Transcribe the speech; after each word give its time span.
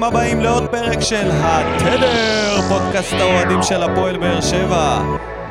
ברוכים 0.00 0.16
הבאים 0.18 0.40
לעוד 0.40 0.66
פרק 0.70 1.00
של 1.00 1.30
התדר, 1.32 2.60
פודקאסט 2.68 3.12
האוהדים 3.12 3.62
של 3.62 3.82
הפועל 3.82 4.16
באר 4.16 4.40
שבע. 4.40 5.02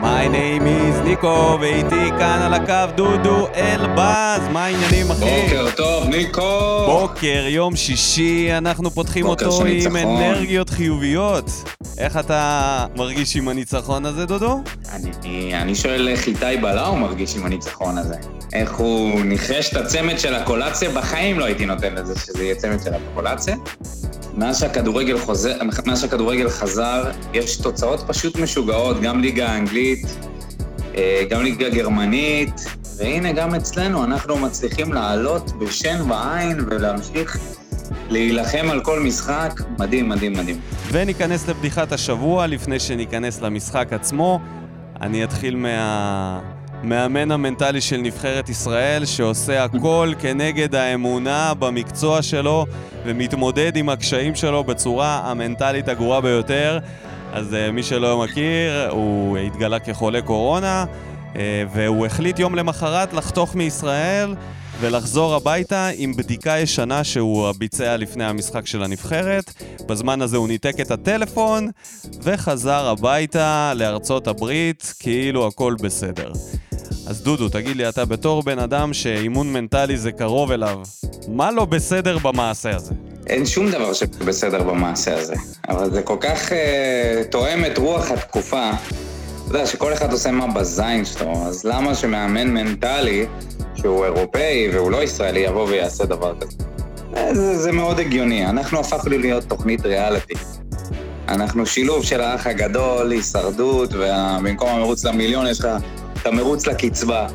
My 0.01 0.27
name 0.31 0.63
is 0.63 1.03
ניקו, 1.03 1.57
ואיתי 1.61 2.09
כאן 2.19 2.39
על 2.41 2.53
הקו 2.53 2.95
דודו 2.95 3.47
אלבז. 3.55 4.47
מה 4.51 4.65
העניינים, 4.65 5.11
אחי? 5.11 5.41
בוקר 5.41 5.67
טוב, 5.75 6.07
ניקו! 6.07 6.85
בוקר, 6.85 7.45
יום 7.47 7.75
שישי, 7.75 8.57
אנחנו 8.57 8.91
פותחים 8.91 9.25
אותו 9.25 9.65
עם. 9.65 9.97
אנרגיות 9.97 10.69
חיוביות. 10.69 11.49
איך 11.97 12.17
אתה 12.17 12.85
מרגיש 12.95 13.35
עם 13.35 13.47
הניצחון 13.47 14.05
הזה, 14.05 14.25
דודו? 14.25 14.59
אני, 14.93 15.61
אני 15.61 15.75
שואל 15.75 16.07
איך 16.07 16.27
איתי 16.27 16.57
בלאו 16.61 16.95
מרגיש 16.95 17.35
עם 17.35 17.45
הניצחון 17.45 17.97
הזה. 17.97 18.15
איך 18.53 18.75
הוא 18.75 19.21
ניחש 19.21 19.71
את 19.71 19.77
הצמד 19.77 20.19
של 20.19 20.35
הקולציה? 20.35 20.89
בחיים 20.89 21.39
לא 21.39 21.45
הייתי 21.45 21.65
נותן 21.65 21.95
לזה 21.95 22.19
שזה 22.19 22.43
יהיה 22.43 22.55
צמד 22.55 22.83
של 22.83 22.91
הקולציה. 22.93 23.55
מאז 24.39 24.59
שהכדורגל, 24.59 25.17
חוזר, 25.17 25.57
מאז 25.85 26.01
שהכדורגל 26.01 26.49
חזר, 26.49 27.11
יש 27.33 27.57
תוצאות 27.57 28.03
פשוט 28.07 28.35
משוגעות, 28.35 29.01
גם 29.01 29.19
ליגה 29.21 29.49
האנגלית, 29.49 30.05
אה, 30.95 31.23
גם 31.29 31.43
ליגה 31.43 31.69
גרמנית, 31.69 32.65
והנה 32.97 33.33
גם 33.33 33.55
אצלנו 33.55 34.03
אנחנו 34.03 34.37
מצליחים 34.37 34.93
לעלות 34.93 35.51
בשן 35.59 36.11
ועין 36.11 36.59
ולהמשיך 36.67 37.37
להילחם 38.09 38.67
על 38.69 38.83
כל 38.83 38.99
משחק. 38.99 39.61
מדהים, 39.79 40.09
מדהים, 40.09 40.33
מדהים. 40.33 40.59
וניכנס 40.91 41.47
לבדיחת 41.47 41.91
השבוע 41.91 42.47
לפני 42.47 42.79
שניכנס 42.79 43.41
למשחק 43.41 43.93
עצמו. 43.93 44.39
אני 45.01 45.23
אתחיל 45.23 45.55
מהמאמן 46.83 47.31
המנטלי 47.31 47.81
של 47.81 47.97
נבחרת 47.97 48.49
ישראל, 48.49 49.05
שעושה 49.05 49.63
הכל 49.63 50.13
כנגד 50.19 50.75
האמונה 50.75 51.53
במקצוע 51.59 52.21
שלו 52.21 52.65
ומתמודד 53.05 53.75
עם 53.75 53.89
הקשיים 53.89 54.35
שלו 54.35 54.63
בצורה 54.63 55.21
המנטלית 55.25 55.87
הגרועה 55.87 56.21
ביותר. 56.21 56.79
אז 57.33 57.53
uh, 57.53 57.71
מי 57.71 57.83
שלא 57.83 58.23
מכיר, 58.23 58.89
הוא 58.89 59.37
התגלה 59.37 59.79
כחולה 59.79 60.21
קורונה, 60.21 60.85
uh, 61.33 61.37
והוא 61.73 62.05
החליט 62.05 62.39
יום 62.39 62.55
למחרת 62.55 63.13
לחתוך 63.13 63.55
מישראל 63.55 64.35
ולחזור 64.79 65.35
הביתה 65.35 65.89
עם 65.95 66.15
בדיקה 66.15 66.59
ישנה 66.59 67.03
שהוא 67.03 67.51
ביצע 67.57 67.97
לפני 67.97 68.25
המשחק 68.25 68.67
של 68.67 68.83
הנבחרת. 68.83 69.53
בזמן 69.87 70.21
הזה 70.21 70.37
הוא 70.37 70.47
ניתק 70.47 70.79
את 70.81 70.91
הטלפון 70.91 71.69
וחזר 72.23 72.87
הביתה 72.87 73.73
לארצות 73.75 74.27
הברית 74.27 74.93
כאילו 74.99 75.47
הכל 75.47 75.75
בסדר. 75.81 76.31
אז 77.09 77.21
דודו, 77.21 77.49
תגיד 77.49 77.77
לי, 77.77 77.89
אתה 77.89 78.05
בתור 78.05 78.43
בן 78.43 78.59
אדם 78.59 78.93
שאימון 78.93 79.53
מנטלי 79.53 79.97
זה 79.97 80.11
קרוב 80.11 80.51
אליו, 80.51 80.79
מה 81.27 81.51
לא 81.51 81.65
בסדר 81.65 82.17
במעשה 82.17 82.75
הזה? 82.75 82.93
אין 83.27 83.45
שום 83.45 83.71
דבר 83.71 83.93
שבסדר 83.93 84.63
במעשה 84.63 85.17
הזה, 85.17 85.35
אבל 85.69 85.91
זה 85.91 86.01
כל 86.01 86.17
כך 86.19 86.51
אה, 86.51 87.21
תואם 87.31 87.65
את 87.65 87.77
רוח 87.77 88.11
התקופה. 88.11 88.71
אתה 88.71 89.57
יודע 89.57 89.65
שכל 89.65 89.93
אחד 89.93 90.11
עושה 90.11 90.31
מה 90.31 90.47
בזין 90.47 91.05
שלו, 91.05 91.33
אז 91.47 91.65
למה 91.65 91.95
שמאמן 91.95 92.47
מנטלי, 92.47 93.25
שהוא 93.75 94.05
אירופאי 94.05 94.69
והוא 94.73 94.91
לא 94.91 95.03
ישראלי, 95.03 95.39
יבוא 95.39 95.67
ויעשה 95.67 96.05
דבר 96.05 96.33
כזה? 96.39 96.63
אה, 97.15 97.35
זה, 97.35 97.57
זה 97.57 97.71
מאוד 97.71 97.99
הגיוני, 97.99 98.45
אנחנו 98.45 98.79
הפכנו 98.79 99.17
להיות 99.17 99.43
תוכנית 99.43 99.85
ריאליטי. 99.85 100.33
אנחנו 101.27 101.65
שילוב 101.65 102.03
של 102.03 102.21
האח 102.21 102.47
הגדול, 102.47 103.11
הישרדות, 103.11 103.89
ובמקום 103.93 104.69
המרוץ 104.69 105.05
למיליון 105.05 105.47
יש 105.47 105.59
לך 105.59 105.67
את 106.21 106.27
המרוץ 106.27 106.67
לקצבה. 106.67 107.27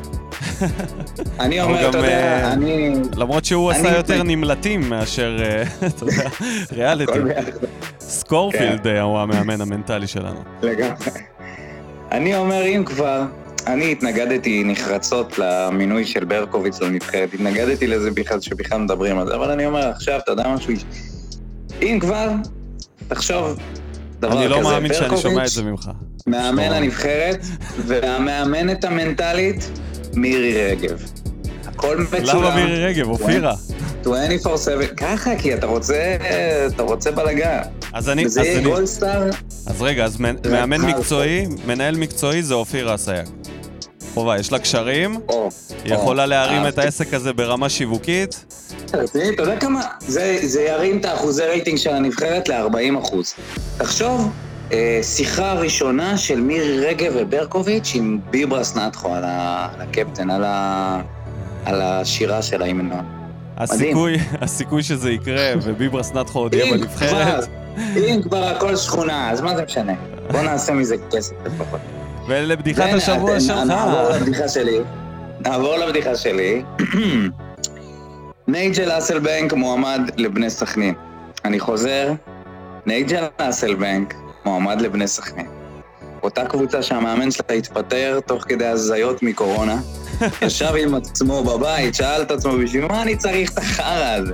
אני 1.39 1.61
אומר, 1.61 1.89
אתה 1.89 1.97
יודע, 1.97 2.09
אה, 2.09 2.53
אני... 2.53 2.93
למרות 3.15 3.45
שהוא 3.45 3.71
עשה 3.71 3.97
יותר 3.97 4.23
נמלטים 4.23 4.89
מאשר, 4.89 5.37
אה, 5.39 5.63
אתה 5.87 6.05
יודע, 6.05 6.29
ריאליטי. 6.71 7.11
סקורפילד 7.99 8.87
אה, 8.87 9.01
הוא 9.01 9.19
המאמן 9.19 9.61
המנטלי 9.61 10.07
שלנו. 10.07 10.39
לגמרי. 10.61 10.95
אני 12.11 12.35
אומר, 12.35 12.65
אם 12.65 12.83
כבר, 12.85 13.23
אני 13.67 13.91
התנגדתי 13.91 14.63
נחרצות 14.63 15.39
למינוי 15.39 16.05
של 16.05 16.25
ברקוביץ 16.25 16.81
לנבחרת, 16.81 17.33
התנגדתי 17.33 17.87
לזה 17.87 18.11
בכלל, 18.11 18.41
שבכלל 18.41 18.81
מדברים 18.81 19.19
על 19.19 19.27
זה, 19.27 19.35
אבל 19.35 19.51
אני 19.51 19.65
אומר 19.65 19.89
עכשיו, 19.89 20.19
אתה 20.19 20.31
יודע 20.31 20.47
משהו, 20.47 20.73
אם 21.81 21.97
כבר, 22.01 22.29
תחשוב 23.07 23.59
דבר 24.25 24.35
כזה, 24.35 24.45
אני 24.45 24.49
לא 24.49 24.61
מאמין 24.63 24.93
שאני 24.93 25.17
שומע 25.17 25.43
את 25.43 25.49
זה 25.49 25.63
ממך. 25.63 25.89
מאמן. 26.27 26.59
הנבחרת, 26.71 27.45
והמאמנת 27.77 28.83
המנטלית, 28.83 29.69
מירי 30.13 30.71
רגב. 30.71 31.01
הכל 31.65 31.97
מצולם. 31.97 32.43
למה 32.43 32.55
מירי 32.55 32.85
רגב? 32.85 33.09
אופירה. 33.09 33.53
24/7, 34.03 34.07
ככה, 34.97 35.31
כי 35.37 35.53
אתה 35.53 35.65
רוצה, 35.65 36.17
אתה 36.67 36.83
רוצה 36.83 37.11
בלאגן. 37.11 37.59
אז 37.93 38.09
אני, 38.09 38.25
אז 38.25 38.37
יהיה 38.37 38.55
אני, 38.55 38.63
גולדסטאר, 38.63 39.29
אז 39.67 39.81
רגע, 39.81 40.05
אז 40.05 40.17
מאמן. 40.51 40.81
מקצועי, 40.81 41.47
מנהל 41.67 41.95
מקצועי 41.95 42.43
זה 42.43 42.53
אופירה 42.53 42.95
אסייג. 42.95 43.25
חובה, 44.15 44.39
יש 44.39 44.51
לה 44.51 44.59
קשרים, 44.59 45.19
היא 45.83 45.93
יכולה 45.93 46.25
להרים 46.25 46.67
את. 46.67 46.77
העסק 46.77 47.13
הזה 47.13 47.33
ברמה 47.33 47.69
שיווקית. 47.69 48.45
רציני, 48.93 49.29
אתה 49.29 49.43
יודע 49.43 49.59
כמה? 49.59 49.81
זה, 49.99 50.61
ירים 50.69 50.97
את 50.99 51.05
האחוזי 51.05 51.43
רייטינג 51.43 51.77
של 51.77 51.89
הנבחרת 51.89 52.49
ל-40 52.49 52.99
אחוז. 52.99 53.33
תחשוב, 53.77 54.31
אה, 54.71 54.99
שיחה 55.03 55.53
ראשונה 55.53 56.17
של 56.17 56.41
מירי 56.41 56.85
רגב 56.85 57.13
וברקוביץ' 57.15 57.91
עם 57.95 58.19
ביברס 58.29 58.75
נטחו 58.75 59.13
על, 59.13 59.23
הקפטן, 59.25 60.29
על, 61.65 61.81
השירה 61.81 62.41
של 62.41 62.61
ההמנון. 62.61 63.05
הסיכוי, 63.57 64.17
הסיכוי 64.41 64.83
שזה 64.83 65.11
יקרה, 65.11 65.51
וביברס 65.61 66.11
נטחו 66.13 66.39
עוד 66.39 66.53
יהיה 66.53 66.73
בנבחרת, 66.73 67.47
אם 67.97 68.19
כבר 68.23 68.43
הכל 68.43 68.75
שכונה, 68.75 69.31
אז 69.31 69.41
מה 69.41 69.55
זה 69.55 69.63
משנה? 69.63 69.93
בוא 70.31 70.41
נעשה 70.41 70.73
מזה 70.73 70.95
כסף 71.11 71.33
לפחות. 71.45 71.79
ולבדיחת 72.27 72.93
השבוע 72.93 73.39
שלך. 73.39 73.57
נעבור 73.57 74.09
לבדיחה 74.09 74.47
שלי. 74.47 74.79
נעבור 75.39 75.77
לבדיחה 75.77 76.15
שלי. 76.15 76.63
נייג'ל 78.47 78.97
אסלבנק 78.97 79.53
מועמד 79.53 80.01
לבני 80.17 80.49
סכנין. 80.49 80.93
אני 81.45 81.59
חוזר, 81.59 82.11
נייג'ל 82.85 83.25
אסלבנק 83.37 84.13
מועמד 84.45 84.81
לבני 84.81 85.07
סכנין. 85.07 85.45
אותה 86.23 86.45
קבוצה 86.45 86.81
שהמאמן 86.81 87.31
שלה 87.31 87.55
התפטר 87.57 88.19
תוך 88.25 88.43
כדי 88.47 88.65
הזיות 88.65 89.23
מקורונה, 89.23 89.81
ישב 90.41 90.73
עם 90.79 90.95
עצמו 90.95 91.43
בבית, 91.43 91.95
שאל 91.95 92.21
את 92.21 92.31
עצמו, 92.31 92.57
בשביל 92.57 92.85
מה 92.85 93.01
אני 93.01 93.15
צריך 93.15 93.51
את 93.51 93.57
החרא 93.57 94.13
הזה? 94.13 94.33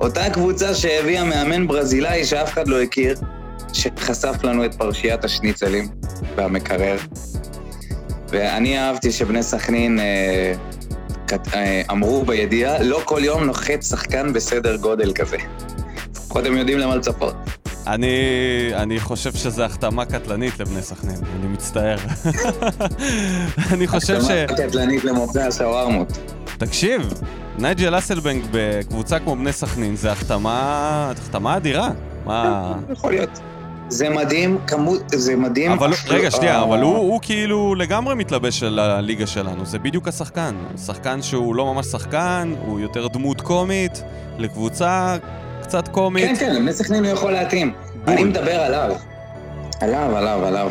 אותה 0.00 0.30
קבוצה 0.30 0.74
שהביאה 0.74 1.24
מאמן 1.24 1.66
ברזילאי 1.66 2.24
שאף 2.24 2.52
אחד 2.52 2.68
לא 2.68 2.82
הכיר, 2.82 3.14
שחשף 3.72 4.44
לנו 4.44 4.64
את 4.64 4.74
פרשיית 4.74 5.24
השניצלים 5.24 5.88
והמקרר. 6.40 6.96
ואני 8.28 8.78
אהבתי 8.78 9.12
שבני 9.12 9.42
סכנין 9.42 9.98
אה, 9.98 10.52
כת- 11.26 11.54
אה, 11.54 11.82
אמרו 11.90 12.24
בידיעה, 12.24 12.82
לא 12.82 13.00
כל 13.04 13.20
יום 13.24 13.44
נוחת 13.44 13.82
שחקן 13.82 14.32
בסדר 14.32 14.76
גודל 14.76 15.12
כזה. 15.12 15.36
לפחות 16.16 16.46
הם 16.46 16.56
יודעים 16.56 16.78
למה 16.78 16.96
לצפות. 16.96 17.34
אני, 17.86 18.10
אני 18.74 19.00
חושב 19.00 19.32
שזו 19.32 19.62
החתמה 19.64 20.04
קטלנית 20.04 20.60
לבני 20.60 20.82
סכנין, 20.82 21.16
אני 21.40 21.46
מצטער. 21.46 21.96
אני 23.72 23.86
חושב 23.86 24.22
ש... 24.22 24.30
החתמה 24.30 24.66
קטלנית 24.68 25.04
למופעי 25.04 25.42
השווארמות. 25.42 26.18
תקשיב, 26.58 27.12
נייג'ל 27.58 27.98
אסלבנק 27.98 28.44
בקבוצה 28.50 29.18
כמו 29.18 29.36
בני 29.36 29.52
סכנין 29.52 29.96
זה 29.96 30.12
החתמה, 30.12 31.12
החתמה 31.18 31.56
אדירה. 31.56 31.88
מה... 32.24 32.72
יכול 32.92 33.10
להיות. 33.12 33.40
זה 33.90 34.08
מדהים, 34.10 34.58
כמות, 34.66 35.02
זה 35.08 35.36
מדהים. 35.36 35.70
אבל 35.72 35.92
אפילו- 35.92 36.14
רגע, 36.14 36.30
שנייה, 36.30 36.56
אה, 36.56 36.62
אבל 36.62 36.80
הוא, 36.82 36.96
הוא 36.96 37.20
כאילו 37.22 37.74
לגמרי 37.74 38.14
מתלבש 38.14 38.62
על 38.62 38.78
הליגה 38.78 39.26
שלנו, 39.26 39.66
זה 39.66 39.78
בדיוק 39.78 40.08
השחקן. 40.08 40.54
שחקן 40.86 41.22
שהוא 41.22 41.54
לא 41.54 41.74
ממש 41.74 41.86
שחקן, 41.86 42.54
הוא 42.66 42.80
יותר 42.80 43.08
דמות 43.08 43.40
קומית, 43.40 44.02
לקבוצה 44.38 45.16
קצת 45.62 45.88
קומית. 45.88 46.24
כן, 46.24 46.34
כן, 46.38 46.54
לבני 46.54 46.72
סכנין 46.72 47.04
הוא 47.04 47.12
יכול 47.12 47.32
להתאים. 47.32 47.72
בול. 48.04 48.14
אני 48.14 48.24
מדבר 48.24 48.60
עליו. 48.60 48.92
עליו, 49.80 50.16
עליו, 50.16 50.44
עליו. 50.46 50.70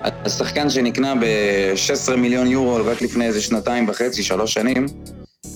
השחקן 0.00 0.70
שנקנה 0.70 1.14
ב-16 1.14 2.16
מיליון 2.16 2.46
יורו 2.46 2.78
רק 2.86 3.02
לפני 3.02 3.26
איזה 3.26 3.40
שנתיים 3.40 3.88
וחצי, 3.88 4.22
שלוש 4.22 4.54
שנים, 4.54 4.86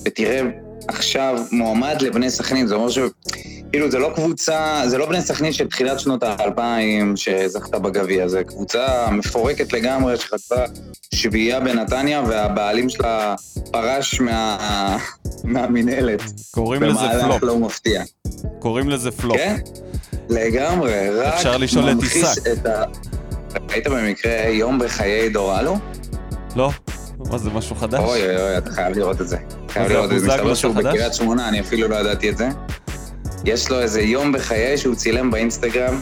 ותראה 0.04 0.40
עכשיו 0.88 1.38
מועמד 1.52 1.96
לבני 2.02 2.30
סכנין, 2.30 2.66
זה 2.66 2.74
אומר 2.74 2.90
ש... 2.90 2.98
כאילו, 3.72 3.90
זה 3.90 3.98
לא 3.98 4.12
קבוצה, 4.14 4.82
זה 4.86 4.98
לא 4.98 5.06
בני 5.06 5.22
סכנין 5.22 5.52
של 5.52 5.68
תחילת 5.68 6.00
שנות 6.00 6.22
האלפיים 6.22 7.16
שזכתה 7.16 7.78
בגביע, 7.78 8.28
זה 8.28 8.44
קבוצה 8.44 9.10
מפורקת 9.10 9.72
לגמרי 9.72 10.16
שחטפה 10.16 10.62
שביעייה 11.14 11.60
בנתניה, 11.60 12.22
והבעלים 12.28 12.88
שלה 12.88 13.34
פרש 13.70 14.20
מה... 14.20 14.98
מהמינהלת. 15.44 16.22
קוראים 16.50 16.82
לזה 16.82 16.98
במהלך 16.98 17.24
פלופ. 17.24 17.42
לא 17.42 17.58
מפתיע. 17.58 18.02
קוראים 18.58 18.88
לזה 18.88 19.10
פלופ. 19.10 19.36
כן, 19.36 19.56
לגמרי, 20.28 21.10
רק 21.10 21.34
אפשר 21.34 21.56
לשאול 21.56 21.90
את 21.90 22.02
עיסק. 22.02 22.46
את 22.52 22.66
ה... 22.66 22.84
ראית 23.70 23.86
במקרה 23.86 24.48
יום 24.48 24.78
בחיי 24.78 25.28
דורלו? 25.28 25.76
לא? 26.56 26.70
מה 27.30 27.38
זה, 27.38 27.50
משהו 27.50 27.76
חדש? 27.76 28.00
אוי 28.00 28.22
אוי 28.26 28.42
אוי, 28.42 28.58
אתה 28.58 28.70
חייב 28.70 28.96
לראות 28.98 29.20
את 29.20 29.28
זה. 29.28 29.36
חייב 29.68 29.92
לראות 29.92 30.12
את 30.12 30.20
זה. 30.20 30.26
מסתבר 30.26 30.54
שהוא? 30.54 30.74
בקריית 30.74 31.14
שמונה, 31.14 31.48
אני 31.48 31.60
אפילו 31.60 31.88
לא 31.88 31.96
ידעתי 31.96 32.30
את 32.30 32.36
זה. 32.36 32.48
יש 33.44 33.70
לו 33.70 33.80
איזה 33.80 34.02
יום 34.02 34.32
בחיי 34.32 34.78
שהוא 34.78 34.94
צילם 34.94 35.30
באינסטגרם. 35.30 36.00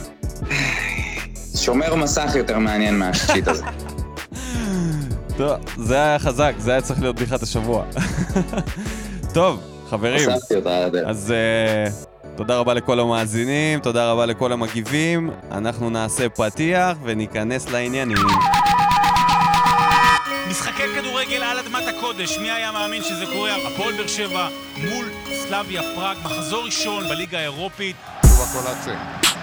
שומר 1.56 1.94
מסך 1.94 2.30
יותר 2.34 2.58
מעניין 2.58 2.98
מהשיט 2.98 3.48
הזה. 3.48 3.64
טוב, 5.36 5.52
זה 5.76 5.94
היה 5.94 6.18
חזק, 6.18 6.52
זה 6.58 6.70
היה 6.70 6.80
צריך 6.80 7.00
להיות 7.00 7.16
בדיחת 7.16 7.42
השבוע. 7.42 7.84
טוב, 9.34 9.60
חברים. 9.90 10.30
אז 11.06 11.34
uh, 11.34 12.36
תודה 12.36 12.58
רבה 12.58 12.74
לכל 12.74 13.00
המאזינים, 13.00 13.80
תודה 13.80 14.12
רבה 14.12 14.26
לכל 14.26 14.52
המגיבים. 14.52 15.30
אנחנו 15.50 15.90
נעשה 15.90 16.28
פתיח 16.28 16.96
וניכנס 17.04 17.70
לעניינים. 17.70 18.16
כדורגל 21.20 21.42
על 21.42 21.58
אדמת 21.58 21.82
הקודש, 21.88 22.38
מי 22.38 22.50
היה 22.50 22.72
מאמין 22.72 23.02
שזה 23.02 23.26
קורה? 23.26 23.56
הפועל 23.66 23.96
באר 23.96 24.06
שבע 24.06 24.48
מול 24.76 25.10
סלאביה 25.48 25.82
פראג, 25.94 26.16
מחזור 26.24 26.64
ראשון 26.64 27.08
בליגה 27.08 27.38
האירופית. 27.38 27.96
טובה 28.22 28.44
קולאצה, 28.52 28.94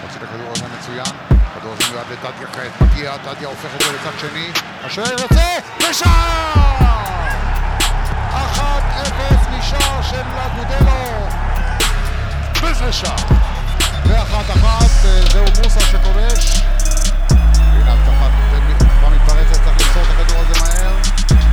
מוציא 0.01 0.17
את 0.17 0.23
הכדור 0.23 0.51
הזה 0.51 0.65
מצוין, 0.79 1.17
כדור 1.55 1.73
הזה 1.73 1.83
מיועד 1.91 2.05
לטדיה 2.11 2.47
כעת, 2.47 2.81
מגיע, 2.81 3.17
טדיה 3.17 3.47
הופך 3.47 3.75
את 3.75 3.81
זה 3.81 3.91
לצד 3.91 4.19
שני, 4.19 4.47
השוער 4.83 5.11
יוצא, 5.11 5.59
ושער! 5.79 6.77
1-0 8.31 8.61
משער 9.59 10.01
של 10.01 10.21
אגודלו, 10.37 11.27
וזה 12.63 12.93
שער. 12.93 13.15
ואחת 14.05 14.49
אחת, 14.49 15.05
אה, 15.05 15.21
זהו 15.31 15.45
מוסה 15.63 15.81
שכובש. 15.81 16.61
הנה 17.29 17.93
הבטחה, 17.93 18.29
כבר 18.99 19.09
מתפרצת, 19.09 19.63
צריך 19.63 19.87
למסור 19.87 20.03
את 20.03 20.19
הכדור 20.19 20.37
הזה 20.39 20.59
מהר. 20.59 21.46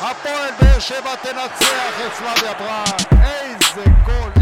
הפועל 0.00 0.50
באר 0.60 0.78
שבע 0.78 1.14
תנצח 1.22 1.94
את 2.06 2.12
סלאביה 2.18 2.54
פראג. 2.54 3.22
איזה 3.22 3.84
גול, 4.04 4.37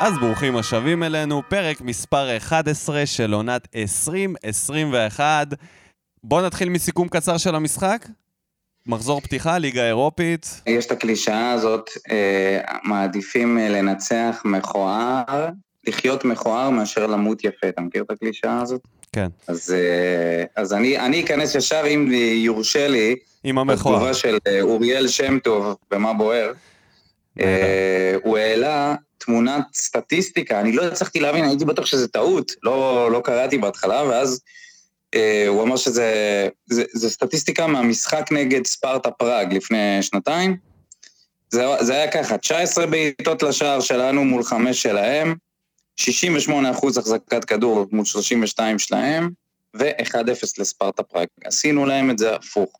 אז 0.00 0.18
ברוכים 0.18 0.56
השבים 0.56 1.02
אלינו, 1.02 1.42
פרק 1.48 1.80
מספר 1.80 2.36
11 2.36 3.06
של 3.06 3.32
עונת 3.32 3.68
2021. 3.76 5.48
בואו 6.24 6.46
נתחיל 6.46 6.68
מסיכום 6.68 7.08
קצר 7.08 7.36
של 7.36 7.54
המשחק. 7.54 8.06
מחזור 8.86 9.20
פתיחה, 9.20 9.58
ליגה 9.58 9.86
אירופית. 9.86 10.62
יש 10.66 10.86
את 10.86 10.90
הקלישאה 10.90 11.50
הזאת, 11.50 11.90
אה, 12.10 12.60
מעדיפים 12.84 13.58
אה, 13.58 13.68
לנצח 13.68 14.42
מכוער, 14.44 15.48
לחיות 15.86 16.24
מכוער 16.24 16.70
מאשר 16.70 17.06
למות 17.06 17.44
יפה. 17.44 17.68
אתה 17.68 17.80
מכיר 17.80 18.02
את 18.02 18.10
הקלישאה 18.10 18.60
הזאת? 18.62 18.80
כן, 19.12 19.28
אז, 19.48 19.74
אה, 19.76 20.44
אז 20.56 20.72
אני, 20.72 20.98
אני 20.98 21.24
אכנס 21.24 21.54
ישר, 21.54 21.82
אם 21.86 22.12
יורשה 22.34 22.88
לי, 22.88 23.16
עם 23.44 23.58
המכוער. 23.58 23.94
בתגובה 23.94 24.14
של 24.14 24.38
אוריאל 24.60 25.08
שם 25.08 25.38
טוב, 25.38 25.76
במה 25.90 26.12
בוער, 26.12 26.52
אה, 27.40 28.14
הוא 28.24 28.38
העלה 28.38 28.94
תמונת 29.20 29.64
סטטיסטיקה, 29.74 30.60
אני 30.60 30.72
לא 30.72 30.82
הצלחתי 30.84 31.20
להבין, 31.20 31.44
הייתי 31.44 31.64
בטוח 31.64 31.86
שזה 31.86 32.08
טעות, 32.08 32.52
לא, 32.62 33.08
לא 33.12 33.20
קראתי 33.24 33.58
בהתחלה, 33.58 34.02
ואז 34.02 34.40
אה, 35.14 35.44
הוא 35.48 35.62
אמר 35.62 35.76
שזה 35.76 36.48
זה, 36.66 36.84
זה 36.92 37.10
סטטיסטיקה 37.10 37.66
מהמשחק 37.66 38.28
נגד 38.30 38.66
ספרטה 38.66 39.10
פראג 39.10 39.54
לפני 39.54 40.02
שנתיים. 40.02 40.56
זה, 41.50 41.66
זה 41.80 41.92
היה 41.92 42.10
ככה, 42.10 42.38
19 42.38 42.86
בעיטות 42.86 43.42
לשער 43.42 43.80
שלנו 43.80 44.24
מול 44.24 44.42
5 44.42 44.82
שלהם, 44.82 45.34
68 45.96 46.70
אחוז 46.70 46.98
החזקת 46.98 47.44
כדור 47.44 47.86
מול 47.92 48.04
32 48.04 48.78
שלהם, 48.78 49.30
ו-1-0 49.74 50.54
לספרטה 50.58 51.02
פראג. 51.02 51.26
עשינו 51.44 51.86
להם 51.86 52.10
את 52.10 52.18
זה 52.18 52.34
הפוך. 52.34 52.70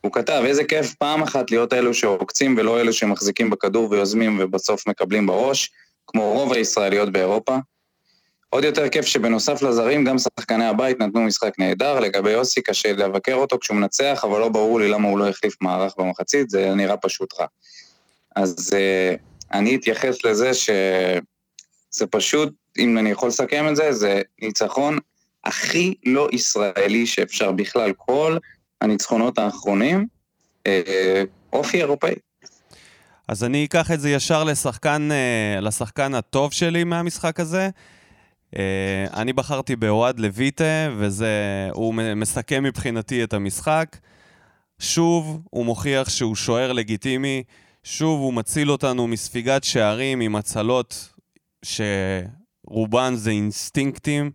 הוא 0.00 0.12
כתב, 0.12 0.42
איזה 0.46 0.64
כיף 0.64 0.94
פעם 0.94 1.22
אחת 1.22 1.50
להיות 1.50 1.72
אלו 1.72 1.94
שעוקצים 1.94 2.54
ולא 2.58 2.80
אלו 2.80 2.92
שמחזיקים 2.92 3.50
בכדור 3.50 3.90
ויוזמים 3.90 4.38
ובסוף 4.40 4.88
מקבלים 4.88 5.26
בראש, 5.26 5.70
כמו 6.06 6.32
רוב 6.32 6.52
הישראליות 6.52 7.12
באירופה. 7.12 7.56
עוד 8.50 8.64
יותר 8.64 8.88
כיף 8.88 9.06
שבנוסף 9.06 9.62
לזרים, 9.62 10.04
גם 10.04 10.16
שחקני 10.18 10.66
הבית 10.66 11.00
נתנו 11.00 11.20
משחק 11.20 11.58
נהדר. 11.58 12.00
לגבי 12.00 12.30
יוסי, 12.30 12.62
קשה 12.62 12.92
לבקר 12.92 13.34
אותו 13.34 13.58
כשהוא 13.60 13.76
מנצח, 13.76 14.20
אבל 14.24 14.40
לא 14.40 14.48
ברור 14.48 14.80
לי 14.80 14.88
למה 14.88 15.08
הוא 15.08 15.18
לא 15.18 15.28
החליף 15.28 15.54
מערך 15.60 15.94
במחצית, 15.98 16.50
זה 16.50 16.74
נראה 16.74 16.96
פשוט 16.96 17.40
רע. 17.40 17.46
אז 18.36 18.70
uh, 18.72 19.18
אני 19.52 19.76
אתייחס 19.76 20.24
לזה 20.24 20.54
שזה 20.54 22.06
פשוט, 22.10 22.52
אם 22.78 22.98
אני 22.98 23.10
יכול 23.10 23.28
לסכם 23.28 23.68
את 23.68 23.76
זה, 23.76 23.92
זה 23.92 24.22
ניצחון 24.42 24.98
הכי 25.44 25.94
לא 26.06 26.28
ישראלי 26.32 27.06
שאפשר 27.06 27.52
בכלל. 27.52 27.92
כל 27.96 28.36
הניצחונות 28.80 29.38
האחרונים, 29.38 30.06
אה, 30.66 31.22
אופי 31.52 31.78
אירופאי. 31.78 32.14
אז 33.28 33.44
אני 33.44 33.64
אקח 33.64 33.90
את 33.90 34.00
זה 34.00 34.10
ישר 34.10 34.44
לשחקן, 34.44 35.08
אה, 35.12 35.60
לשחקן 35.60 36.14
הטוב 36.14 36.52
שלי 36.52 36.84
מהמשחק 36.84 37.40
הזה. 37.40 37.68
אה, 38.58 39.06
אני 39.14 39.32
בחרתי 39.32 39.76
באוהד 39.76 40.20
לויטה, 40.20 40.88
והוא 40.98 41.94
מסכם 41.94 42.62
מבחינתי 42.62 43.24
את 43.24 43.34
המשחק. 43.34 43.96
שוב, 44.78 45.40
הוא 45.50 45.64
מוכיח 45.64 46.08
שהוא 46.08 46.36
שוער 46.36 46.72
לגיטימי. 46.72 47.42
שוב, 47.84 48.20
הוא 48.20 48.34
מציל 48.34 48.70
אותנו 48.70 49.06
מספיגת 49.06 49.64
שערים 49.64 50.20
עם 50.20 50.36
הצלות 50.36 51.08
שרובן 51.62 53.14
זה 53.14 53.30
אינסטינקטים. 53.30 54.30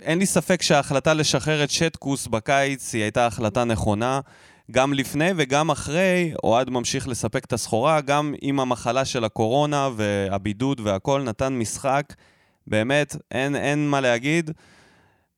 אין 0.00 0.18
לי 0.18 0.26
ספק 0.26 0.62
שההחלטה 0.62 1.14
לשחרר 1.14 1.64
את 1.64 1.70
שטקוס 1.70 2.26
בקיץ 2.26 2.94
היא 2.94 3.02
הייתה 3.02 3.26
החלטה 3.26 3.64
נכונה. 3.64 4.20
גם 4.70 4.94
לפני 4.94 5.30
וגם 5.36 5.70
אחרי, 5.70 6.32
אוהד 6.44 6.70
ממשיך 6.70 7.08
לספק 7.08 7.44
את 7.44 7.52
הסחורה, 7.52 8.00
גם 8.00 8.34
עם 8.42 8.60
המחלה 8.60 9.04
של 9.04 9.24
הקורונה 9.24 9.88
והבידוד 9.96 10.80
והכל, 10.80 11.22
נתן 11.22 11.52
משחק. 11.52 12.14
באמת, 12.66 13.16
אין, 13.30 13.56
אין 13.56 13.88
מה 13.88 14.00
להגיד. 14.00 14.50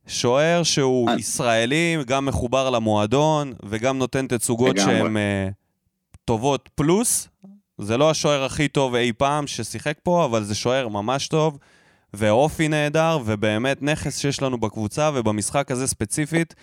שוער 0.07 0.63
שהוא 0.63 1.11
אה. 1.11 1.15
ישראלי, 1.19 1.97
גם 2.07 2.27
מחובר 2.27 2.71
למועדון, 2.71 3.53
וגם 3.63 3.99
נותן 3.99 4.27
תצוגות. 4.27 4.77
שהן 4.79 5.17
uh, 5.17 5.53
טובות 6.25 6.69
פלוס. 6.75 7.29
זה 7.79 7.97
לא 7.97 8.11
השוער 8.11 8.45
הכי 8.45 8.69
טוב 8.69 8.95
אי 8.95 9.13
פעם 9.13 9.47
ששיחק 9.47 9.99
פה, 10.03 10.25
אבל 10.25 10.45
זה 10.45 10.55
שוער 10.55 10.89
ממש 10.89 11.29
טוב, 11.29 11.59
ואופי 12.17 12.69
נהדר, 12.69 13.19
ובאמת 13.25 13.83
נכס 13.83 14.19
שיש 14.19 14.43
לנו 14.43 14.59
בקבוצה, 14.59 15.11
ובמשחק 15.15 15.71
הזה 15.71 15.87
ספציפית, 15.87 16.55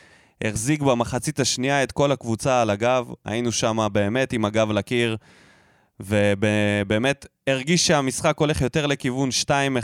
החזיק 0.43 0.81
במחצית 0.81 1.39
השנייה 1.39 1.84
את 1.84 1.91
כל 1.91 2.12
הקבוצה 2.12 2.62
על 2.62 2.70
הגב. 2.70 3.08
היינו 3.25 3.51
שם 3.51 3.88
באמת 3.91 4.34
עם 4.34 4.46
הגב 4.46 4.72
לקיר, 4.72 5.17
ובאמת 6.00 7.25
הרגיש 7.48 7.88
שהמשחק 7.88 8.38
הולך 8.38 8.62
יותר 8.62 8.86
לכיוון 8.86 9.29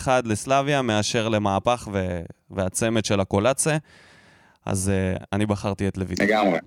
2-1 0.06 0.08
לסלביה 0.26 0.82
מאשר 0.82 1.30
למהפך 1.30 1.88
ו- 1.94 2.22
והצמד 2.52 3.06
של 3.06 3.20
הקולאצה. 3.20 3.78
אז 4.66 4.92
uh, 4.92 5.24
אני 5.34 5.46
בחרתי 5.46 5.88
את 5.88 5.98
לויטה. 5.98 6.24
לגמרי. 6.24 6.60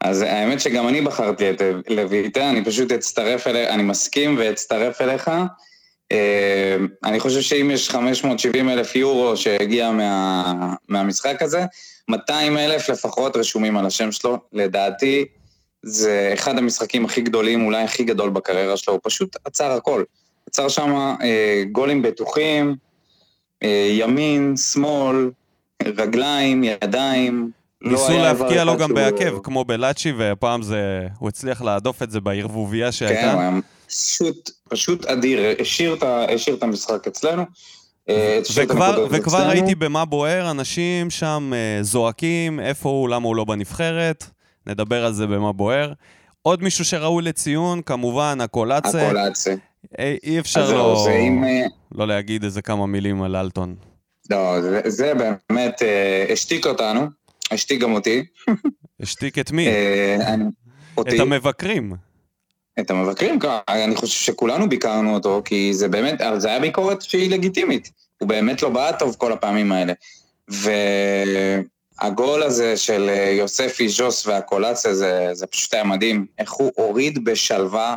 אז 0.00 0.22
האמת 0.22 0.60
שגם 0.60 0.88
אני 0.88 1.00
בחרתי 1.00 1.50
את 1.50 1.62
לויטה, 1.88 2.50
אני 2.50 2.64
פשוט 2.64 2.92
אצטרף 2.92 3.46
אליך, 3.46 3.70
אני 3.70 3.82
מסכים 3.82 4.36
ואצטרף 4.38 5.00
אליך. 5.00 5.30
אה, 6.12 6.76
אני 7.04 7.20
חושב 7.20 7.40
שאם 7.40 7.70
יש 7.70 7.90
570 7.90 8.68
אלף 8.68 8.96
יורו 8.96 9.36
שהגיע 9.36 9.90
מה, 9.90 10.74
מהמשחק 10.88 11.42
הזה, 11.42 11.64
200 12.08 12.58
אלף 12.58 12.88
לפחות 12.88 13.36
רשומים 13.36 13.76
על 13.76 13.86
השם 13.86 14.12
שלו. 14.12 14.38
לדעתי, 14.52 15.24
זה 15.82 16.30
אחד 16.34 16.58
המשחקים 16.58 17.04
הכי 17.04 17.20
גדולים, 17.20 17.66
אולי 17.66 17.82
הכי 17.82 18.04
גדול 18.04 18.30
בקריירה 18.30 18.76
שלו, 18.76 18.94
הוא 18.94 19.00
פשוט 19.04 19.36
עצר 19.44 19.70
הכל. 19.72 20.02
עצר 20.48 20.68
שם 20.68 21.14
אה, 21.22 21.62
גולים 21.72 22.02
בטוחים, 22.02 22.76
אה, 23.62 23.88
ימין, 23.90 24.56
שמאל, 24.56 25.30
רגליים, 25.82 26.64
ידיים. 26.64 27.50
לא 27.82 27.92
ניסו 27.92 28.08
היה 28.08 28.22
להבקיע 28.22 28.64
לו 28.64 28.76
גם 28.76 28.88
שהוא- 28.88 28.94
בעקב, 28.96 29.38
כמו 29.42 29.64
בלאצ'י, 29.64 30.12
והפעם 30.12 30.62
זה... 30.62 31.06
הוא 31.18 31.28
הצליח 31.28 31.62
להדוף 31.62 32.02
את 32.02 32.10
זה 32.10 32.20
בערבוביה 32.20 32.86
כן, 32.86 32.92
שהייתה. 32.92 33.32
הוא 33.32 33.40
היה 33.40 33.50
פשוט, 33.88 34.50
פשוט 34.68 35.04
אדיר, 35.06 35.40
השאיר 35.60 35.94
את 35.94 36.02
השאיר 36.02 36.56
את 36.56 36.62
המשחק 36.62 37.06
אצלנו. 37.06 37.42
אה, 38.08 38.40
וכבר, 38.54 39.06
וכבר. 39.10 39.48
ראיתי 39.48 39.74
במה 39.74 40.04
בוער, 40.04 40.50
אנשים 40.50 41.10
שם 41.10 41.52
אה, 41.54 41.82
זועקים, 41.82 42.60
איפה 42.60 42.88
הוא, 42.88 43.08
למה 43.08 43.26
הוא 43.28 43.36
לא 43.36 43.44
בנבחרת. 43.44 44.24
נדבר 44.66 45.04
על 45.04 45.12
זה 45.12 45.26
במה 45.26 45.52
בוער. 45.52 45.92
עוד 46.42 46.62
מישהו 46.62 46.84
שראוי 46.84 47.22
לציון, 47.22 47.82
כמובן, 47.82 48.38
הקולאצה. 48.40 49.02
הקולאצה. 49.06 49.54
אי, 49.98 50.16
אי 50.24 50.34
אז 50.38 50.40
אפשר 50.40 50.72
לא, 50.72 51.02
זה 51.04 51.12
אם... 51.12 51.44
אה, 51.44 51.66
לא 51.94 52.08
להגיד 52.08 52.44
איזה 52.44 52.62
כמה 52.62 52.86
מילים 52.86 53.22
על 53.22 53.36
אלטון. 53.36 53.74
לא, 54.30 54.60
זה, 54.60 54.80
זה 54.86 55.12
באמת 55.50 55.82
אה, 55.82 56.26
השתיק 56.32 56.66
אותנו, 56.66 57.00
השתיק 57.50 57.80
גם 57.80 57.92
אותי. 57.92 58.24
השתיק 59.00 59.38
את 59.38 59.50
מי? 59.52 59.66
אה, 59.68 60.16
אני- 60.34 60.44
אותי- 60.96 61.16
את 61.16 61.20
המבקרים. 61.20 61.92
את 62.80 62.90
המבקרים, 62.90 63.38
אני 63.68 63.96
חושב 63.96 64.18
שכולנו 64.18 64.68
ביקרנו 64.68 65.14
אותו, 65.14 65.42
כי 65.44 65.74
זה 65.74 65.88
באמת, 65.88 66.20
זה 66.36 66.48
היה 66.48 66.60
ביקורת 66.60 67.02
שהיא 67.02 67.30
לגיטימית. 67.30 67.90
הוא 68.18 68.28
באמת 68.28 68.62
לא 68.62 68.68
בעט 68.68 68.98
טוב 68.98 69.14
כל 69.18 69.32
הפעמים 69.32 69.72
האלה. 69.72 69.92
והגול 70.48 72.42
הזה 72.42 72.76
של 72.76 73.08
אה, 73.08 73.30
יוספי, 73.38 73.88
ז'וס 73.88 74.26
והקולציה, 74.26 74.94
זה, 74.94 75.28
זה 75.32 75.46
פשוט 75.46 75.74
היה 75.74 75.84
מדהים. 75.84 76.26
איך 76.38 76.52
הוא 76.52 76.70
הוריד 76.74 77.24
בשלווה 77.24 77.96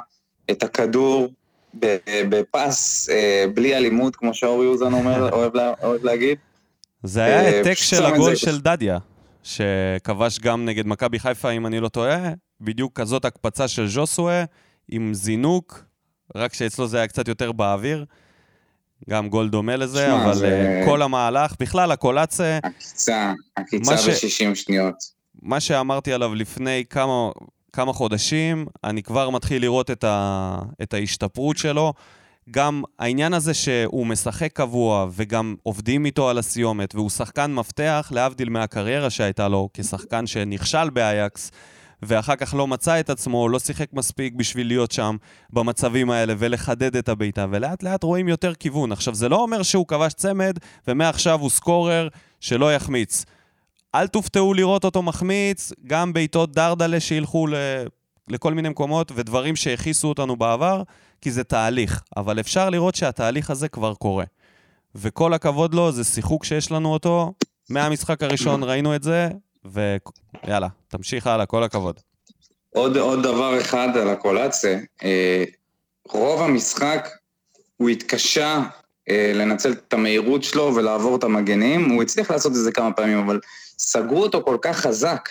את 0.52 0.64
הכדור 0.64 1.34
ב- 1.80 1.98
בפס, 2.30 3.10
אה, 3.10 3.46
בלי 3.54 3.76
אלימות, 3.76 4.16
כמו 4.16 4.34
שאורי 4.34 4.68
אוזן 4.68 4.94
אומר, 4.94 5.30
אוהב, 5.36 5.56
לה, 5.56 5.74
אוהב 5.84 6.04
להגיד. 6.04 6.38
זה 7.04 7.24
היה 7.24 7.42
אה, 7.42 7.48
העתק 7.48 7.74
של 7.74 8.06
הגול 8.06 8.36
זה. 8.36 8.40
של 8.40 8.60
דדיה, 8.62 8.98
שכבש 9.44 10.40
גם 10.40 10.66
נגד 10.66 10.88
מכבי 10.88 11.20
חיפה, 11.20 11.50
אם 11.50 11.68
אני 11.68 11.80
לא 11.80 11.90
טועה. 11.90 12.30
בדיוק 12.62 13.00
כזאת 13.00 13.26
הקפצה 13.26 13.68
של 13.68 13.88
ז'וסווה, 13.88 14.44
עם 14.90 15.14
זינוק, 15.14 15.84
רק 16.36 16.54
שאצלו 16.54 16.88
זה 16.88 16.98
היה 16.98 17.08
קצת 17.08 17.28
יותר 17.28 17.52
באוויר. 17.52 18.06
גם 19.10 19.30
גול 19.30 19.50
דומה 19.50 19.76
לזה, 19.76 20.06
שמע, 20.08 20.26
אבל 20.26 20.34
זה- 20.36 20.80
אה, 20.82 20.86
כל 20.86 21.02
המהלך, 21.02 21.54
בכלל 21.60 21.92
הקולאצה, 21.92 22.60
עקיצה, 22.64 23.34
עקיצה 23.56 23.92
מה 23.92 23.98
ש- 23.98 24.08
ב-60 24.10 24.56
שניות. 24.56 24.96
מה 25.42 25.60
שאמרתי 25.60 26.14
עליו 26.14 26.36
לפני 26.36 26.84
כמה, 26.90 27.30
כמה 27.74 27.94
חודשים, 27.94 28.66
אני 28.84 29.04
כבר 29.04 29.30
מתחיל 29.30 29.62
לראות 29.62 29.92
את, 29.92 30.04
ה, 30.04 30.60
את 30.82 30.94
ההשתפרות 30.94 31.58
שלו. 31.58 31.94
גם 32.52 32.84
העניין 33.00 33.34
הזה 33.34 33.54
שהוא 33.54 34.08
משחק 34.08 34.54
קבוע 34.54 35.08
וגם 35.12 35.56
עובדים 35.64 36.06
איתו 36.06 36.30
על 36.30 36.38
הסיומת, 36.38 36.96
והוא 36.96 37.10
שחקן 37.10 37.54
מפתח, 37.54 38.12
להבדיל 38.16 38.50
מהקריירה 38.50 39.10
שהייתה 39.10 39.48
לו 39.48 39.70
כשחקן 39.74 40.28
שנכשל 40.28 40.90
באייקס, 40.90 41.52
ואחר 42.02 42.36
כך 42.36 42.54
לא 42.54 42.68
מצא 42.68 43.00
את 43.00 43.10
עצמו, 43.10 43.50
לא 43.50 43.60
שיחק 43.60 43.94
מספיק 43.94 44.34
בשביל 44.34 44.68
להיות 44.68 44.92
שם 44.92 45.16
במצבים 45.50 46.12
האלה 46.12 46.34
ולחדד 46.38 46.96
את 46.96 47.10
הבעיטה, 47.10 47.46
ולאט 47.52 47.84
לאט 47.84 48.04
רואים 48.04 48.28
יותר 48.28 48.54
כיוון. 48.54 48.92
עכשיו, 48.92 49.16
זה 49.16 49.30
לא 49.30 49.36
אומר 49.36 49.64
שהוא 49.64 49.88
כבש 49.88 50.14
צמד, 50.14 50.58
ומעכשיו 50.88 51.40
הוא 51.40 51.50
סקורר 51.50 52.08
שלא 52.40 52.74
יחמיץ. 52.74 53.26
אל 53.96 54.08
תופתעו 54.08 54.54
לראות 54.54 54.84
אותו 54.84 55.02
מחמיץ, 55.02 55.72
גם 55.88 56.14
בעיטות 56.14 56.52
דרדלה 56.52 57.00
שילכו 57.00 57.48
ל... 57.48 57.56
לכל 58.28 58.54
מיני 58.54 58.70
מקומות, 58.70 59.12
ודברים 59.16 59.56
שהכיסו 59.56 60.08
אותנו 60.08 60.36
בעבר, 60.36 60.84
כי 61.22 61.32
זה 61.32 61.44
תהליך. 61.44 62.04
אבל 62.18 62.40
אפשר 62.40 62.70
לראות 62.70 62.96
שהתהליך 62.96 63.50
הזה 63.50 63.68
כבר 63.68 63.94
קורה. 63.94 64.26
וכל 64.96 65.34
הכבוד 65.34 65.74
לו, 65.74 65.92
זה 65.92 66.04
שיחוק 66.04 66.44
שיש 66.46 66.72
לנו 66.72 66.94
אותו. 66.94 67.34
מהמשחק 67.70 68.24
הראשון 68.24 68.64
ראינו 68.64 68.96
את 68.96 69.04
זה, 69.04 69.30
ויאללה, 69.74 70.68
תמשיך 70.88 71.28
הלאה, 71.28 71.46
כל 71.46 71.64
הכבוד. 71.64 72.00
עוד, 72.78 72.98
עוד 72.98 73.24
דבר 73.24 73.62
אחד 73.62 73.98
על 73.98 74.10
הקולאצה, 74.10 74.78
אה, 75.04 75.44
רוב 76.08 76.42
המשחק 76.42 77.10
הוא 77.78 77.90
התקשה 77.90 78.64
אה, 79.10 79.32
לנצל 79.36 79.72
את 79.72 79.94
המהירות 79.94 80.44
שלו 80.44 80.76
ולעבור 80.76 81.16
את 81.16 81.24
המגנים, 81.24 81.90
הוא 81.90 82.04
הצליח 82.04 82.32
לעשות 82.32 82.52
את 82.52 82.58
זה 82.58 82.72
כמה 82.72 82.94
פעמים, 82.94 83.18
אבל 83.18 83.40
סגרו 83.78 84.24
אותו 84.24 84.44
כל 84.44 84.58
כך 84.62 84.78
חזק, 84.78 85.30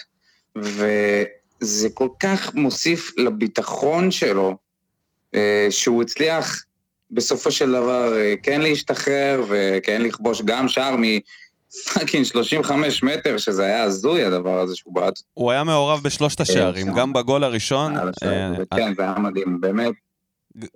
וזה 0.56 1.88
כל 1.94 2.08
כך 2.20 2.54
מוסיף 2.54 3.12
לביטחון 3.16 4.10
שלו, 4.10 4.56
אה, 5.34 5.66
שהוא 5.70 6.02
הצליח 6.02 6.64
בסופו 7.10 7.50
של 7.50 7.72
דבר 7.72 8.12
כן 8.42 8.60
להשתחרר 8.60 9.44
וכן 9.48 10.02
לכבוש 10.02 10.42
גם 10.42 10.68
שער 10.68 10.96
מפאקינג 11.80 12.24
35 12.24 13.02
מטר, 13.02 13.38
שזה 13.38 13.64
היה 13.64 13.82
הזוי 13.82 14.24
הדבר 14.24 14.60
הזה 14.60 14.76
שהוא 14.76 14.94
בעט 14.94 15.14
הוא 15.34 15.50
היה 15.50 15.64
מעורב 15.64 16.00
בשלושת 16.02 16.40
השערים, 16.40 16.86
שם. 16.86 16.94
גם 16.94 17.12
בגול 17.12 17.44
הראשון, 17.44 17.96
אה, 17.96 18.02
וכן, 18.58 18.94
זה 18.96 19.02
היה 19.02 19.18
מדהים, 19.18 19.60
באמת. 19.60 19.92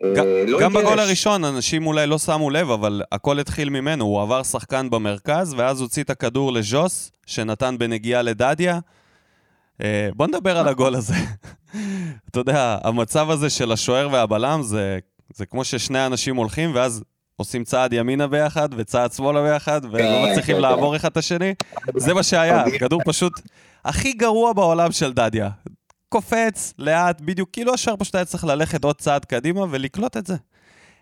אה, 0.04 0.44
לא 0.46 0.60
גם. 0.60 0.72
בגול 0.72 0.98
הראשון, 0.98 1.44
אנשים 1.44 1.86
אולי 1.86 2.06
לא 2.06 2.18
שמו 2.18 2.50
לב, 2.50 2.70
אבל 2.70 3.02
הכל 3.12 3.38
התחיל 3.38 3.70
ממנו. 3.70 4.04
הוא 4.04 4.22
עבר 4.22 4.42
שחקן 4.42 4.90
במרכז, 4.90 5.54
ואז 5.56 5.80
הוציא 5.80 6.02
את 6.02 6.10
הכדור 6.10 6.52
לז'וס, 6.52 7.12
שנתן 7.26 7.78
בנגיעה 7.78 8.22
לדדיה. 8.22 8.78
אה, 9.82 10.08
בוא 10.14 10.26
נדבר 10.26 10.58
על 10.58 10.68
הגול 10.68 10.94
הזה. 10.94 11.14
אתה 12.30 12.40
יודע, 12.40 12.78
המצב 12.84 13.30
הזה 13.30 13.50
של 13.50 13.72
השוער 13.72 14.08
והבלם 14.12 14.62
זה, 14.62 14.98
זה 15.34 15.46
כמו 15.46 15.64
ששני 15.64 16.06
אנשים 16.06 16.36
הולכים, 16.36 16.74
ואז 16.74 17.02
עושים 17.40 17.64
צעד 17.64 17.92
ימינה 17.92 18.26
ביחד 18.26 18.68
וצעד 18.76 19.12
שמאלה 19.12 19.42
ביחד, 19.42 19.80
ולא 19.84 19.98
כן, 19.98 20.26
מצליחים 20.30 20.56
כן, 20.56 20.62
לעבור 20.62 20.96
אחד 20.96 21.08
את 21.10 21.16
השני. 21.16 21.54
זה 21.96 22.14
מה 22.14 22.22
שהיה, 22.22 22.64
כדור 22.78 23.00
פשוט 23.06 23.32
הכי 23.84 24.12
גרוע 24.12 24.52
בעולם 24.52 24.92
של 24.92 25.12
דדיה. 25.12 25.48
קופץ, 26.08 26.74
לאט, 26.78 27.20
בדיוק, 27.20 27.48
כאילו 27.52 27.74
השוער 27.74 27.96
פשוט 27.96 28.14
היה 28.14 28.24
צריך 28.24 28.44
ללכת 28.44 28.84
עוד 28.84 28.96
צעד 28.96 29.24
קדימה 29.24 29.60
ולקלוט 29.70 30.16
את 30.16 30.26
זה. 30.26 30.36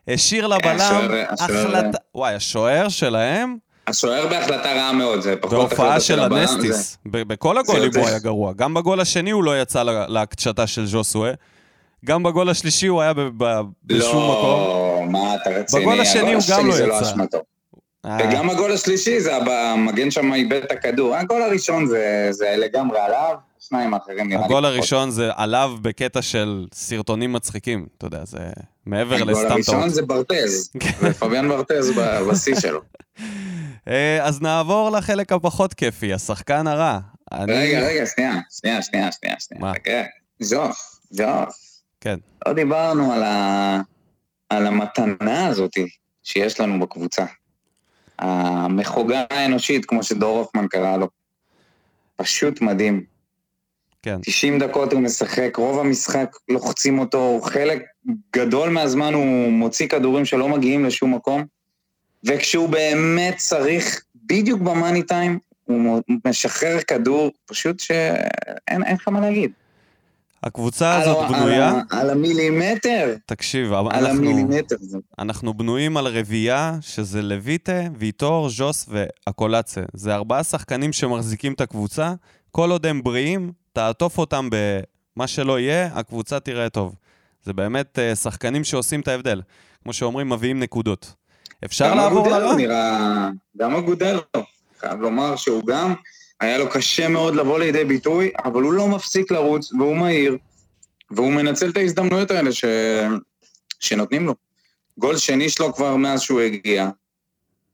השאיר 0.09 0.47
לבלם, 0.47 1.11
החלטה... 1.41 1.99
וואי, 2.15 2.35
השוער 2.35 2.89
שלהם, 2.89 3.57
השוער 3.87 4.27
בהחלטה 4.27 4.73
רעה 4.73 4.93
מאוד, 4.93 5.21
זה 5.21 5.35
פחות 5.37 5.59
בהופעה 5.59 6.01
של 6.01 6.21
הנסטיס. 6.21 6.99
בכל 7.07 7.59
הגולים 7.59 7.91
הוא 7.97 8.07
היה 8.09 8.19
גרוע. 8.19 8.53
גם 8.53 8.75
בגול 8.75 9.01
השני 9.01 9.31
הוא 9.31 9.45
לא 9.45 9.61
יצא 9.63 9.83
לה- 9.83 10.07
להקשתה 10.09 10.67
של 10.67 10.87
ז'וסווה. 10.87 11.31
גם 12.05 12.23
בגול 12.23 12.51
השלישי 12.51 12.87
הוא 12.87 13.03
היה 13.03 13.13
זה- 13.17 13.23
בשום 13.85 14.31
מקום. 14.31 14.88
לא, 15.05 15.11
מה 15.11 15.35
אתה 15.35 15.51
רציני? 15.51 15.83
בגול 15.83 16.01
השני 16.01 16.21
הגול 16.21 16.35
הוא 16.35 16.43
גם 16.51 16.67
לא 16.67 16.75
זה 16.77 16.85
יצא. 16.85 17.01
אשמתו. 17.03 17.39
אה, 18.07 18.19
וגם 18.21 18.51
הגול 18.51 18.73
השלישי, 18.73 19.21
זה 19.21 19.37
המגן 19.37 20.11
שם 20.11 20.35
איבד 20.35 20.61
את 20.65 20.71
הכדור. 20.73 21.17
הגול 21.17 21.43
הראשון 21.43 21.87
זה- 21.87 22.29
זה 22.31 22.55
לגמרי 22.59 22.99
עליו, 23.01 23.35
שניים 23.59 23.95
האחרים 23.95 24.29
נראה 24.29 24.41
לי 24.41 24.45
הגול. 24.45 24.65
הראשון 24.65 25.11
זה 25.11 25.31
עליו 25.37 25.71
בקטע 25.83 26.23
של 26.23 26.67
סרטונים 26.75 27.33
מצחיקים. 27.33 27.87
אתה 27.99 28.07
יודע, 28.07 28.25
זה 28.25 28.39
מעבר 28.87 29.15
הגול 29.15 29.31
לסתם 29.33 29.53
הראשון 29.53 29.81
טעות. 29.81 29.91
זה 29.95 30.03
ברטז, 30.03 30.71
זה 31.01 31.15
פביאן 31.15 31.49
ברטז 31.49 31.91
ב- 31.99 32.21
בשיא 32.31 32.55
שלו. 32.63 32.81
אה, 33.89 34.19
אז 34.25 34.41
נעבור 34.43 34.91
לחלק 34.91 35.33
הפחות 35.33 35.75
כיפי, 35.75 36.13
השחקן 36.15 36.67
הרע. 36.67 36.99
רגע, 37.33 37.81
רגע, 37.81 38.07
שנייה, 38.07 38.35
שנייה, 38.61 38.83
שנייה, 38.83 39.13
שנייה, 39.13 39.37
שנייה. 39.39 39.61
מה? 39.63 39.73
ז'וף, 40.41 40.77
ז'וף. 41.11 41.57
כן. 42.01 42.19
לא 42.47 42.53
דיברנו 42.53 43.13
על, 43.13 43.23
ה... 43.23 43.81
על 44.51 44.67
המתנה 44.67 45.47
הזאת 45.47 45.73
שיש 46.23 46.61
לנו 46.61 46.81
בקבוצה. 46.81 47.25
המחוגה 48.19 49.25
האנושית, 49.31 49.85
כמו 49.85 50.03
שדור 50.03 50.39
הופמן 50.39 50.67
קרא 50.69 50.97
לו. 50.97 51.09
פשוט 52.17 52.61
מדהים. 52.61 53.05
כן. 54.03 54.21
90 54.23 54.59
דקות 54.59 54.93
הוא 54.93 55.01
משחק, 55.01 55.57
רוב 55.57 55.79
המשחק 55.79 56.37
לוחצים 56.49 56.99
אותו, 56.99 57.41
חלק 57.45 57.83
גדול 58.37 58.71
מהזמן 58.71 59.15
הוא 59.15 59.51
מוציא 59.51 59.89
כדורים 59.89 60.25
שלא 60.25 60.49
מגיעים 60.49 60.85
לשום 60.85 61.15
מקום, 61.15 61.45
וכשהוא 62.25 62.69
באמת 62.69 63.37
צריך, 63.37 64.03
בדיוק 64.15 64.61
במאני 64.61 65.03
טיים, 65.03 65.39
הוא 65.65 66.03
משחרר 66.25 66.81
כדור, 66.81 67.31
פשוט 67.47 67.81
שאין 67.81 68.85
אין 68.85 68.95
לך 68.95 69.09
מה 69.09 69.21
להגיד. 69.21 69.53
הקבוצה 70.43 70.95
על 70.97 71.03
הזאת 71.03 71.17
ה- 71.25 71.29
בנויה, 71.33 71.69
על 71.71 71.81
על 72.01 72.11
המילימטר, 72.11 73.15
תקשיב, 73.27 73.73
על 73.73 73.87
אנחנו, 73.87 74.09
המילימטר. 74.09 74.77
זה- 74.81 74.99
אנחנו 75.19 75.55
בנויים 75.55 75.97
על 75.97 76.07
רביעייה, 76.07 76.77
שזה 76.81 77.23
לויטה, 77.23 77.73
ויטור, 77.99 78.49
ז'וס 78.51 78.89
ואקולצה. 78.89 79.81
זה 79.95 80.15
ארבעה 80.15 80.45
שחקנים 80.45 80.93
שמחזיקים 80.93 81.53
את 81.53 81.61
הקבוצה. 81.61 82.15
כל 82.51 82.71
עוד 82.71 82.87
הם 82.87 83.03
בריאים, 83.03 83.53
תעטוף 83.73 84.19
אותם 84.19 84.49
במה 84.53 85.27
שלא 85.27 85.59
יהיה, 85.61 85.87
הקבוצה 85.95 86.41
תראה 86.41 86.69
טוב. 86.69 86.95
זה 87.45 87.53
באמת 87.53 87.99
אה, 87.99 88.17
שחקנים 88.17 88.65
שעושים 88.65 89.01
את 89.01 89.09
ההבדל. 89.09 89.43
כמו 89.83 89.93
שאומרים, 89.93 90.29
מביאים 90.29 90.61
נקודות. 90.61 91.15
אפשר 91.65 91.91
גם 91.91 91.97
לעבור 91.97 92.21
אגודלו 92.27 92.41
לרע? 92.41 92.55
נראה, 92.57 93.29
גם 93.59 93.75
אגודלו. 93.77 94.21
חייב 94.81 95.01
לומר 95.01 95.37
שהוא 95.37 95.67
גם, 95.67 95.95
היה 96.41 96.59
לו 96.59 96.71
קשה 96.71 97.09
מאוד 97.09 97.35
לבוא 97.35 97.59
לידי 97.59 97.85
ביטוי, 97.85 98.31
אבל 98.45 98.63
הוא 98.63 98.73
לא 98.73 98.89
מפסיק 98.89 99.31
לרוץ, 99.31 99.73
והוא 99.73 99.97
מהיר, 99.97 100.39
והוא 101.11 101.33
מנצל 101.33 101.71
את 101.71 101.77
ההזדמנויות 101.77 102.31
האלה 102.31 102.53
ש... 102.53 102.65
שנותנים 103.81 104.27
לו. 104.27 104.35
גול 104.99 105.17
שני 105.17 105.51
שלו 105.51 105.75
כבר 105.75 105.97
מאז 105.97 106.21
שהוא 106.21 106.41
הגיע. 106.41 106.89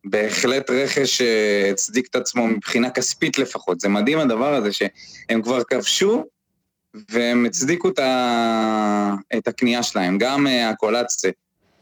בהחלט 0.04 0.70
רכש 0.70 1.16
שהצדיק 1.16 2.06
את 2.10 2.16
עצמו 2.16 2.46
מבחינה 2.46 2.90
כספית 2.90 3.38
לפחות. 3.38 3.80
זה 3.80 3.88
מדהים 3.88 4.18
הדבר 4.18 4.54
הזה 4.54 4.72
שהם 4.72 5.42
כבר 5.42 5.64
כבשו 5.64 6.24
והם 7.10 7.46
הצדיקו 7.46 7.88
את, 7.88 7.98
ה... 7.98 9.14
את 9.36 9.48
הקנייה 9.48 9.82
שלהם. 9.82 10.18
גם 10.18 10.46
אה, 10.46 10.68
הקולציה, 10.68 11.30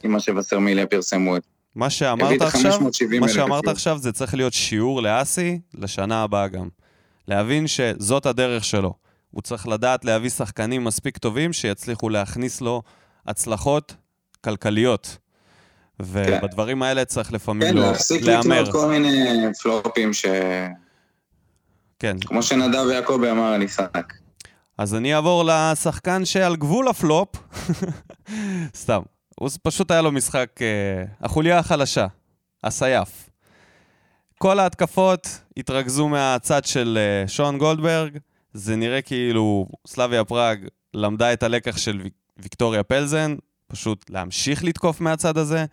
עם 0.02 0.12
מה 0.12 0.20
שווסרמיליה 0.20 0.86
פרסמו 0.86 1.36
את 1.36 1.42
מה 1.74 1.90
שאמרת 1.90 2.42
עכשיו, 2.42 2.72
ה-570 2.72 3.20
מה 3.20 3.28
שאמרת. 3.28 3.68
עכשיו 3.68 3.98
זה 3.98 4.12
צריך 4.12 4.34
להיות 4.34 4.52
שיעור 4.52 5.02
לאסי 5.02 5.60
לשנה 5.74 6.22
הבאה 6.22 6.48
גם. 6.48 6.68
להבין 7.28 7.66
שזאת 7.66 8.26
הדרך 8.26 8.64
שלו. 8.64 8.94
הוא 9.30 9.42
צריך 9.42 9.68
לדעת 9.68 10.04
להביא 10.04 10.30
שחקנים 10.30 10.84
מספיק 10.84 11.18
טובים 11.18 11.52
שיצליחו 11.52 12.08
להכניס 12.08 12.60
לו 12.60 12.82
הצלחות 13.26 13.94
כלכליות. 14.44 15.18
ובדברים 16.00 16.82
האלה 16.82 17.04
צריך 17.04 17.32
לפעמים 17.32 17.68
כן, 17.68 17.74
לא 17.74 17.82
להפסיק 17.82 18.22
להמר. 18.22 18.62
לקנות 18.62 18.74
כל 18.74 18.88
מיני 18.88 19.24
פלופים 19.62 20.12
ש... 20.12 20.24
כן. 21.98 22.16
כמו 22.20 22.42
שנדב 22.42 22.90
יעקבי 22.92 23.30
אמר 23.30 23.52
על 23.52 23.62
יצחק. 23.62 24.12
אז 24.78 24.94
אני 24.94 25.14
אעבור 25.14 25.44
לשחקן 25.46 26.24
שעל 26.24 26.56
גבול 26.56 26.88
הפלופ. 26.88 27.28
סתם. 28.82 29.02
הוא 29.40 29.50
פשוט 29.62 29.90
היה 29.90 30.02
לו 30.02 30.12
משחק, 30.12 30.48
אה, 30.60 31.04
החוליה 31.20 31.58
החלשה, 31.58 32.06
הסייף. 32.64 33.30
כל 34.38 34.58
ההתקפות 34.58 35.28
התרכזו 35.56 36.08
מהצד 36.08 36.64
של 36.64 36.98
אה, 37.00 37.28
שון 37.28 37.58
גולדברג. 37.58 38.18
זה 38.52 38.76
נראה 38.76 39.02
כאילו 39.02 39.66
סלאביה 39.86 40.24
פראג 40.24 40.66
למדה 40.94 41.32
את 41.32 41.42
הלקח 41.42 41.76
של 41.76 42.00
ויק- 42.04 42.12
ויקטוריה 42.38 42.82
פלזן, 42.82 43.36
פשוט 43.66 44.10
להמשיך 44.10 44.64
לתקוף 44.64 45.00
מהצד 45.00 45.38
הזה. 45.38 45.64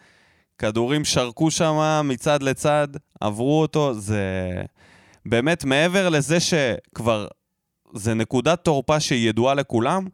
כדורים 0.58 1.06
שרקו 1.06 1.52
שם 1.52 2.02
מצד 2.04 2.44
לצד, 2.44 2.88
עברו 3.22 3.62
אותו, 3.62 3.94
זה... 3.94 4.24
באמת, 5.26 5.66
מעבר 5.66 6.10
לזה 6.10 6.38
שכבר 6.40 7.28
זה 7.94 8.14
נקודת 8.14 8.64
תורפה 8.64 9.00
שהיא 9.00 9.30
ידועה 9.30 9.54
לכולם, 9.54 10.08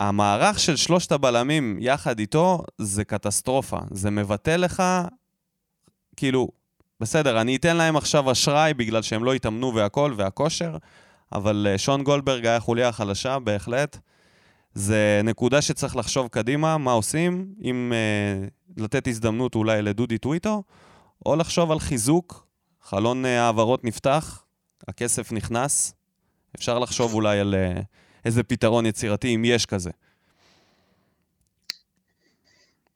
המערך 0.00 0.58
של 0.60 0.76
שלושת 0.76 1.12
הבלמים 1.12 1.78
יחד 1.80 2.18
איתו 2.18 2.62
זה 2.78 3.04
קטסטרופה. 3.04 3.78
זה 3.90 4.10
מבטא 4.10 4.50
לך, 4.50 4.82
כאילו, 6.16 6.48
בסדר, 7.00 7.40
אני 7.40 7.56
אתן 7.56 7.76
להם 7.76 7.96
עכשיו 7.96 8.32
אשראי 8.32 8.74
בגלל 8.74 9.02
שהם 9.02 9.24
לא 9.24 9.34
התאמנו 9.34 9.74
והכל 9.74 10.14
והכושר, 10.16 10.76
אבל 11.32 11.66
אה, 11.70 11.78
שון 11.78 12.02
גולדברג 12.02 12.46
היה 12.46 12.60
חוליה 12.60 12.92
חלשה, 12.92 13.38
בהחלט. 13.38 13.98
זה 14.74 15.20
נקודה 15.24 15.62
שצריך 15.62 15.96
לחשוב 15.96 16.28
קדימה, 16.28 16.78
מה 16.78 16.92
עושים, 16.92 17.54
אם 17.62 17.92
אה, 17.94 18.48
לתת 18.76 19.06
הזדמנות 19.06 19.54
אולי 19.54 19.82
לדודי 19.82 20.18
טוויטו, 20.18 20.62
או 21.26 21.36
לחשוב 21.36 21.70
על 21.70 21.78
חיזוק, 21.78 22.46
חלון 22.82 23.26
אה, 23.26 23.42
העברות 23.42 23.84
נפתח, 23.84 24.44
הכסף 24.88 25.32
נכנס, 25.32 25.94
אפשר 26.56 26.78
לחשוב 26.78 27.14
אולי 27.14 27.40
על 27.40 27.54
אה, 27.54 27.80
איזה 28.24 28.42
פתרון 28.42 28.86
יצירתי, 28.86 29.34
אם 29.34 29.44
יש 29.44 29.66
כזה. 29.66 29.90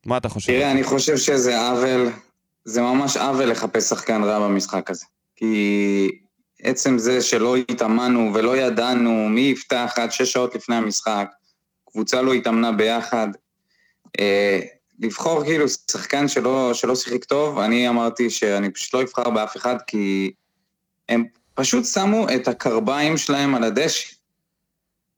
מה 0.06 0.16
אתה 0.16 0.28
חושב? 0.28 0.52
תראה, 0.52 0.70
אני 0.70 0.84
חושב 0.84 1.16
שזה 1.16 1.60
עוול, 1.60 2.10
זה 2.64 2.82
ממש 2.82 3.16
עוול 3.16 3.50
לחפש 3.50 3.88
שחקן 3.88 4.22
רע 4.24 4.48
במשחק 4.48 4.90
הזה. 4.90 5.04
כי 5.36 6.10
עצם 6.62 6.98
זה 6.98 7.22
שלא 7.22 7.56
התאמנו 7.56 8.30
ולא 8.34 8.56
ידענו 8.56 9.28
מי 9.28 9.40
יפתח 9.40 9.94
עד 9.96 10.12
שש 10.12 10.32
שעות 10.32 10.54
לפני 10.54 10.76
המשחק, 10.76 11.28
קבוצה 11.90 12.22
לא 12.22 12.32
התאמנה 12.32 12.72
ביחד, 12.72 13.28
אה, 14.18 14.60
לבחור 14.98 15.44
כאילו 15.44 15.68
שחקן 15.68 16.28
שלא, 16.28 16.74
שלא 16.74 16.96
שיחק 16.96 17.24
טוב, 17.24 17.58
אני 17.58 17.88
אמרתי 17.88 18.30
שאני 18.30 18.70
פשוט 18.70 18.94
לא 18.94 19.02
אבחר 19.02 19.30
באף 19.30 19.56
אחד, 19.56 19.76
כי 19.86 20.32
הם 21.08 21.24
פשוט 21.54 21.84
שמו 21.84 22.26
את 22.34 22.48
הקרביים 22.48 23.16
שלהם 23.16 23.54
על 23.54 23.64
הדשא. 23.64 24.13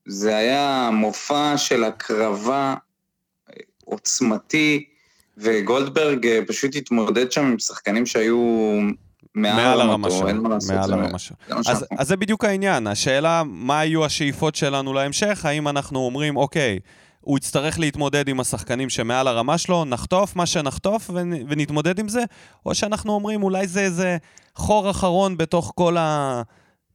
זה 0.07 0.37
היה 0.37 0.91
מופע 0.93 1.57
של 1.57 1.85
הקרבה 1.85 2.75
אה, 3.51 3.55
עוצמתי, 3.85 4.85
וגולדברג 5.39 6.27
אה, 6.27 6.41
פשוט 6.47 6.77
התמודד 6.77 7.33
שם 7.33 7.45
עם 7.45 7.59
שחקנים 7.59 8.07
שהיו 8.07 8.39
מעל, 9.35 9.81
הרמה 9.81 10.11
שלו. 10.11 10.29
אין 10.29 10.37
מה 10.37 10.49
לעשות. 10.49 10.71
מעל 10.71 10.93
הרמה 10.93 11.19
שלו. 11.19 11.37
זה 11.49 11.55
מה 11.55 11.61
אז, 11.67 11.85
אז 11.99 12.09
זה 12.09 12.17
בדיוק 12.17 12.45
העניין, 12.45 12.87
השאלה 12.87 13.43
מה 13.47 13.85
יהיו 13.85 14.05
השאיפות 14.05 14.55
שלנו 14.55 14.93
להמשך, 14.93 15.45
האם 15.45 15.69
אנחנו 15.69 15.99
אומרים, 15.99 16.37
אוקיי, 16.37 16.79
הוא 17.21 17.39
יצטרך 17.39 17.79
להתמודד 17.79 18.29
עם 18.29 18.41
השחקנים 18.41 18.91
שמעל 18.91 19.29
הרמה 19.29 19.59
שלו, 19.59 19.85
נחטוף 19.85 20.37
מה 20.37 20.47
שנחטוף 20.47 21.11
ונ, 21.11 21.33
ונתמודד 21.49 21.99
עם 21.99 22.09
זה, 22.09 22.25
או 22.67 22.75
שאנחנו 22.75 23.13
אומרים, 23.13 23.43
אולי 23.43 23.67
זה 23.67 23.81
איזה 23.81 24.17
חור 24.55 24.91
אחרון 24.91 25.37
בתוך 25.37 25.73
כל 25.75 25.97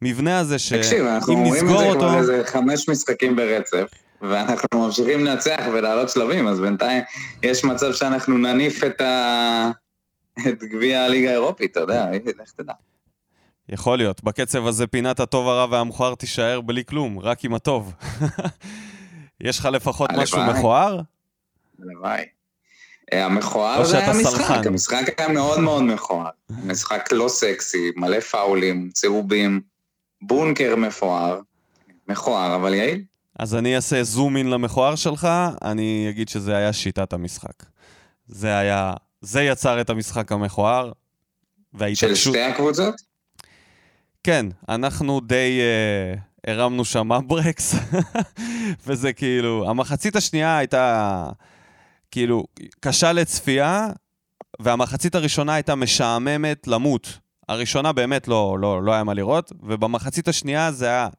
המבנה 0.01 0.39
הזה, 0.39 0.55
תקשיב, 0.77 1.05
אנחנו 1.05 1.34
אומרים 1.34 1.65
את 1.65 1.70
זה 1.70 1.86
אותו... 1.86 2.00
כבר 2.00 2.17
איזה 2.17 2.41
חמש 2.46 2.89
משחקים 2.89 3.36
ברצף, 3.36 3.88
ואנחנו 4.22 4.67
ממשיכים 4.74 5.25
לנצח 5.25 5.63
ולעלות 5.74 6.10
שלבים, 6.10 6.48
אז 6.48 6.60
בינתיים 6.60 7.03
יש 7.43 7.63
מצב 7.63 7.93
שאנחנו 7.93 8.38
נניף 8.38 8.84
את 8.84 9.02
ה... 9.02 9.71
את 10.47 10.63
גביע 10.63 11.02
הליגה 11.02 11.30
האירופית, 11.30 11.71
אתה 11.71 11.80
יודע, 11.80 12.06
לך 12.39 12.52
תדע. 12.52 12.73
יכול 13.69 13.97
להיות. 13.97 14.23
בקצב 14.23 14.67
הזה 14.67 14.88
פינת 14.88 15.19
הטוב 15.19 15.47
הרע 15.47 15.67
והמכוער 15.71 16.15
תישאר 16.15 16.62
בלי 16.62 16.86
כלום, 16.86 17.19
רק 17.19 17.45
עם 17.45 17.54
הטוב. 17.54 17.93
יש 19.41 19.60
לך 19.60 19.65
לפחות 19.65 20.12
משהו 20.12 20.38
הלוואי. 20.38 20.60
מכוער? 20.60 20.99
הלוואי. 21.82 22.23
אה, 23.13 23.26
המכוער 23.26 23.84
זה 23.84 23.97
היה 23.97 24.12
המשחק, 24.12 24.38
סלחן. 24.38 24.67
המשחק 24.67 25.04
היה 25.17 25.28
מאוד 25.28 25.60
מאוד 25.60 25.84
מכוער. 25.84 26.30
משחק 26.49 27.10
לא 27.12 27.28
סקסי, 27.28 27.91
מלא 27.95 28.19
פאולים, 28.19 28.89
צהובים, 28.93 29.62
בונקר 30.21 30.75
מפואר, 30.75 31.39
מכוער, 32.07 32.55
אבל 32.55 32.73
יעיל. 32.73 33.03
אז 33.39 33.55
אני 33.55 33.75
אעשה 33.75 34.03
זום 34.03 34.38
אין 34.38 34.49
למכוער 34.49 34.95
שלך, 34.95 35.27
אני 35.62 36.07
אגיד 36.10 36.29
שזה 36.29 36.55
היה 36.55 36.73
שיטת 36.73 37.13
המשחק. 37.13 37.65
זה 38.27 38.57
היה... 38.57 38.93
זה 39.21 39.41
יצר 39.43 39.81
את 39.81 39.89
המשחק 39.89 40.31
המכוער, 40.31 40.91
של. 41.93 42.15
שתי 42.15 42.41
הקבוצות? 42.41 42.95
כן, 44.23 44.45
אנחנו 44.69 45.19
די 45.19 45.60
אה, 45.62 46.53
הרמנו 46.53 46.86
שם 46.86 47.10
ברקס, 47.27 47.75
וזה 48.88 49.13
כאילו... 49.13 49.69
המחצית 49.69 50.15
השנייה 50.15 50.57
הייתה 50.57 51.29
כאילו 52.12 52.45
קשה 52.79 53.13
לצפייה, 53.13 53.89
והמחצית 54.60 55.15
הראשונה 55.15 55.53
הייתה 55.53 55.75
משעממת 55.75 56.67
למות. 56.67 57.19
הראשונה 57.52 57.92
באמת 57.92 58.28
לא, 58.28 58.58
לא, 58.60 58.84
לא 58.84 58.94
היה 58.94 59.04
מה 59.04 59.14
לראות, 59.14 59.52
ובמחצית 59.64 60.28
השנייה 60.28 60.72
זה 60.72 60.86
היה, 60.86 61.10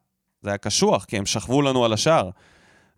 זה 0.43 0.49
היה 0.49 0.59
קשוח, 0.59 1.05
כי 1.05 1.19
הם 1.19 1.27
שכבו 1.27 1.63
לנו 1.63 1.85
על 1.85 1.93
השער. 1.93 2.31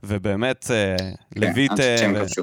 ובאמת, 0.02 0.70
אה, 0.70 0.96
לויט... 1.36 1.72
כן, 1.76 1.82
עד 1.92 1.98
שהם 1.98 2.16
אה, 2.16 2.20
כבשו. 2.20 2.42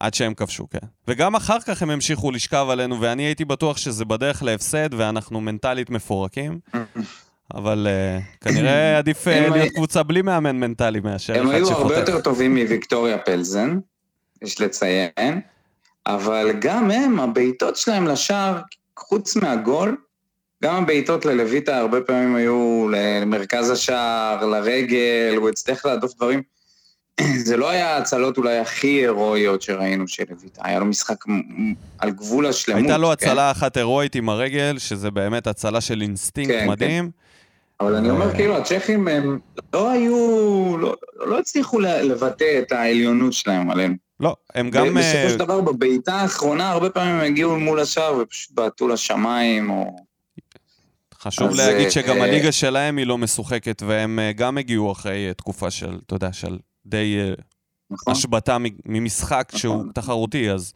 עד 0.00 0.14
שהם 0.14 0.34
כבשו, 0.34 0.68
כן. 0.68 0.86
וגם 1.08 1.34
אחר 1.36 1.60
כך 1.60 1.82
הם 1.82 1.90
המשיכו 1.90 2.30
לשכב 2.30 2.66
עלינו, 2.70 3.00
ואני 3.00 3.22
הייתי 3.22 3.44
בטוח 3.44 3.76
שזה 3.76 4.04
בדרך 4.04 4.42
להפסד, 4.42 4.88
ואנחנו 4.94 5.40
מנטלית 5.40 5.90
מפורקים. 5.90 6.58
אבל 7.54 7.86
uh, 7.86 8.44
כנראה 8.44 8.98
עדיף 8.98 9.28
הם 9.28 9.52
להיות 9.52 9.54
היו- 9.54 9.74
קבוצה 9.74 10.02
בלי 10.02 10.22
מאמן 10.22 10.56
מנטלי 10.56 11.00
מאשר 11.00 11.38
הם 11.38 11.46
אחד 11.46 11.54
היו 11.54 11.70
הרבה 11.70 11.80
שחוטף. 11.80 11.98
יותר 11.98 12.20
טובים 12.20 12.56
מוויקטוריה 12.56 13.18
פלזן, 13.18 13.78
יש 14.42 14.60
לציין, 14.60 15.40
אבל 16.06 16.52
גם 16.60 16.90
הם, 16.90 17.20
הבעיטות 17.20 17.76
שלהם 17.76 18.06
לשער, 18.06 18.60
חוץ 18.98 19.36
מהגול, 19.36 19.96
גם 20.64 20.82
הבעיטות 20.82 21.24
ללויטה 21.24 21.78
הרבה 21.78 22.00
פעמים 22.00 22.36
היו 22.36 22.88
למרכז 22.92 23.70
השער, 23.70 24.46
לרגל, 24.46 25.34
הוא 25.36 25.48
הצליח 25.48 25.86
להדוף 25.86 26.14
דברים. 26.16 26.42
זה 27.46 27.56
לא 27.56 27.70
היה 27.70 27.94
ההצלות 27.94 28.38
אולי 28.38 28.58
הכי 28.58 28.86
הירואיות 28.86 29.62
שראינו 29.62 30.08
של 30.08 30.24
לויטה, 30.30 30.60
היה 30.64 30.78
לו 30.78 30.84
משחק 30.84 31.24
על 31.98 32.10
גבול 32.10 32.46
השלמות. 32.46 32.82
הייתה 32.82 32.96
לו 32.96 33.06
כן? 33.06 33.12
הצלה 33.12 33.50
אחת 33.50 33.76
הירואית 33.76 34.14
עם 34.14 34.28
הרגל, 34.28 34.78
שזה 34.78 35.10
באמת 35.10 35.46
הצלה 35.46 35.80
של 35.80 36.02
אינסטינקט 36.02 36.50
כן, 36.50 36.68
מדהים. 36.68 37.10
אבל 37.80 37.94
אני 37.94 38.10
אומר, 38.10 38.26
ו- 38.26 38.34
כאילו, 38.34 38.56
הצ'כים 38.56 39.08
הם 39.08 39.38
לא 39.72 39.90
היו, 39.90 40.76
לא, 40.78 40.94
לא 41.16 41.38
הצליחו 41.38 41.80
לבטא 41.80 42.58
את 42.58 42.72
העליונות 42.72 43.32
שלהם 43.32 43.70
עלינו. 43.70 43.94
לא, 44.20 44.36
הם 44.54 44.70
גם... 44.70 44.94
בסופו 44.94 45.16
אה, 45.16 45.30
של 45.30 45.38
דבר, 45.38 45.60
בבעיטה 45.60 46.14
האחרונה, 46.14 46.70
הרבה 46.70 46.90
פעמים 46.90 47.14
הם 47.14 47.20
הגיעו 47.20 47.60
מול 47.60 47.80
השער 47.80 48.18
ופשוט 48.20 48.54
בעטו 48.54 48.88
לשמיים, 48.88 49.70
או... 49.70 49.96
חשוב 51.24 51.48
אז, 51.48 51.56
להגיד 51.58 51.84
אה, 51.84 51.90
שגם 51.90 52.16
אה, 52.16 52.24
הליגה 52.24 52.52
שלהם 52.52 52.96
היא 52.96 53.06
לא 53.06 53.18
משוחקת, 53.18 53.82
והם 53.86 54.18
אה, 54.18 54.32
גם 54.32 54.58
הגיעו 54.58 54.92
אחרי 54.92 55.28
אה, 55.28 55.34
תקופה 55.34 55.70
של, 55.70 55.98
אתה 56.06 56.14
יודע, 56.14 56.32
של 56.32 56.58
די 56.86 57.16
נכון? 57.90 58.12
השבתה 58.12 58.56
ממשחק 58.86 59.52
שהוא 59.56 59.76
נכון. 59.76 59.92
תחרותי, 59.94 60.50
אז 60.50 60.72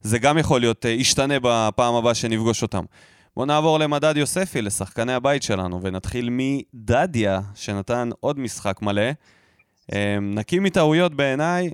זה 0.00 0.18
גם 0.18 0.38
יכול 0.38 0.60
להיות, 0.60 0.84
ישתנה 0.84 1.34
בפעם 1.42 1.94
הבאה 1.94 2.14
שנפגוש 2.14 2.62
אותם. 2.62 2.84
בואו 3.36 3.46
נעבור 3.46 3.78
למדד 3.78 4.16
יוספי, 4.16 4.62
לשחקני 4.62 5.12
הבית 5.12 5.42
שלנו, 5.42 5.80
ונתחיל 5.82 6.28
מדדיה, 6.32 7.40
שנתן 7.54 8.10
עוד 8.20 8.38
משחק 8.38 8.82
מלא. 8.82 9.10
נקי 10.22 10.58
מטעויות 10.58 11.14
בעיניי, 11.14 11.70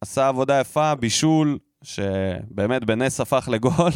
עשה 0.00 0.28
עבודה 0.28 0.60
יפה, 0.60 0.94
בישול, 0.94 1.58
שבאמת 1.82 2.84
בנס 2.84 3.20
הפך 3.20 3.48
לגול, 3.52 3.92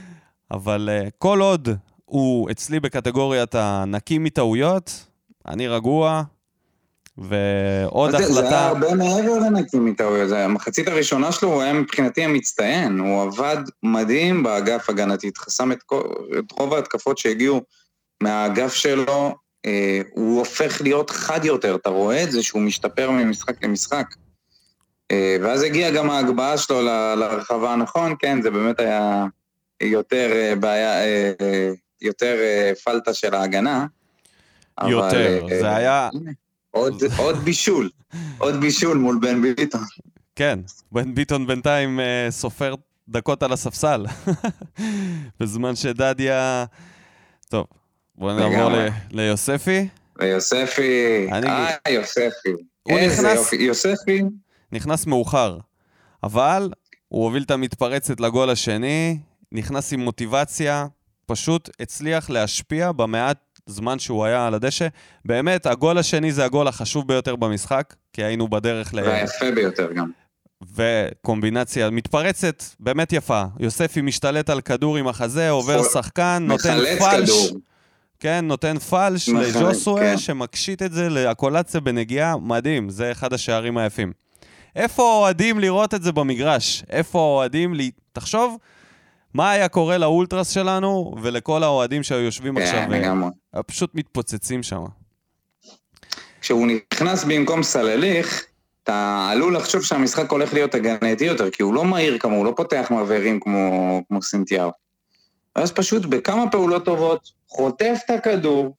אבל 0.50 0.88
כל 1.18 1.40
עוד 1.40 1.68
הוא 2.06 2.50
אצלי 2.50 2.80
בקטגוריית 2.80 3.54
הנקי 3.54 4.18
מטעויות, 4.18 4.90
אני 5.48 5.68
רגוע, 5.68 6.22
ועוד 7.18 8.10
זה- 8.10 8.16
זה 8.16 8.40
היה 8.40 8.48
החלטה... 8.48 8.66
הרבה 8.66 8.94
מעבר 8.94 9.38
לנקים 9.38 9.84
מטעויות, 9.84 10.32
המחצית 10.32 10.88
הראשונה 10.88 11.32
שלו 11.32 11.52
הוא 11.52 11.62
היה 11.62 11.72
מבחינתי 11.72 12.24
המצטיין, 12.24 12.98
הוא 12.98 13.22
עבד 13.22 13.56
מדהים 13.82 14.42
באגף 14.42 14.90
הגנתית, 14.90 15.38
חסם 15.38 15.72
את, 15.72 15.82
כל, 15.82 16.02
את 16.38 16.52
רוב 16.52 16.74
ההתקפות 16.74 17.18
שהגיעו 17.18 17.60
מהאגף 18.22 18.74
שלו, 18.74 19.34
אה, 19.66 20.00
הוא 20.10 20.38
הופך 20.38 20.80
להיות 20.80 21.10
חד 21.10 21.44
יותר, 21.44 21.74
אתה 21.74 21.88
רואה 21.88 22.22
את 22.22 22.32
זה 22.32 22.42
שהוא 22.42 22.62
משתפר 22.62 23.10
ממשחק 23.10 23.64
למשחק. 23.64 24.06
אה, 25.10 25.36
ואז 25.42 25.62
הגיעה 25.62 25.90
גם 25.90 26.10
ההגבהה 26.10 26.58
שלו 26.58 26.82
לרחבה 27.16 27.72
הנכון, 27.72 28.14
כן, 28.18 28.42
זה 28.42 28.50
באמת 28.50 28.80
היה 28.80 29.26
יותר 29.82 30.30
אה, 30.32 30.54
בעיה, 30.56 31.02
אה, 31.04 31.32
אה, 31.40 31.70
יותר 32.02 32.36
אה, 32.40 32.72
פלטה 32.84 33.14
של 33.14 33.34
ההגנה. 33.34 33.86
אבל, 34.78 34.90
יותר, 34.90 35.46
אה, 35.52 35.60
זה 35.60 35.76
היה- 35.76 36.08
עוד, 36.70 37.02
עוד 37.18 37.36
בישול, 37.36 37.90
עוד 38.38 38.60
בישול 38.60 38.96
מול 38.96 39.18
בן 39.20 39.42
ביטון. 39.42 39.80
כן, 40.36 40.58
בן 40.92 41.14
ביטון 41.14 41.46
בינתיים 41.46 42.00
אה, 42.00 42.26
סופר 42.30 42.74
דקות 43.08 43.42
על 43.42 43.52
הספסל, 43.52 44.06
בזמן 45.40 45.76
שדדיה... 45.76 46.64
טוב, 47.48 47.66
בואו 48.14 48.36
נעבור 48.38 48.70
ל- 48.70 48.88
ליוספי. 49.10 49.88
ויוספי, 50.18 51.26
אני- 51.32 51.46
אה, 51.48 51.90
יוספי. 51.90 52.50
הוא 52.82 52.98
איזה 52.98 53.22
נכנס- 53.22 53.36
יופי. 53.36 53.56
יוספי, 53.56 54.22
נכנס 54.72 55.06
מאוחר, 55.06 55.58
אבל 56.22 56.70
הוא 57.08 57.24
הוביל 57.24 57.42
את 57.42 57.50
המתפרצת 57.50 58.20
לגול 58.20 58.50
השני, 58.50 59.18
נכנס 59.52 59.92
עם 59.92 60.00
מוטיבציה, 60.00 60.86
פשוט 61.26 61.70
הצליח 61.80 62.30
להשפיע 62.30 62.92
במעט 62.92 63.38
זמן 63.66 63.98
שהוא 63.98 64.24
היה 64.24 64.46
על 64.46 64.54
הדשא. 64.54 64.88
באמת, 65.24 65.66
הגול 65.66 65.98
השני 65.98 66.32
זה 66.32 66.44
הגול 66.44 66.68
החשוב 66.68 67.08
ביותר 67.08 67.36
במשחק, 67.36 67.94
כי 68.12 68.24
היינו 68.24 68.48
בדרך 68.48 68.94
ל... 68.94 69.00
והיפה 69.00 69.50
ביותר 69.54 69.92
גם. 69.92 70.10
וקומבינציה 70.74 71.90
מתפרצת 71.90 72.62
באמת 72.80 73.12
יפה. 73.12 73.42
יוספי 73.58 74.00
משתלט 74.00 74.50
על 74.50 74.60
כדור 74.60 74.96
עם 74.96 75.08
החזה, 75.08 75.50
עובר 75.50 75.72
יכול- 75.78 75.88
שחקן, 75.92 76.44
נותן 76.48 76.78
פלש. 76.98 77.30
כדור. 77.30 77.60
כן, 78.20 78.44
נותן 78.44 78.78
פלש 78.78 79.28
מחלץ, 79.28 79.56
לג'וסווה, 79.56 80.00
כן. 80.00 80.18
שמקשיט 80.18 80.82
את 80.82 80.92
זה 80.92 81.08
לאקולציה 81.08 81.80
בנגיעה, 81.80 82.36
מדהים, 82.36 82.88
זה 82.90 83.12
אחד 83.12 83.32
השערים 83.32 83.78
היפים. 83.78 84.12
איפה 84.76 85.02
האוהדים 85.02 85.60
לראות 85.60 85.94
את 85.94 86.02
זה 86.02 86.12
במגרש? 86.12 86.84
איפה 86.90 87.18
האוהדים 87.18 87.74
ל... 87.74 87.80
תחשוב, 88.12 88.56
מה 89.36 89.50
היה 89.50 89.68
קורה 89.68 89.98
לאולטרס 89.98 90.50
שלנו 90.50 91.14
ולכל 91.22 91.62
האוהדים 91.62 92.02
שהיו 92.02 92.20
יושבים 92.20 92.56
עכשיו, 92.56 92.72
כן, 92.86 92.90
לגמרי. 92.90 93.30
פשוט 93.66 93.90
מתפוצצים 93.94 94.62
שם. 94.62 94.84
כשהוא 96.40 96.66
נכנס 96.66 97.24
במקום 97.24 97.62
סלליך, 97.62 98.44
אתה 98.82 99.28
עלול 99.32 99.56
לחשוב 99.56 99.82
שהמשחק 99.84 100.30
הולך 100.30 100.54
להיות 100.54 100.74
הגנתי 100.74 101.24
יותר, 101.24 101.50
כי 101.50 101.62
הוא 101.62 101.74
לא 101.74 101.84
מהיר 101.84 102.18
כמו, 102.18 102.36
הוא 102.36 102.44
לא 102.44 102.52
פותח 102.56 102.86
מעברים 102.90 103.40
כמו, 103.40 103.60
כמו 104.08 104.22
סינטיאר. 104.22 104.70
אז 105.54 105.72
פשוט 105.72 106.04
בכמה 106.06 106.50
פעולות 106.50 106.84
טובות, 106.84 107.20
חוטף 107.48 107.98
את 108.04 108.10
הכדור, 108.10 108.74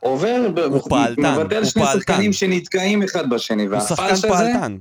עובר, 0.00 0.48
ב- 0.54 0.58
הוא 0.58 0.80
פעלתן, 0.88 1.34
מבטל 1.34 1.56
הוא 1.56 1.64
שני 1.64 1.82
פעלתן. 1.82 1.98
שחקנים 2.00 2.32
שנתקעים 2.32 3.02
אחד 3.02 3.30
בשני, 3.30 3.66
הוא 3.66 3.80
שחקן 3.80 4.02
והפלש 4.02 4.18
הזה, 4.18 4.28
פעלתן. 4.28 4.76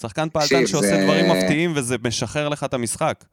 שחקן 0.00 0.28
פעלתן 0.32 0.48
תקשיב, 0.48 0.66
שעושה 0.66 0.86
זה- 0.88 1.02
דברים 1.04 1.30
מפתיעים 1.30 1.72
וזה 1.76 1.96
משחרר 2.04 2.48
לך 2.48 2.64
את 2.64 2.74
המשחק. 2.74 3.24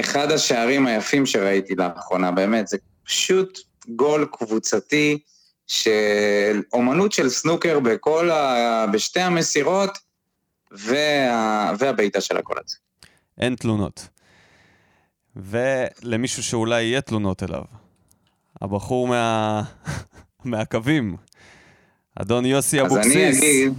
אחד 0.00 0.32
השערים 0.32 0.86
היפים 0.86 1.26
שראיתי 1.26 1.74
לאחרונה, 1.74 2.30
באמת, 2.30 2.68
זה 2.68 2.76
פשוט 3.04 3.58
גול 3.88 4.28
קבוצתי 4.32 5.18
של 5.66 6.62
אומנות 6.72 7.12
של 7.12 7.28
סנוקר 7.28 7.80
בכל 7.80 8.30
ה... 8.30 8.86
בשתי 8.92 9.20
המסירות 9.20 9.98
וה... 10.70 11.72
והבעיטה 11.78 12.20
של 12.20 12.36
הגול 12.36 12.56
הזה. 12.64 12.76
אין 13.38 13.54
תלונות. 13.54 14.08
ולמישהו 15.36 16.42
שאולי 16.42 16.82
יהיה 16.82 17.00
תלונות 17.00 17.42
אליו, 17.42 17.62
הבחור 18.62 19.08
מה... 19.08 19.62
מהקווים, 20.44 21.16
אדון 22.20 22.46
יוסי 22.46 22.80
אז 22.80 22.86
אבוקסיס. 22.86 23.16
אני 23.16 23.28
אגיד, 23.28 23.72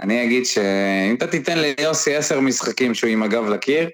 אני 0.00 0.24
אגיד 0.24 0.46
שאם 0.46 1.14
אתה 1.14 1.26
תיתן 1.26 1.58
ליוסי 1.58 2.16
עשר 2.16 2.40
משחקים 2.40 2.94
שהוא 2.94 3.10
עם 3.10 3.22
הגב 3.22 3.48
לקיר, 3.48 3.88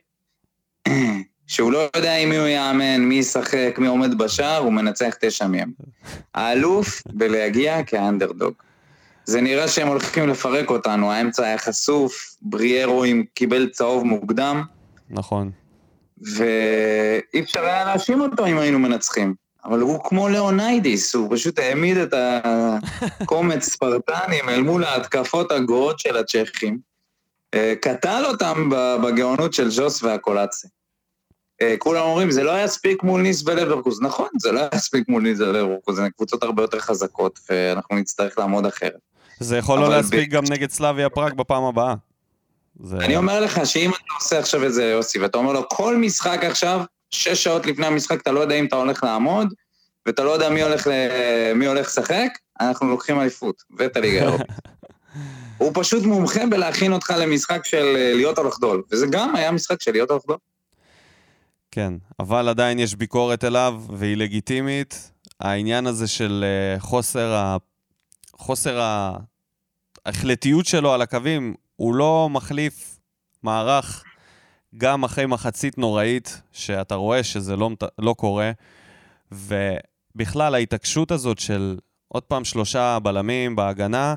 שהוא 1.46 1.72
לא 1.72 1.88
יודע 1.96 2.16
עם 2.16 2.28
מי 2.28 2.36
הוא 2.36 2.46
יאמן, 2.46 3.00
מי 3.00 3.14
ישחק, 3.14 3.74
מי 3.78 3.86
עומד 3.86 4.18
בשער, 4.18 4.58
הוא 4.58 4.72
מנצח 4.72 5.14
תשע 5.20 5.46
מהם. 5.46 5.72
האלוף 6.34 7.02
בלהגיע 7.06 7.82
כאנדרדוג. 7.82 8.54
זה 9.24 9.40
נראה 9.40 9.68
שהם 9.68 9.88
הולכים 9.88 10.28
לפרק 10.28 10.70
אותנו, 10.70 11.12
האמצע 11.12 11.44
היה 11.44 11.58
חשוף, 11.58 12.36
בריארו 12.42 13.04
עם 13.04 13.24
קיבל 13.34 13.68
צהוב 13.68 14.04
מוקדם, 14.04 14.62
נכון. 15.10 15.50
ואי 16.22 17.40
אפשר 17.40 17.64
היה 17.64 17.84
להאשים 17.84 18.20
אותו 18.20 18.46
אם 18.46 18.58
היינו 18.58 18.78
מנצחים. 18.78 19.34
אבל 19.64 19.80
הוא 19.80 20.00
כמו 20.04 20.28
לאוניידיס, 20.28 21.14
הוא 21.14 21.36
פשוט 21.36 21.58
העמיד 21.58 21.96
את 21.96 22.14
הקומץ 22.16 23.64
ספרטנים 23.72 24.48
אל 24.48 24.62
מול 24.62 24.84
ההתקפות 24.84 25.52
הגרועות 25.52 25.98
של 25.98 26.16
הצ'כים. 26.16 26.93
אה, 27.54 27.74
קטל 27.80 28.22
אותם 28.26 28.70
בגאונות 29.02 29.54
של 29.54 29.70
ז'וס 29.70 30.02
והקולאצי. 30.02 30.68
אה, 31.62 31.74
כולם 31.78 32.02
אומרים, 32.02 32.30
זה 32.30 32.42
לא 32.42 32.64
יספיק 32.64 33.02
מול 33.02 33.22
ניס 33.22 33.42
ולברקוז. 33.46 34.00
נכון, 34.02 34.28
זה 34.38 34.52
לא 34.52 34.60
יספיק 34.74 35.08
מול 35.08 35.22
ניס 35.22 35.40
ולברקוז, 35.40 35.98
הן 35.98 36.10
קבוצות 36.10 36.42
הרבה 36.42 36.62
יותר 36.62 36.80
חזקות, 36.80 37.38
ואנחנו 37.50 37.96
נצטרך 37.96 38.38
לעמוד 38.38 38.66
אחרת. 38.66 38.98
זה 39.40 39.58
יכול 39.58 39.78
לא 39.78 39.90
להספיק 39.90 40.28
ב- 40.28 40.32
גם 40.32 40.44
נגד 40.50 40.70
סלאביה 40.70 41.08
פראג 41.08 41.34
בפעם 41.34 41.64
הבאה. 41.64 41.94
זה... 42.80 42.96
אני 42.96 43.16
אומר 43.16 43.40
לך 43.40 43.66
שאם 43.66 43.90
אתה 43.90 44.14
עושה 44.20 44.38
עכשיו 44.38 44.66
את 44.66 44.74
זה, 44.74 44.84
יוסי, 44.84 45.18
ואתה 45.18 45.38
אומר 45.38 45.52
לו, 45.52 45.68
כל 45.68 45.96
משחק 45.96 46.40
עכשיו, 46.42 46.80
שש 47.10 47.44
שעות 47.44 47.66
לפני 47.66 47.86
המשחק, 47.86 48.20
אתה 48.20 48.32
לא 48.32 48.40
יודע 48.40 48.54
אם 48.54 48.66
אתה 48.66 48.76
הולך 48.76 49.04
לעמוד, 49.04 49.54
ואתה 50.06 50.24
לא 50.24 50.30
יודע. 50.30 50.48
מי 51.54 51.66
הולך 51.66 51.86
לשחק, 51.86 52.28
אנחנו 52.60 52.88
לוקחים 52.88 53.20
אליפות, 53.20 53.62
ואת 53.78 53.96
הליגה 53.96 54.20
האירופית. 54.20 54.46
הוא 55.58 55.70
פשוט 55.74 56.04
מומחה 56.04 56.46
בלהכין 56.50 56.92
אותך 56.92 57.14
למשחק 57.18 57.64
של 57.64 57.96
אה, 57.96 58.14
להיות 58.14 58.38
או 58.38 58.44
לחדול, 58.44 58.82
וזה 58.92 59.06
גם 59.10 59.36
היה 59.36 59.52
משחק 59.52 59.82
של 59.82 59.92
להיות 59.92 60.10
או 60.10 60.16
לחדול. 60.16 60.36
כן, 61.70 61.92
אבל 62.20 62.48
עדיין 62.48 62.78
יש 62.78 62.94
ביקורת 62.94 63.44
אליו, 63.44 63.82
והיא 63.90 64.16
לגיטימית. 64.16 65.10
העניין 65.40 65.86
הזה 65.86 66.06
של 66.06 66.44
אה, 66.44 66.80
חוסר 66.80 67.34
ה... 67.34 67.56
חוסר. 68.36 68.80
ההחלטיות 70.06 70.66
שלו 70.66 70.92
על 70.92 71.02
הקווים, 71.02 71.54
הוא 71.76 71.94
לא 71.94 72.28
מחליף 72.30 72.98
מערך 73.42 74.04
גם 74.76 75.04
אחרי 75.04 75.26
מחצית 75.26 75.78
נוראית, 75.78 76.42
שאתה 76.52 76.94
רואה 76.94 77.22
שזה 77.22 77.56
לא, 77.56 77.70
לא 77.98 78.14
קורה, 78.18 78.50
ובכלל 79.32 80.54
ההתעקשות 80.54 81.10
הזאת 81.10 81.38
של 81.38 81.78
עוד 82.08 82.22
פעם 82.22 82.44
שלושה 82.44 82.98
בלמים 83.02 83.56
בהגנה, 83.56 84.14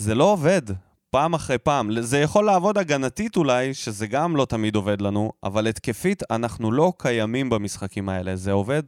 זה 0.00 0.14
לא 0.14 0.24
עובד. 0.24 0.62
פעם 1.10 1.34
אחרי 1.34 1.58
פעם. 1.58 2.00
זה 2.00 2.18
יכול 2.18 2.44
לעבוד 2.44 2.78
הגנתית 2.78 3.36
אולי, 3.36 3.74
שזה 3.74 4.06
גם 4.06 4.36
לא 4.36 4.44
תמיד 4.44 4.76
עובד 4.76 5.00
לנו, 5.00 5.32
אבל 5.44 5.66
התקפית 5.66 6.22
אנחנו 6.30 6.72
לא 6.72 6.92
קיימים 6.98 7.50
במשחקים 7.50 8.08
האלה. 8.08 8.36
זה 8.36 8.52
עובד 8.52 8.82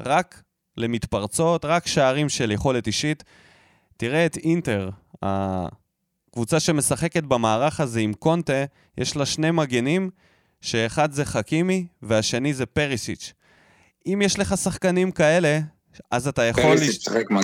רק 0.00 0.42
למתפרצות, 0.76 1.64
רק 1.64 1.86
שערים 1.86 2.28
של 2.28 2.50
יכולת 2.50 2.86
אישית. 2.86 3.24
תראה 3.96 4.26
את 4.26 4.36
אינטר, 4.36 4.90
הקבוצה 5.22 6.60
שמשחקת 6.60 7.22
במערך 7.22 7.80
הזה 7.80 8.00
עם 8.00 8.12
קונטה, 8.14 8.64
יש 8.98 9.16
לה 9.16 9.26
שני 9.26 9.50
מגנים, 9.50 10.10
שאחד 10.60 11.12
זה 11.12 11.24
חכימי 11.24 11.86
והשני 12.02 12.54
זה 12.54 12.66
פריסיץ'. 12.66 13.32
אם 14.06 14.22
יש 14.24 14.38
לך 14.38 14.56
שחקנים 14.56 15.10
כאלה, 15.10 15.58
אז 16.10 16.28
אתה 16.28 16.42
יכול... 16.42 16.62
פריסיץ' 16.62 17.02
שיחק 17.04 17.30
מגן. 17.30 17.42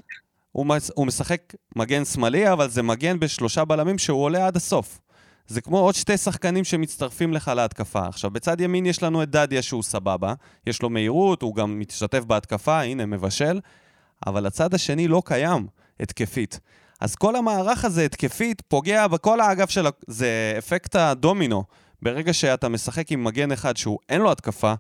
הוא, 0.53 0.67
מס, 0.67 0.91
הוא 0.95 1.07
משחק 1.07 1.55
מגן 1.77 2.05
שמאלי, 2.05 2.53
אבל 2.53 2.71
זה 2.71 2.83
מגן 2.83 3.21
בשלושה 3.21 3.65
בלמים 3.65 3.99
שהוא 3.99 4.23
עולה 4.23 4.47
עד 4.47 4.57
הסוף. 4.57 5.01
זה 5.47 5.61
כמו 5.61 5.79
עוד 5.79 5.95
שתי 5.95 6.17
שחקנים 6.17 6.65
שמצטרפים 6.65 7.33
לך 7.33 7.53
להתקפה. 7.57 8.07
עכשיו, 8.07 8.31
בצד 8.31 8.61
ימין 8.61 8.87
יש 8.87 9.03
לנו 9.03 9.23
את 9.23 9.31
דדיה 9.31 9.62
שהוא 9.62 9.83
סבבה, 9.83 10.35
יש 10.67 10.83
לו 10.83 10.91
מהירות, 10.91 11.43
הוא 11.43 11.55
גם 11.55 11.81
משתתף 11.81 12.25
בהתקפה, 12.25 12.81
הנה, 12.81 13.07
מבשל, 13.07 13.61
אבל 14.27 14.47
הצד 14.47 14.75
השני 14.75 15.09
לא 15.09 15.23
קיים 15.25 15.67
התקפית. 16.01 16.61
אז 17.01 17.15
כל 17.15 17.37
המערך 17.37 17.85
הזה 17.85 18.05
התקפית 18.05 18.61
פוגע 18.69 19.07
בכל 19.07 19.41
האגף 19.41 19.71
של... 19.71 19.87
ה- 19.87 19.91
זה 20.07 20.55
אפקט 20.59 20.97
הדומינו. 20.97 21.65
ברגע 22.03 22.33
שאתה 22.33 22.69
משחק 22.69 23.12
עם 23.12 23.25
מגן 23.25 23.53
אחד 23.53 23.77
שהוא 23.77 23.99
אין 24.09 24.21
לו 24.21 24.33
התקפה, 24.33 24.75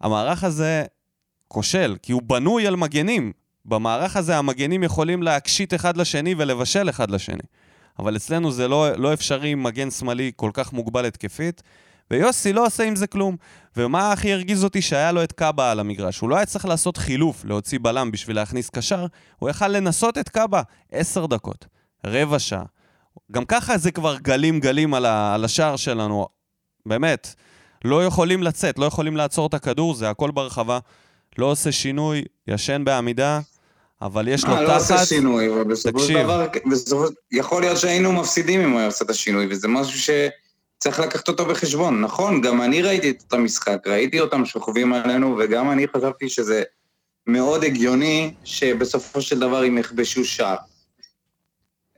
המערך 0.00 0.44
הזה 0.44 0.84
כושל, 1.48 1.96
כי 2.02 2.12
הוא 2.12 2.22
בנוי 2.22 2.66
על 2.66 2.76
מגנים. 2.76 3.32
במערך 3.64 4.16
הזה 4.16 4.38
המגנים 4.38 4.82
יכולים 4.82 5.22
להקשיט 5.22 5.74
אחד 5.74 5.96
לשני 5.96 6.34
ולבשל 6.38 6.88
אחד 6.90 7.10
לשני. 7.10 7.42
אבל 7.98 8.16
אצלנו 8.16 8.52
זה 8.52 8.68
לא, 8.68 8.96
לא 8.96 9.12
אפשרי 9.12 9.48
עם 9.48 9.62
מגן 9.62 9.90
שמאלי 9.90 10.32
כל 10.36 10.50
כך 10.54 10.72
מוגבל 10.72 11.06
התקפית, 11.06 11.62
ויוסי 12.10 12.52
לא 12.52 12.66
עושה 12.66 12.84
עם 12.84 12.96
זה 12.96 13.06
כלום. 13.06 13.36
ומה 13.76 14.12
הכי 14.12 14.32
הרגיז 14.32 14.64
אותי? 14.64 14.82
שהיה 14.82 15.12
לו 15.12 15.22
את 15.22 15.32
קאבה 15.32 15.70
על 15.70 15.80
המגרש. 15.80 16.20
הוא 16.20 16.30
לא 16.30 16.36
היה 16.36 16.46
צריך 16.46 16.64
לעשות 16.64 16.96
חילוף, 16.96 17.44
להוציא 17.44 17.78
בלם 17.82 18.10
בשביל 18.10 18.36
להכניס 18.36 18.70
קשר, 18.70 19.06
הוא 19.38 19.50
יכל 19.50 19.68
לנסות 19.68 20.18
את 20.18 20.28
קאבה 20.28 20.62
עשר 20.92 21.26
דקות, 21.26 21.66
רבע 22.06 22.38
שעה. 22.38 22.64
גם 23.32 23.44
ככה 23.44 23.78
זה 23.78 23.90
כבר 23.90 24.16
גלים 24.16 24.60
גלים 24.60 24.94
על, 24.94 25.06
ה, 25.06 25.34
על 25.34 25.44
השער 25.44 25.76
שלנו. 25.76 26.26
באמת, 26.86 27.34
לא 27.84 28.04
יכולים 28.04 28.42
לצאת, 28.42 28.78
לא 28.78 28.84
יכולים 28.84 29.16
לעצור 29.16 29.46
את 29.46 29.54
הכדור, 29.54 29.94
זה 29.94 30.10
הכל 30.10 30.30
ברחבה. 30.30 30.78
לא 31.38 31.46
עושה 31.46 31.72
שינוי, 31.72 32.24
ישן 32.48 32.82
בעמידה, 32.84 33.40
אבל 34.04 34.28
יש 34.28 34.44
לו 34.44 34.54
אה, 34.54 34.62
לא 34.62 34.76
עושה 34.76 34.96
תחת... 34.96 35.06
שינוי, 35.06 35.52
אבל 35.52 35.64
בסופו 35.64 35.98
של. 36.00 36.22
דבר, 36.22 36.46
בסופו- 36.70 37.04
יכול 37.32 37.62
להיות 37.62 37.78
שהיינו 37.78 38.12
מפסידים 38.12 38.60
אם 38.60 38.70
הוא 38.70 38.78
היה 38.78 38.86
עושה 38.86 39.04
את 39.04 39.10
השינוי, 39.10 39.46
וזה 39.50 39.68
משהו 39.68 39.98
שצריך 40.00 41.00
לקחת 41.00 41.28
אותו 41.28 41.46
בחשבון. 41.46 42.00
נכון, 42.00 42.40
גם 42.40 42.62
אני 42.62 42.82
ראיתי 42.82 43.10
את 43.10 43.32
המשחק, 43.32 43.78
ראיתי 43.86 44.20
אותם 44.20 44.44
שוכבים 44.44 44.92
עלינו, 44.92 45.36
וגם 45.38 45.70
אני 45.70 45.86
חשבתי 45.88 46.28
שזה 46.28 46.62
מאוד 47.26 47.64
הגיוני 47.64 48.34
שבסופו 48.44 49.22
של 49.22 49.38
דבר 49.38 49.62
הם 49.62 49.78
יכבשו 49.78 50.24
שער. 50.24 50.56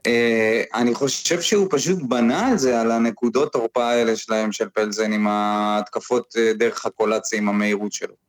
אה, 0.05 0.63
אני 0.73 0.95
חושב 0.95 1.41
שהוא 1.41 1.67
פשוט 1.71 1.99
בנה 2.01 2.47
על 2.47 2.57
זה, 2.57 2.81
על 2.81 2.91
הנקודות 2.91 3.53
תורפה 3.53 3.85
האלה 3.89 4.15
שלהם, 4.15 4.51
של 4.51 4.69
פלזן, 4.69 5.13
עם 5.13 5.27
ההתקפות 5.27 6.33
אה, 6.37 6.53
דרך 6.53 6.85
הקולציה, 6.85 7.39
עם 7.39 7.49
המהירות 7.49 7.91
שלו. 7.93 8.26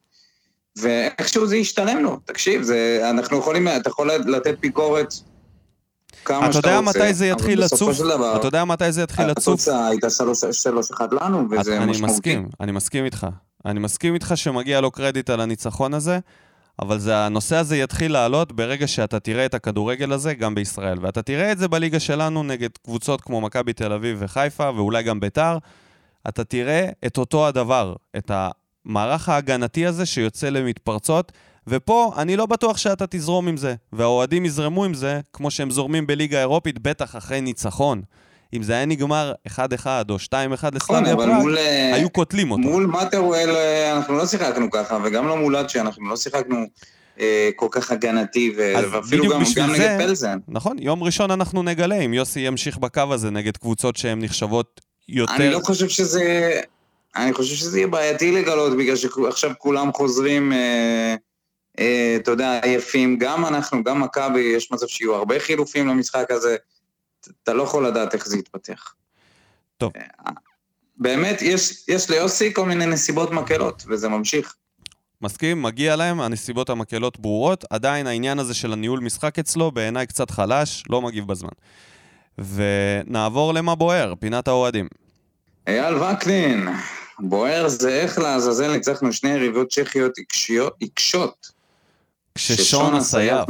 ואיכשהו 0.80 1.46
זה 1.46 1.56
ישתלם 1.56 1.98
לו. 1.98 2.18
תקשיב, 2.24 2.62
זה, 2.62 3.06
אנחנו 3.10 3.38
יכולים, 3.38 3.68
אתה 3.68 3.88
יכול 3.90 4.10
לתת 4.26 4.58
ביקורת 4.60 5.14
כמה 6.24 6.44
אתה 6.44 6.52
שאתה 6.52 6.68
יודע 6.68 6.78
רוצה, 6.78 6.90
מתי 7.00 7.14
זה 7.14 7.26
יתחיל 7.26 7.60
לצוף? 7.64 7.98
דבר, 8.00 8.36
אתה 8.36 8.46
יודע 8.46 8.64
מתי 8.64 8.92
זה 8.92 9.02
יתחיל 9.02 9.26
לצוף? 9.26 9.48
התוצאה 9.54 9.86
הייתה 9.88 10.10
שלוש- 10.10 10.44
שלוש 10.52 10.90
אחד 10.90 11.08
לנו, 11.12 11.44
וזה 11.50 11.76
אני 11.76 11.90
משמעותי. 11.90 12.12
מסכים, 12.14 12.48
אני 12.60 12.72
מסכים 12.72 13.04
איתך. 13.04 13.26
אני 13.66 13.80
מסכים 13.80 14.14
איתך 14.14 14.32
שמגיע 14.34 14.80
לו 14.80 14.90
קרדיט 14.90 15.30
על 15.30 15.40
הניצחון 15.40 15.94
הזה, 15.94 16.18
אבל 16.82 16.98
זה, 16.98 17.16
הנושא 17.16 17.56
הזה 17.56 17.76
יתחיל 17.76 18.12
לעלות 18.12 18.52
ברגע 18.52 18.86
שאתה 18.86 19.20
תראה 19.20 19.46
את 19.46 19.54
הכדורגל 19.54 20.12
הזה 20.12 20.34
גם 20.34 20.54
בישראל. 20.54 20.98
ואתה 21.00 21.22
תראה 21.22 21.52
את 21.52 21.58
זה 21.58 21.68
בליגה 21.68 22.00
שלנו 22.00 22.42
נגד 22.42 22.68
קבוצות 22.84 23.20
כמו 23.20 23.40
מכבי 23.40 23.72
תל 23.72 23.92
אביב 23.92 24.16
וחיפה, 24.20 24.70
ואולי 24.76 25.02
גם 25.02 25.20
ביתר. 25.20 25.58
אתה 26.28 26.44
תראה 26.44 26.88
את 27.06 27.18
אותו 27.18 27.46
הדבר, 27.46 27.94
את 28.16 28.30
המערך 28.88 29.28
ההגנתי 29.28 29.86
הזה 29.86 30.06
שיוצא 30.06 30.48
למתפרצות, 30.48 31.32
ופה 31.66 32.12
אני 32.16 32.36
לא 32.36 32.46
בטוח 32.46 32.76
שאתה 32.76 33.04
תזרום 33.10 33.48
עם 33.48 33.56
זה, 33.56 33.74
והאוהדים 33.92 34.44
יזרמו 34.44 34.84
עם 34.84 34.94
זה, 34.94 35.20
כמו 35.32 35.50
שהם 35.50 35.70
זורמים 35.70 36.06
בליגה 36.06 36.38
האירופית, 36.38 36.78
בטח 36.78 37.16
אחרי 37.16 37.40
ניצחון. 37.40 38.02
אם 38.54 38.62
זה 38.62 38.72
היה 38.72 38.86
נגמר 38.86 39.32
1-1 39.48 39.50
או 40.10 40.16
2-1 40.16 40.18
נכון, 40.50 40.74
לסלאביה 40.74 41.16
פראג. 41.16 41.56
אה, 41.58 41.94
היו 41.94 42.10
קוטלים 42.10 42.50
אותו. 42.50 42.62
מול 42.62 42.86
מאטרוול 42.86 43.56
אה, 43.56 43.92
אנחנו 43.96 44.14
לא 44.14 44.26
שיחקנו 44.26 44.70
ככה, 44.70 44.98
וגם 45.04 45.28
לא 45.28 45.36
מול 45.36 45.56
אצ'י 45.56 45.80
אנחנו 45.80 46.08
לא 46.08 46.16
שיחקנו 46.16 46.56
אה, 47.20 47.50
כל 47.56 47.68
כך 47.70 47.90
הגנתי, 47.90 48.52
ו- 48.56 48.72
ואפילו 48.92 49.24
גם, 49.30 49.40
גם 49.40 49.44
זה- 49.44 49.72
נגד 49.72 49.98
פלזן. 49.98 50.38
נכון, 50.48 50.76
יום 50.80 51.02
ראשון 51.02 51.30
אנחנו 51.30 51.62
נגלה 51.62 51.94
אם 51.96 52.14
יוסי 52.14 52.40
ימשיך 52.40 52.78
בקו 52.78 53.02
הזה 53.10 53.30
נגד 53.30 53.56
קבוצות 53.56 53.96
שהן 53.96 54.24
נחשבות 54.24 54.80
יותר... 55.08 55.32
אני 55.36 55.50
לא 55.50 55.58
חושב 55.58 55.88
שזה... 55.88 56.50
אני 57.18 57.32
חושב 57.32 57.54
שזה 57.54 57.78
יהיה 57.78 57.86
בעייתי 57.86 58.32
לגלות, 58.32 58.76
בגלל 58.76 58.96
שעכשיו 58.96 59.50
כולם 59.58 59.92
חוזרים, 59.92 60.52
אה, 60.52 61.14
אה, 61.78 62.16
אתה 62.16 62.30
יודע, 62.30 62.60
עייפים. 62.62 63.18
גם 63.18 63.46
אנחנו, 63.46 63.84
גם 63.84 64.00
מכבי, 64.00 64.40
יש 64.40 64.72
מצב 64.72 64.86
שיהיו 64.86 65.14
הרבה 65.14 65.40
חילופים 65.40 65.88
למשחק 65.88 66.30
הזה. 66.30 66.56
אתה 67.42 67.52
לא 67.54 67.62
יכול 67.62 67.86
לדעת 67.86 68.14
איך 68.14 68.28
זה 68.28 68.38
יתפתח. 68.38 68.94
טוב. 69.78 69.92
אה, 69.96 70.30
באמת, 70.96 71.42
יש, 71.42 71.84
יש 71.88 72.10
ליוסי 72.10 72.54
כל 72.54 72.64
מיני 72.64 72.86
נסיבות 72.86 73.30
מקלות, 73.30 73.84
וזה 73.88 74.08
ממשיך. 74.08 74.54
מסכים, 75.22 75.62
מגיע 75.62 75.96
להם, 75.96 76.20
הנסיבות 76.20 76.70
המקלות 76.70 77.20
ברורות, 77.20 77.64
עדיין 77.70 78.06
העניין 78.06 78.38
הזה 78.38 78.54
של 78.54 78.72
הניהול 78.72 79.00
משחק 79.00 79.38
אצלו 79.38 79.70
בעיניי 79.70 80.06
קצת 80.06 80.30
חלש, 80.30 80.84
לא 80.90 81.02
מגיב 81.02 81.26
בזמן. 81.26 81.48
ונעבור 82.38 83.54
למה 83.54 83.74
בוער, 83.74 84.14
פינת 84.20 84.48
האוהדים. 84.48 84.88
אייל 85.66 85.94
וקנין, 85.94 86.68
בוער 87.20 87.68
זה 87.68 88.00
איך 88.00 88.18
לעזאזל 88.18 88.72
ניצחנו 88.72 89.12
שני 89.12 89.30
יריבות 89.30 89.72
צ'כיות 89.72 90.18
עיקשות. 90.80 91.52
כששון. 92.34 92.94
משחק. 92.94 93.46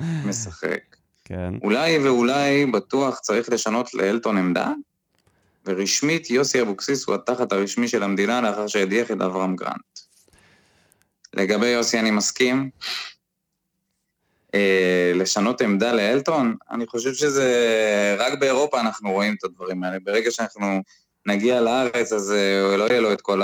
משחק. 0.00 0.96
כן. 1.24 1.54
אולי 1.62 1.98
ואולי 1.98 2.66
בטוח 2.66 3.18
צריך 3.18 3.48
לשנות 3.50 3.94
לאלטון 3.94 4.38
עמדה? 4.38 4.72
ורשמית 5.66 6.30
יוסי 6.30 6.62
אבוקסיס 6.62 7.06
הוא 7.06 7.14
התחת 7.14 7.52
הרשמי 7.52 7.88
של 7.88 8.02
המדינה 8.02 8.40
לאחר 8.40 8.66
שהדיח 8.66 9.10
את 9.10 9.20
אברהם 9.20 9.56
גרנט. 9.56 10.00
לגבי 11.34 11.66
יוסי 11.66 11.98
אני 11.98 12.10
מסכים. 12.10 12.70
אה, 14.54 15.12
לשנות 15.14 15.60
עמדה 15.60 15.92
לאלטון, 15.92 16.56
אני 16.70 16.86
חושב 16.86 17.14
שזה... 17.14 18.16
רק 18.18 18.38
באירופה 18.38 18.80
אנחנו 18.80 19.12
רואים 19.12 19.34
את 19.38 19.44
הדברים 19.44 19.84
האלה. 19.84 19.98
ברגע 20.04 20.30
שאנחנו 20.30 20.82
נגיע 21.26 21.60
לארץ, 21.60 22.12
אז 22.12 22.32
אה, 22.32 22.76
לא 22.76 22.84
יהיה 22.84 23.00
לו 23.00 23.12
את 23.12 23.20
כל 23.20 23.42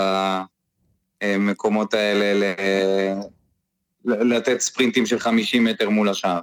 המקומות 1.23 1.95
האלה 1.95 2.35
ל... 2.35 2.55
לתת 4.05 4.61
ספרינטים 4.61 5.07
של 5.07 5.19
50 5.19 5.65
מטר 5.65 5.89
מול 5.89 6.09
השער. 6.09 6.41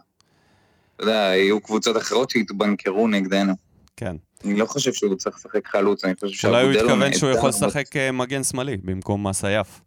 אתה 0.96 1.04
יודע, 1.04 1.32
יהיו 1.36 1.62
קבוצות 1.62 1.98
אחרות 1.98 2.30
שיתבנקרו 2.30 3.08
נגדנו. 3.08 3.54
כן. 3.98 4.16
אני 4.46 4.56
לא 4.56 4.66
חושב 4.66 4.94
שהוא 4.94 5.16
צריך 5.16 5.36
לשחק 5.36 5.68
חלוץ, 5.68 6.06
אני 6.06 6.14
חושב 6.16 6.48
אולי 6.48 6.64
הוא 6.64 6.74
שאבודלו 6.74 6.94
התכוון 6.94 7.14
שהוא 7.14 7.30
יכול 7.32 7.50
לשחק 7.50 7.96
אה, 7.96 8.12
מגן 8.12 8.44
שמאלי 8.44 8.78
במקום 8.78 9.28
אסייף. 9.28 9.82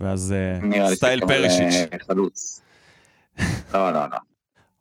ואז 0.00 0.34
אה, 0.72 0.94
סטייל 0.94 1.26
פרישיץ'. 1.26 1.74
חלוץ. 2.06 2.60
לא, 3.74 3.92
לא, 3.92 4.00
לא. 4.10 4.16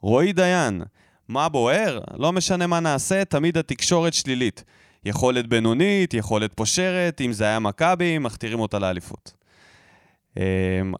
רועי 0.01 0.33
דיין, 0.33 0.81
מה 1.27 1.49
בוער? 1.49 1.99
לא 2.17 2.33
משנה 2.33 2.67
מה 2.67 2.79
נעשה, 2.79 3.25
תמיד 3.25 3.57
התקשורת 3.57 4.13
שלילית. 4.13 4.63
יכולת 5.07 5.47
בינונית, 5.47 6.13
יכולת 6.13 6.53
פושרת, 6.55 7.21
אם 7.21 7.33
זה 7.33 7.43
היה 7.43 7.59
מכבי, 7.59 8.17
מכתירים 8.17 8.59
אותה 8.59 8.79
לאליפות. 8.79 9.33
אמ, 10.37 10.41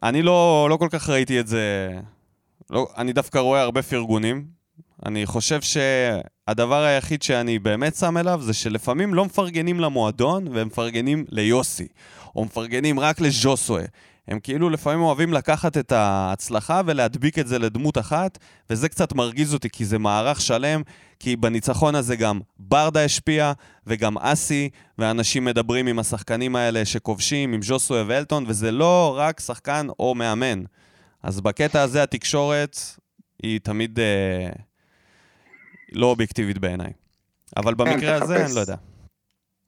אני 0.02 0.22
לא, 0.22 0.66
לא 0.70 0.76
כל 0.76 0.88
כך 0.90 1.08
ראיתי 1.08 1.40
את 1.40 1.46
זה... 1.46 1.90
לא, 2.70 2.88
אני 2.96 3.12
דווקא 3.12 3.38
רואה 3.38 3.60
הרבה 3.60 3.82
פרגונים. 3.82 4.44
אני 5.06 5.26
חושב 5.26 5.60
שהדבר 5.60 6.82
היחיד 6.82 7.22
שאני 7.22 7.58
באמת 7.58 7.96
שם 7.96 8.16
אליו 8.16 8.40
זה 8.42 8.54
שלפעמים 8.54 9.14
לא 9.14 9.24
מפרגנים 9.24 9.80
למועדון 9.80 10.48
והם 10.48 10.66
מפרגנים 10.66 11.24
ליוסי, 11.28 11.88
או 12.36 12.44
מפרגנים 12.44 13.00
רק 13.00 13.20
לז'וסווה. 13.20 13.82
הם 14.28 14.40
כאילו 14.40 14.70
לפעמים 14.70 15.00
אוהבים 15.00 15.32
לקחת 15.32 15.76
את 15.76 15.92
ההצלחה 15.92 16.80
ולהדביק 16.86 17.38
את 17.38 17.46
זה 17.46 17.58
לדמות 17.58 17.98
אחת, 17.98 18.38
וזה 18.70 18.88
קצת 18.88 19.12
מרגיז 19.12 19.54
אותי, 19.54 19.70
כי 19.70 19.84
זה 19.84 19.98
מערך 19.98 20.40
שלם, 20.40 20.82
כי 21.20 21.36
בניצחון 21.36 21.94
הזה 21.94 22.16
גם 22.16 22.40
ברדה 22.58 23.04
השפיע, 23.04 23.52
וגם 23.86 24.18
אסי, 24.18 24.70
ואנשים 24.98 25.44
מדברים 25.44 25.86
עם 25.86 25.98
השחקנים 25.98 26.56
האלה 26.56 26.84
שכובשים, 26.84 27.52
עם 27.52 27.62
ז'וסווה 27.62 28.04
ואלטון, 28.06 28.44
וזה 28.48 28.70
לא 28.70 29.14
רק 29.18 29.40
שחקן 29.40 29.86
או 29.98 30.14
מאמן. 30.14 30.62
אז 31.22 31.40
בקטע 31.40 31.82
הזה 31.82 32.02
התקשורת 32.02 32.78
היא 33.42 33.60
תמיד 33.62 34.00
אה, 34.00 34.50
לא 35.92 36.06
אובייקטיבית 36.06 36.58
בעיניי. 36.58 36.92
אבל 37.56 37.74
במקרה 37.74 38.14
הזה. 38.14 38.44
אני 38.44 38.54
לא 38.54 38.60
יודע. 38.60 38.76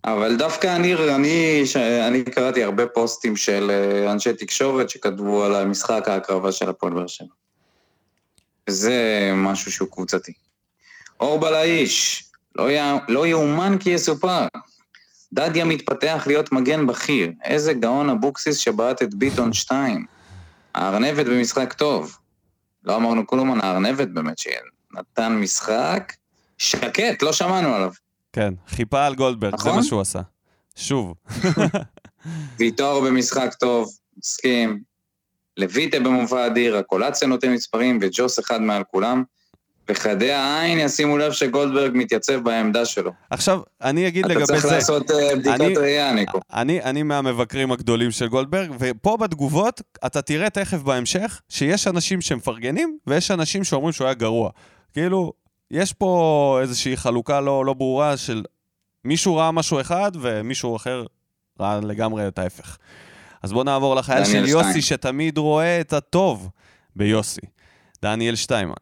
אבל 0.04 0.36
דווקא 0.36 0.76
אני, 0.76 0.94
אני, 1.14 1.62
ש- 1.66 1.76
אני 1.76 2.24
קראתי 2.24 2.64
הרבה 2.64 2.86
פוסטים 2.86 3.36
של 3.36 3.70
אה, 3.70 4.12
אנשי 4.12 4.32
תקשורת 4.32 4.90
שכתבו 4.90 5.44
על 5.44 5.54
המשחק 5.54 6.08
ההקרבה 6.08 6.52
של 6.52 6.68
הפועל 6.68 6.92
באר 6.92 7.06
שבע. 7.06 7.26
וזה 8.68 9.30
משהו 9.34 9.72
שהוא 9.72 9.88
קבוצתי. 9.90 10.32
אורבל 11.20 11.54
האיש, 11.54 12.24
לא, 12.56 12.70
יא, 12.70 12.82
לא 13.08 13.26
יאומן 13.26 13.76
כי 13.80 13.90
יסופר. 13.90 14.46
דדיה 15.32 15.64
מתפתח 15.64 16.24
להיות 16.26 16.52
מגן 16.52 16.86
בכיר. 16.86 17.32
איזה 17.44 17.72
גאון 17.72 18.10
אבוקסיס 18.10 18.56
שבעט 18.56 19.02
את 19.02 19.14
ביטון 19.14 19.52
2. 19.52 20.06
הארנבת 20.74 21.26
במשחק 21.26 21.72
טוב. 21.72 22.16
לא 22.84 22.96
אמרנו 22.96 23.26
כלום 23.26 23.52
על 23.52 23.60
הארנבת 23.62 24.08
באמת, 24.08 24.38
שנתן 24.38 25.32
משחק 25.32 26.12
שקט, 26.58 27.22
לא 27.22 27.32
שמענו 27.32 27.74
עליו. 27.74 27.92
כן, 28.32 28.54
חיפה 28.68 29.06
על 29.06 29.14
גולדברג, 29.14 29.50
זה 29.50 29.56
נכון? 29.56 29.76
מה 29.76 29.82
שהוא 29.82 30.00
עשה. 30.00 30.20
שוב. 30.76 31.14
ויטור 32.58 33.00
במשחק 33.06 33.54
טוב, 33.60 33.88
מסכים. 34.18 34.80
לויטה 35.56 36.00
במופע 36.00 36.46
אדיר, 36.46 36.76
הקולציה 36.76 37.28
נותן 37.28 37.52
מספרים, 37.52 37.98
וג'וס 38.02 38.38
אחד 38.38 38.60
מעל 38.60 38.82
כולם. 38.90 39.22
וחדי 39.88 40.32
העין 40.32 40.78
ישימו 40.78 41.18
לב 41.18 41.32
שגולדברג 41.32 41.90
מתייצב 41.94 42.36
בעמדה 42.44 42.84
שלו. 42.84 43.12
עכשיו, 43.30 43.60
אני 43.82 44.08
אגיד 44.08 44.24
אתה 44.24 44.34
לגבי 44.34 44.46
צריך 44.46 44.66
זה. 44.66 44.74
לעשות 44.74 45.10
אה, 45.10 45.36
בדיקת 45.36 45.60
אני- 45.60 45.76
ראייה, 45.76 46.12
ניקו. 46.12 46.40
אני, 46.52 46.82
אני 46.82 47.02
מהמבקרים 47.02 47.72
הגדולים 47.72 48.10
של 48.10 48.28
גולדברג, 48.28 48.70
ופה 48.78 49.16
בתגובות, 49.16 49.80
אתה 50.06 50.22
תראה 50.22 50.50
תכף 50.50 50.78
בהמשך, 50.82 51.40
שיש 51.48 51.86
אנשים 51.86 52.20
שמפרגנים, 52.20 52.98
ויש 53.06 53.30
אנשים 53.30 53.64
שאומרים 53.64 53.92
שהוא 53.92 54.04
היה 54.04 54.14
גרוע. 54.14 54.50
כאילו, 54.92 55.32
יש 55.70 55.92
פה 55.92 56.59
איזושהי 56.62 56.96
חלוקה 56.96 57.40
לא, 57.40 57.64
לא 57.64 57.74
ברורה 57.74 58.16
של 58.16 58.42
מישהו 59.04 59.37
ראה 59.37 59.50
משהו 59.50 59.80
אחד, 59.80 60.12
ומישהו 60.20 60.76
אחר 60.76 61.04
ראה 61.61 61.80
לגמרי 61.80 62.28
את 62.28 62.38
ההפך. 62.38 62.76
אז 63.42 63.52
בואו 63.52 63.64
נעבור 63.64 63.94
לחייל 63.94 64.24
של 64.24 64.33
דניאל 64.33 64.46
יוסי, 64.46 64.68
שטיין. 64.68 64.83
שתמיד 64.83 65.38
רואה 65.38 65.80
את 65.80 65.92
הטוב 65.92 66.48
ביוסי. 66.96 67.40
דניאל 68.02 68.35
שטיימן. 68.35 68.74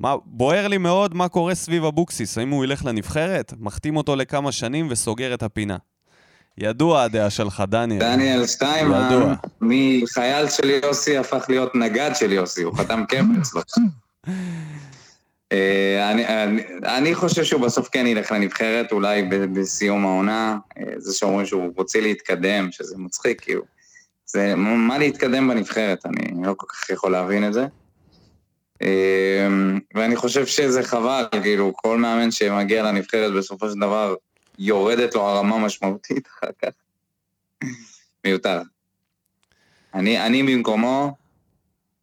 מה, 0.00 0.14
בוער 0.24 0.68
לי 0.68 0.78
מאוד 0.78 1.14
מה 1.14 1.28
קורה 1.28 1.54
סביב 1.54 1.84
אבוקסיס, 1.84 2.38
האם 2.38 2.50
הוא 2.50 2.64
ילך 2.64 2.84
לנבחרת, 2.84 3.52
מחתים 3.58 3.96
אותו 3.96 4.16
לכמה 4.16 4.52
שנים 4.52 4.88
וסוגר 4.90 5.34
את 5.34 5.42
הפינה. 5.42 5.76
ידוע 6.58 7.02
הדעה 7.02 7.30
שלך, 7.30 7.64
דניאל. 7.68 8.00
דניאל 8.00 8.46
שטיימן. 8.46 9.34
מחייל 9.60 10.48
של 10.48 10.70
יוסי 10.70 11.18
הפך 11.18 11.44
להיות 11.48 11.74
נגד 11.74 12.10
של 12.14 12.32
יוסי, 12.32 12.62
הוא 12.62 12.74
חתם. 12.76 13.04
אה, 13.14 14.32
אני, 15.52 16.26
אני, 16.26 16.62
אני 16.84 17.14
חושב 17.14 17.44
שהוא 17.44 17.60
בסוף 17.60 17.88
כן 17.88 18.06
ילך 18.06 18.32
לנבחרת, 18.32 18.92
אולי 18.92 19.22
בסיום 19.52 20.06
העונה. 20.06 20.58
אה, 20.78 20.84
זה 20.98 21.14
שאומרים 21.14 21.46
שהוא 21.46 21.72
רוצה 21.76 22.00
להתקדם, 22.00 22.72
שזה 22.72 22.98
מצחיק, 22.98 23.40
כאילו. 23.40 23.62
זה, 24.26 24.54
מה 24.56 24.98
להתקדם 24.98 25.48
בנבחרת? 25.48 26.06
אני 26.06 26.46
לא 26.46 26.54
כל 26.56 26.66
כך 26.68 26.90
יכול 26.90 27.12
להבין 27.12 27.46
את 27.46 27.52
זה. 27.52 27.66
אה, 28.82 29.48
ואני 29.94 30.16
חושב 30.16 30.46
שזה 30.46 30.82
חבל, 30.82 31.24
כאילו, 31.42 31.72
כל 31.76 31.98
מאמן 31.98 32.30
שמגיע 32.30 32.82
לנבחרת 32.82 33.32
בסופו 33.32 33.68
של 33.68 33.78
דבר 33.80 34.14
יורדת 34.58 35.14
לו 35.14 35.22
הרמה 35.22 35.58
משמעותית 35.58 36.26
אחר 36.26 36.50
כך. 36.62 36.72
מיותר. 38.24 38.62
אני, 39.94 40.26
אני 40.26 40.42
במקומו, 40.42 41.14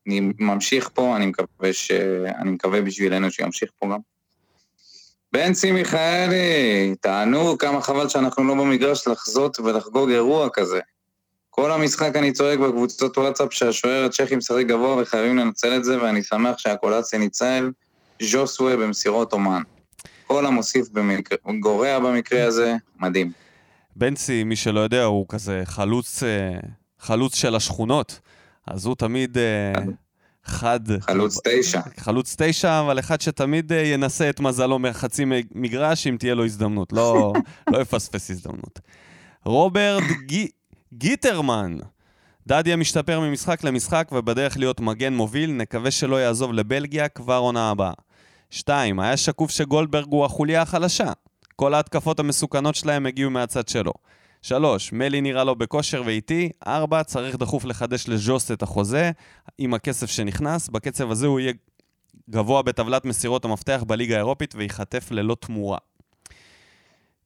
אני 0.08 0.20
ממשיך 0.40 0.90
פה, 0.94 1.16
אני 1.16 1.26
מקווה 1.26 1.74
ש... 1.74 1.92
אני 2.38 2.52
מקווה 2.52 2.82
בשבילנו 2.82 3.32
שימשיך 3.32 3.70
פה 3.80 3.90
גם. 3.94 4.00
בנצי 5.34 5.72
מיכאלי, 5.72 6.96
תענו 7.02 7.58
כמה 7.58 7.82
חבל 7.82 8.10
שאנחנו 8.10 8.44
לא 8.44 8.54
במגרש 8.54 9.08
לחזות 9.08 9.60
ולחגוג 9.60 10.10
אירוע 10.10 10.50
כזה. 10.54 10.80
כל 11.50 11.72
המשחק 11.72 12.16
אני 12.16 12.32
צועק 12.32 12.60
בקבוצות 12.60 13.18
וואטסאפ 13.18 13.54
שהשוער 13.54 14.06
הצ'כי 14.06 14.36
משחק 14.36 14.66
גבוה 14.66 15.02
וחייבים 15.02 15.38
לנצל 15.38 15.78
את 15.78 15.84
זה, 15.84 16.02
ואני 16.02 16.24
שמח 16.24 16.58
שהקולציה 16.58 17.20
ניצל 17.20 17.72
ז'וסווה 18.22 18.78
במסירות 18.78 19.34
אומן. 19.34 19.62
כל 20.28 20.46
המוסיף 20.46 20.90
במקרה, 20.90 21.38
גורע 21.60 22.00
במקרה 22.00 22.46
הזה, 22.46 22.76
מדהים. 23.00 23.32
בנצי, 23.96 24.44
מי 24.44 24.56
שלא 24.56 24.80
יודע, 24.80 25.04
הוא 25.04 25.26
כזה 25.30 25.62
חלוץ, 25.66 26.24
אה, 26.24 26.60
חלוץ 27.00 27.36
של 27.36 27.56
השכונות. 27.56 28.20
אז 28.68 28.86
הוא 28.86 28.96
תמיד 28.96 29.38
אה, 29.38 29.74
חד... 30.44 30.80
חלוץ 31.00 31.40
תשע. 31.48 31.82
חלוץ 31.98 32.36
תשע, 32.38 32.80
אבל 32.80 33.00
אחד 33.00 33.22
שתמיד 33.22 33.72
אה, 33.72 33.82
ינסה 33.82 34.30
את 34.30 34.40
מזלו 34.40 34.80
מחצי 34.80 35.26
מגרש, 35.56 36.08
אם 36.08 36.16
תהיה 36.20 36.36
לו 36.36 36.46
הזדמנות. 36.46 36.94
לא, 36.94 37.34
לא 37.72 37.78
יפספס 37.82 38.32
הזדמנות. 38.32 38.80
רוברט 39.46 40.04
ג... 40.32 40.46
גיטרמן. 40.94 41.78
דדיה 42.48 42.76
משתפר 42.76 43.20
ממשחק 43.20 43.64
למשחק 43.64 44.10
ובדרך 44.12 44.58
להיות 44.58 44.80
מגן 44.80 45.14
מוביל, 45.14 45.52
נקווה 45.52 45.92
שלא 45.92 46.22
יעזוב 46.22 46.54
לבלגיה 46.54 47.08
כבר 47.08 47.38
עונה 47.38 47.70
הבאה. 47.70 47.94
2. 48.50 49.00
היה 49.00 49.18
שקוף 49.18 49.52
שגולדברג 49.52 50.08
הוא 50.10 50.26
החוליה 50.26 50.62
החלשה. 50.62 51.12
כל 51.56 51.74
ההתקפות 51.74 52.20
המסוכנות 52.20 52.76
שלהם 52.76 53.06
הגיעו 53.06 53.32
מהצד 53.32 53.68
שלו. 53.68 53.94
3. 54.44 54.92
מלי 54.94 55.22
נראה 55.22 55.44
לו 55.44 55.56
בכושר 55.56 56.02
ואיטי. 56.06 56.50
4. 56.68 57.04
צריך 57.04 57.36
דחוף 57.36 57.66
לחדש 57.66 58.08
לז'וס 58.08 58.52
את 58.52 58.62
החוזה 58.62 59.12
עם 59.58 59.74
הכסף 59.74 60.10
שנכנס. 60.10 60.70
בקצב 60.70 61.12
הזה 61.12 61.28
הוא 61.28 61.40
יהיה 61.40 61.54
גבוה 62.30 62.62
בטבלת 62.62 63.06
מסירות 63.06 63.46
המפתח 63.46 63.84
בליגה 63.88 64.16
האירופית 64.16 64.56
וייחטף 64.56 65.12
ללא 65.12 65.36
תמורה. 65.40 65.78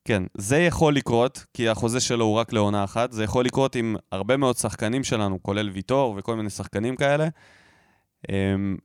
כן, 0.05 0.23
זה 0.37 0.57
יכול 0.57 0.95
לקרות, 0.95 1.45
כי 1.53 1.69
החוזה 1.69 1.99
שלו 1.99 2.25
הוא 2.25 2.35
רק 2.35 2.53
לעונה 2.53 2.83
אחת. 2.83 3.11
זה 3.11 3.23
יכול 3.23 3.45
לקרות 3.45 3.75
עם 3.75 3.95
הרבה 4.11 4.37
מאוד 4.37 4.57
שחקנים 4.57 5.03
שלנו, 5.03 5.43
כולל 5.43 5.69
ויטור 5.69 6.15
וכל 6.17 6.35
מיני 6.35 6.49
שחקנים 6.49 6.95
כאלה. 6.95 7.27
אמ, 8.29 8.77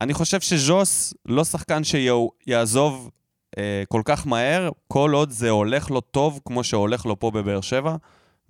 אני 0.00 0.14
חושב 0.14 0.40
שז'וס 0.40 1.14
לא 1.26 1.44
שחקן 1.44 1.82
שיעזוב 1.84 3.10
אה, 3.58 3.82
כל 3.88 4.02
כך 4.04 4.26
מהר, 4.26 4.70
כל 4.88 5.10
עוד 5.14 5.30
זה 5.30 5.50
הולך 5.50 5.90
לו 5.90 6.00
טוב, 6.00 6.40
כמו 6.44 6.64
שהולך 6.64 7.06
לו 7.06 7.18
פה 7.18 7.30
בבאר 7.30 7.60
שבע, 7.60 7.96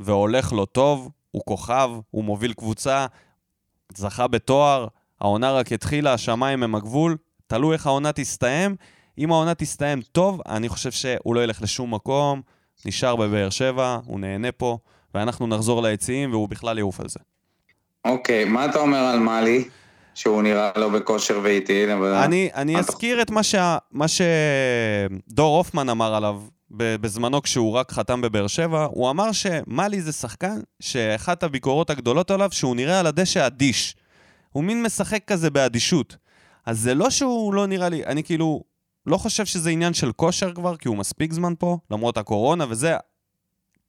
והולך 0.01 0.53
לו 0.53 0.67
טוב, 0.67 1.11
הוא 1.31 1.43
כוכב, 1.47 1.91
הוא 2.11 2.25
מוביל 2.25 2.53
קבוצה, 2.53 3.07
זכה 3.95 4.27
בתואר, 4.27 4.87
העונה 5.21 5.53
רק 5.53 5.73
התחילה, 5.73 6.13
השמיים 6.13 6.63
הם 6.63 6.75
הגבול, 6.75 7.17
תלוי 7.47 7.75
איך 7.75 7.87
העונה 7.87 8.13
תסתיים. 8.13 8.77
אם 9.19 9.33
העונה 9.33 9.55
תסתיים 9.55 10.01
טוב, 10.13 10.41
אני 10.49 10.69
חושב 10.69 10.91
שהוא 10.91 11.35
לא 11.35 11.45
ילך 11.45 11.63
לשום 11.63 11.95
מקום, 11.95 12.43
נשאר 12.87 13.17
בבאר 13.17 13.51
שבע, 13.51 13.99
הוא 14.05 14.21
נהנה 14.21 14.53
פה, 14.53 14.79
ואנחנו 15.15 15.47
נחזור 15.47 15.83
ליציעים 15.83 16.31
והוא 16.31 16.49
בכלל 16.49 16.79
יעוף 16.79 17.01
על 17.01 17.09
זה. 17.09 17.21
אוקיי, 18.05 18.45
מה 18.45 18.65
אתה 18.65 18.79
אומר 18.79 18.99
על 18.99 19.19
מאלי? 19.19 19.69
שהוא 20.19 20.43
נראה 20.43 20.71
לא 20.77 20.89
בכושר 20.89 21.41
ואיטי. 21.43 21.87
אני, 22.25 22.49
אני 22.55 22.79
אזכיר 22.79 23.23
את 23.23 23.31
מה, 23.31 23.43
שה, 23.43 23.79
מה 23.91 24.07
שדור 24.09 25.57
הופמן 25.57 25.89
אמר 25.89 26.15
עליו 26.15 26.41
בזמנו 26.71 27.43
כשהוא 27.43 27.73
רק 27.73 27.93
חתם 27.93 28.21
בבאר 28.21 28.47
שבע. 28.47 28.85
הוא 28.91 29.11
אמר 29.11 29.33
שמאלי 29.33 30.03
זה 30.03 30.13
שחקן 30.13 30.61
שאחת 30.81 31.43
הביקורות 31.43 31.91
הגדולות 31.91 32.31
עליו 32.31 32.49
שהוא 32.53 32.77
נראה 32.77 33.01
על 33.01 33.07
הדשא 33.07 33.47
אדיש. 33.47 33.97
הוא 34.51 34.65
מין 34.65 34.83
משחק 34.83 35.25
כזה 35.27 35.51
באדישות. 35.51 36.17
אז 36.67 36.81
זה 36.81 36.95
לא 36.95 37.11
שהוא 37.11 37.55
לא 37.55 37.67
נראה 37.67 37.89
לי, 37.89 38.05
אני 38.05 38.23
כאילו 38.23 38.65
לא 39.07 39.17
חושב 39.17 39.47
שזה 39.47 39.71
עניין 39.71 39.95
של 39.95 40.13
כושר 40.13 40.55
כבר, 40.55 40.77
כי 40.77 40.89
הוא 40.89 40.97
מספיק 40.97 41.33
זמן 41.33 41.53
פה, 41.59 41.79
למרות 41.91 42.19
הקורונה 42.19 42.67
וזה. 42.69 42.97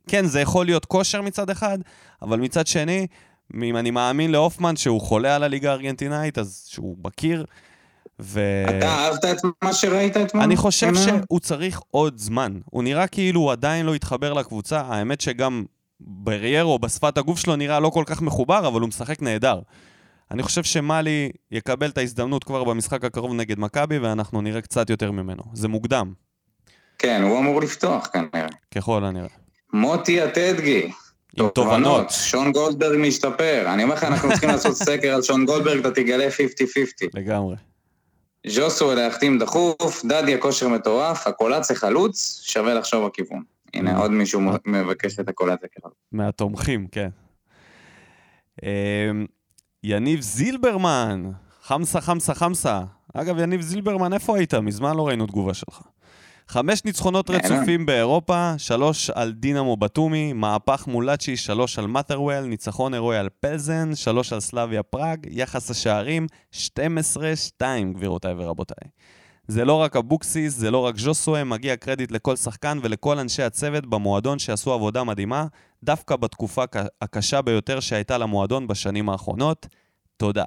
כן, 0.08 0.26
זה 0.26 0.42
יכול 0.42 0.66
להיות 0.66 0.86
כושר 0.86 1.22
מצד 1.22 1.50
אחד, 1.50 1.78
אבל 2.22 2.40
מצד 2.40 2.68
שני, 2.68 3.08
אם 3.64 3.78
אני 3.78 3.92
מאמין 3.92 4.32
להופמן 4.32 4.76
שהוא 4.76 5.02
חולה 5.02 5.36
על 5.36 5.44
הליגה 5.44 5.72
הארגנטינאית, 5.72 6.38
אז 6.38 6.66
שהוא 6.70 6.96
בקיר. 7.02 7.46
ו... 8.20 8.42
אתה 8.70 8.88
אהבת 8.88 9.26
את 9.26 9.38
מה 9.64 9.74
שראית 9.74 10.18
אתמול? 10.18 10.44
אני 10.44 10.56
חושב 10.56 10.96
שהוא 10.96 11.40
צריך 11.40 11.82
עוד 11.92 12.18
זמן. 12.18 12.60
הוא 12.66 12.84
נראה 12.84 13.08
כאילו 13.08 13.42
הוא 13.42 13.52
עדיין 13.52 13.86
לא 13.86 13.96
התחבר 13.96 14.34
לקבוצה. 14.34 14.82
האמת 14.82 15.22
שגם 15.22 15.66
בריירו, 16.00 16.80
בשפת 16.80 17.18
הגוף 17.18 17.40
שלו, 17.40 17.56
נראה 17.56 17.80
לא 17.80 17.90
כל 17.90 18.04
כך 18.08 18.22
מחובר, 18.22 18.68
אבל 18.68 18.82
הוא 18.82 18.88
משחק 18.88 19.22
נהדר. 19.22 19.60
אני 20.32 20.44
חושב 20.44 20.64
שמאלי 20.64 21.32
יקבל 21.52 21.90
את 21.90 21.98
ההזדמנות 21.98 22.44
כבר 22.44 22.64
במשחק 22.64 23.06
הקרוב 23.06 23.34
נגד 23.34 23.60
מכבי, 23.60 23.98
ואנחנו 23.98 24.42
נראה 24.42 24.62
קצת 24.62 24.90
יותר 24.90 25.12
ממנו. 25.12 25.44
זה 25.54 25.68
מוקדם. 25.68 26.14
כן, 26.98 27.22
הוא 27.22 27.40
אמור 27.40 27.62
לפתוח 27.62 28.10
כנראה. 28.14 28.48
ככל 28.76 29.06
הנראה. 29.06 29.28
מוטי 29.74 30.26
אטדגי. 30.26 30.92
עם 31.38 31.50
תובנות. 31.50 32.10
שון 32.10 32.52
גולדברג 32.52 32.98
משתפר. 33.00 33.64
אני 33.74 33.84
אומר 33.84 33.96
לך, 33.96 34.04
אנחנו 34.04 34.30
צריכים 34.30 34.50
לעשות 34.50 34.76
סקר 34.76 35.14
על 35.16 35.22
שון 35.22 35.46
גולדברג, 35.46 35.80
אתה 35.80 35.92
תגלה 35.92 36.28
50-50. 36.28 37.08
לגמרי. 37.14 37.56
ז'וסו 38.48 38.96
להחתים 38.96 39.40
דחוף, 39.40 40.06
דדיה 40.06 40.38
כושר 40.38 40.68
מטורף, 40.68 41.28
הקולציה 41.28 41.76
חלוץ, 41.76 42.42
שווה 42.44 42.74
לחשוב 42.74 43.08
בכיוון. 43.08 43.44
הנה, 43.74 43.98
עוד 43.98 44.12
מישהו 44.12 44.42
מבקש 44.66 45.20
את 45.20 45.30
הקולציה 45.30 45.70
כחלוץ. 45.76 45.94
מהתומכים, 46.12 46.88
כן. 46.92 47.10
אמ, 48.64 49.26
יניב 49.84 50.22
זילברמן, 50.22 51.32
חמסה, 51.62 52.02
חמסה, 52.02 52.34
חמסה. 52.34 52.82
אגב, 53.14 53.40
יניב 53.40 53.62
זילברמן, 53.62 54.14
איפה 54.14 54.38
היית? 54.38 54.54
מזמן 54.54 54.98
לא 54.98 55.08
ראינו 55.08 55.28
תגובה 55.28 55.54
שלך. 55.54 55.82
חמש 56.52 56.86
ניצחונות 56.86 57.30
רצופים 57.30 57.86
באירופה, 57.86 58.54
שלוש 58.58 59.10
על 59.10 59.32
דינמו 59.32 59.78
בתומי, 59.78 60.34
מהפך 60.34 60.88
מולאצ'י, 60.88 61.38
שלוש 61.38 61.80
על 61.80 61.88
מאטרוול, 61.88 62.40
ניצחון 62.42 62.94
הירואי 62.94 63.18
על 63.18 63.30
פלזן, 63.40 63.96
שלוש 63.96 64.34
על 64.34 64.40
סלאביה 64.40 64.84
פראג, 64.84 65.28
יחס 65.30 65.72
השערים, 65.72 66.28
12-2, 66.54 66.58
גבירותיי 67.94 68.34
ורבותיי. 68.38 68.90
זה 69.48 69.66
לא 69.66 69.74
רק 69.74 69.96
אבוקסיס, 69.96 70.54
זה 70.54 70.72
לא 70.72 70.78
רק 70.78 70.98
ז'וסווה, 70.98 71.44
מגיע 71.44 71.76
קרדיט 71.76 72.12
לכל 72.12 72.36
שחקן 72.36 72.80
ולכל 72.82 73.20
אנשי 73.20 73.44
הצוות 73.44 73.86
במועדון 73.86 74.40
שעשו 74.40 74.74
עבודה 74.74 75.04
מדהימה, 75.04 75.46
דווקא 75.84 76.16
בתקופה 76.16 76.64
הקשה 77.02 77.42
ביותר 77.42 77.80
שהייתה 77.80 78.18
למועדון 78.18 78.68
בשנים 78.68 79.10
האחרונות. 79.10 79.68
תודה. 80.18 80.46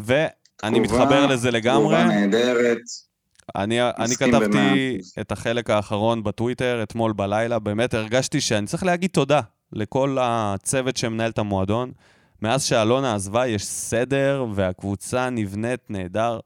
ואני 0.00 0.80
מתחבר 0.80 1.26
לזה 1.26 1.50
לגמרי. 1.50 1.96
תגובה 1.96 2.04
נהדרת. 2.04 3.07
אני, 3.56 3.82
אני 3.82 4.16
כתבתי 4.16 4.48
במה. 4.48 5.20
את 5.20 5.32
החלק 5.32 5.70
האחרון 5.70 6.22
בטוויטר 6.22 6.82
אתמול 6.82 7.12
בלילה, 7.12 7.58
באמת 7.58 7.94
הרגשתי 7.94 8.40
שאני 8.40 8.66
צריך 8.66 8.82
להגיד 8.82 9.10
תודה 9.10 9.40
לכל 9.72 10.16
הצוות 10.20 10.96
שמנהל 10.96 11.30
את 11.30 11.38
המועדון. 11.38 11.92
מאז 12.42 12.64
שאלונה 12.64 13.14
עזבה 13.14 13.46
יש 13.46 13.64
סדר 13.64 14.46
והקבוצה 14.54 15.30
נבנית 15.30 15.90
נהדר. 15.90 16.40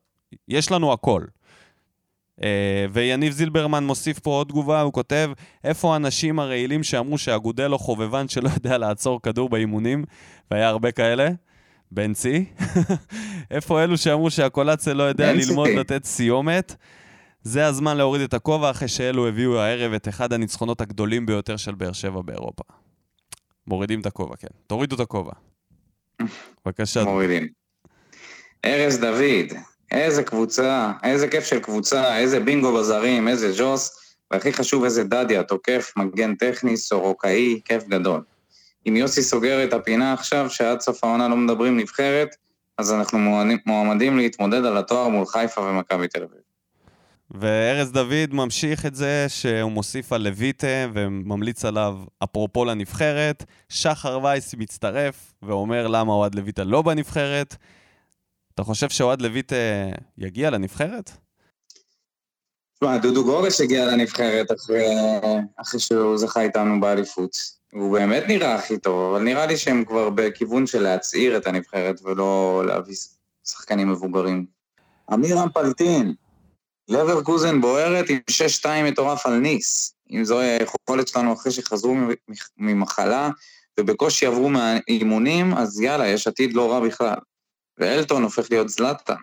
יש 0.48 0.70
לנו 0.70 0.92
הכל. 0.92 1.22
Uh, 2.40 2.44
ויניב 2.92 3.32
זילברמן 3.32 3.84
מוסיף 3.84 4.18
פה 4.18 4.30
עוד 4.30 4.48
תגובה, 4.48 4.80
הוא 4.80 4.92
כותב, 4.92 5.30
איפה 5.64 5.92
האנשים 5.92 6.38
הרעילים 6.38 6.82
שאמרו 6.82 7.18
שאגודלו 7.18 7.78
חובבן 7.78 8.28
שלא 8.28 8.48
יודע 8.54 8.78
לעצור 8.78 9.22
כדור 9.22 9.48
באימונים, 9.48 10.04
והיה 10.50 10.68
הרבה 10.68 10.92
כאלה? 10.92 11.28
בנצי. 11.94 12.44
איפה 13.50 13.84
אלו 13.84 13.96
שאמרו 13.96 14.30
שהקולציה 14.30 14.94
לא 14.94 15.02
יודע 15.02 15.32
ללמוד 15.32 15.68
לתת 15.68 16.04
סיומת? 16.04 16.74
זה 17.42 17.66
הזמן 17.66 17.96
להוריד 17.96 18.22
את 18.22 18.34
הכובע 18.34 18.70
אחרי 18.70 18.88
שאלו 18.88 19.28
הביאו 19.28 19.58
הערב 19.58 19.92
את 19.92 20.08
אחד 20.08 20.32
הניצחונות 20.32 20.80
הגדולים 20.80 21.26
ביותר 21.26 21.56
של 21.56 21.74
באר 21.74 21.92
שבע 21.92 22.20
באירופה. 22.22 22.62
מורידים 23.66 24.00
את 24.00 24.06
הכובע, 24.06 24.36
כן. 24.36 24.48
תורידו 24.66 24.96
את 24.96 25.00
הכובע. 25.00 25.32
בבקשה. 26.66 27.04
מורידים. 27.04 27.48
ארז 28.64 28.98
דוד, 28.98 29.58
איזה 29.90 30.22
קבוצה, 30.22 30.92
איזה 31.02 31.28
כיף 31.28 31.44
של 31.44 31.60
קבוצה, 31.60 32.18
איזה 32.18 32.40
בינגו 32.40 32.78
בזרים, 32.78 33.28
איזה 33.28 33.52
ג'וס, 33.58 33.98
והכי 34.30 34.52
חשוב 34.52 34.84
איזה 34.84 35.04
דדיה, 35.04 35.42
תוקף, 35.42 35.92
מגן 35.96 36.34
טכני, 36.34 36.76
סורוקאי, 36.76 37.60
כיף 37.64 37.84
גדול. 37.88 38.22
אם 38.88 38.96
יוסי 38.96 39.22
סוגר 39.22 39.64
את 39.64 39.72
הפינה 39.72 40.12
עכשיו, 40.12 40.50
שעד 40.50 40.80
סוף 40.80 41.04
העונה 41.04 41.28
לא 41.28 41.36
מדברים 41.36 41.76
נבחרת, 41.76 42.36
אז 42.78 42.92
אנחנו 42.92 43.18
מועמדים 43.66 44.16
להתמודד 44.16 44.64
על 44.64 44.76
התואר 44.76 45.08
מול 45.08 45.26
חיפה 45.26 45.60
ומכבי 45.60 46.08
תל 46.08 46.22
אביב. 46.22 46.40
וארז 47.30 47.92
דוד 47.92 48.32
ממשיך 48.32 48.86
את 48.86 48.94
זה 48.94 49.26
שהוא 49.28 49.72
מוסיף 49.72 50.12
על 50.12 50.22
לויטה 50.22 50.86
וממליץ 50.94 51.64
עליו 51.64 51.96
אפרופו 52.24 52.64
לנבחרת. 52.64 53.44
שחר 53.68 54.20
וייס 54.22 54.54
מצטרף 54.54 55.32
ואומר 55.42 55.86
למה 55.86 56.12
אוהד 56.12 56.34
לויטה 56.34 56.64
לא 56.64 56.82
בנבחרת. 56.82 57.56
אתה 58.54 58.62
חושב 58.62 58.88
שאוהד 58.88 59.22
לויט 59.22 59.52
אה, 59.52 59.90
יגיע 60.18 60.50
לנבחרת? 60.50 61.10
תשמע, 62.74 62.98
דודו 62.98 63.24
גורש 63.24 63.60
הגיע 63.60 63.86
לנבחרת 63.86 64.52
אחרי, 64.52 64.86
אחרי 65.56 65.80
שהוא 65.80 66.18
זכה 66.18 66.40
איתנו 66.40 66.80
באליפות. 66.80 67.61
הוא 67.74 67.92
באמת 67.92 68.22
נראה 68.28 68.54
הכי 68.54 68.78
טוב, 68.78 69.14
אבל 69.14 69.24
נראה 69.24 69.46
לי 69.46 69.56
שהם 69.56 69.84
כבר 69.84 70.10
בכיוון 70.10 70.66
של 70.66 70.82
להצעיר 70.82 71.36
את 71.36 71.46
הנבחרת 71.46 72.00
ולא 72.04 72.62
להביא 72.66 72.96
שחקנים 73.44 73.88
מבוגרים. 73.88 74.46
אמירם 75.14 75.48
פלטין, 75.54 76.14
לברקוזן 76.88 77.60
בוערת 77.60 78.08
עם 78.10 78.18
6-2 78.64 78.66
מטורף 78.84 79.26
על 79.26 79.38
ניס. 79.38 79.94
אם 80.10 80.24
זו 80.24 80.40
היכולת 80.40 81.08
שלנו 81.08 81.32
אחרי 81.32 81.52
שחזרו 81.52 81.96
ממחלה 82.56 83.30
ובקושי 83.80 84.26
עברו 84.26 84.48
מהאימונים, 84.50 85.54
אז 85.54 85.80
יאללה, 85.80 86.08
יש 86.08 86.26
עתיד 86.26 86.52
לא 86.52 86.72
רע 86.72 86.80
בכלל. 86.80 87.18
ואלטון 87.78 88.22
הופך 88.22 88.46
להיות 88.50 88.68
זלאטן. 88.68 89.14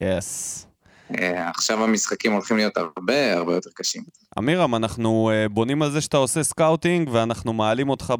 Yes. 0.00 0.66
Yes. 1.12 1.16
עכשיו 1.54 1.84
המשחקים 1.84 2.32
הולכים 2.32 2.56
להיות 2.56 2.76
הרבה 2.76 3.32
הרבה 3.32 3.54
יותר 3.54 3.70
קשים. 3.74 4.02
אמירם, 4.38 4.74
אנחנו 4.74 5.30
אה, 5.30 5.48
בונים 5.48 5.82
על 5.82 5.90
זה 5.90 6.00
שאתה 6.00 6.16
עושה 6.16 6.42
scouting, 6.42 7.08
ואנחנו 7.12 7.52
מעלים 7.52 7.88
אותך 7.88 8.14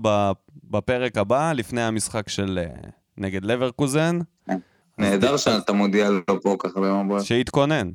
בפרק 0.71 1.19
הבא, 1.19 1.53
לפני 1.53 1.83
המשחק 1.83 2.29
של 2.29 2.59
אה, 2.63 2.89
נגד 3.19 3.45
לברקוזן. 3.45 4.19
נהדר 4.99 5.37
שאתה 5.37 5.73
מודיע 5.73 6.11
לו 6.11 6.43
פה 6.43 6.57
ככה 6.59 6.81
במבוא. 6.81 7.21
שיתכונן. 7.21 7.91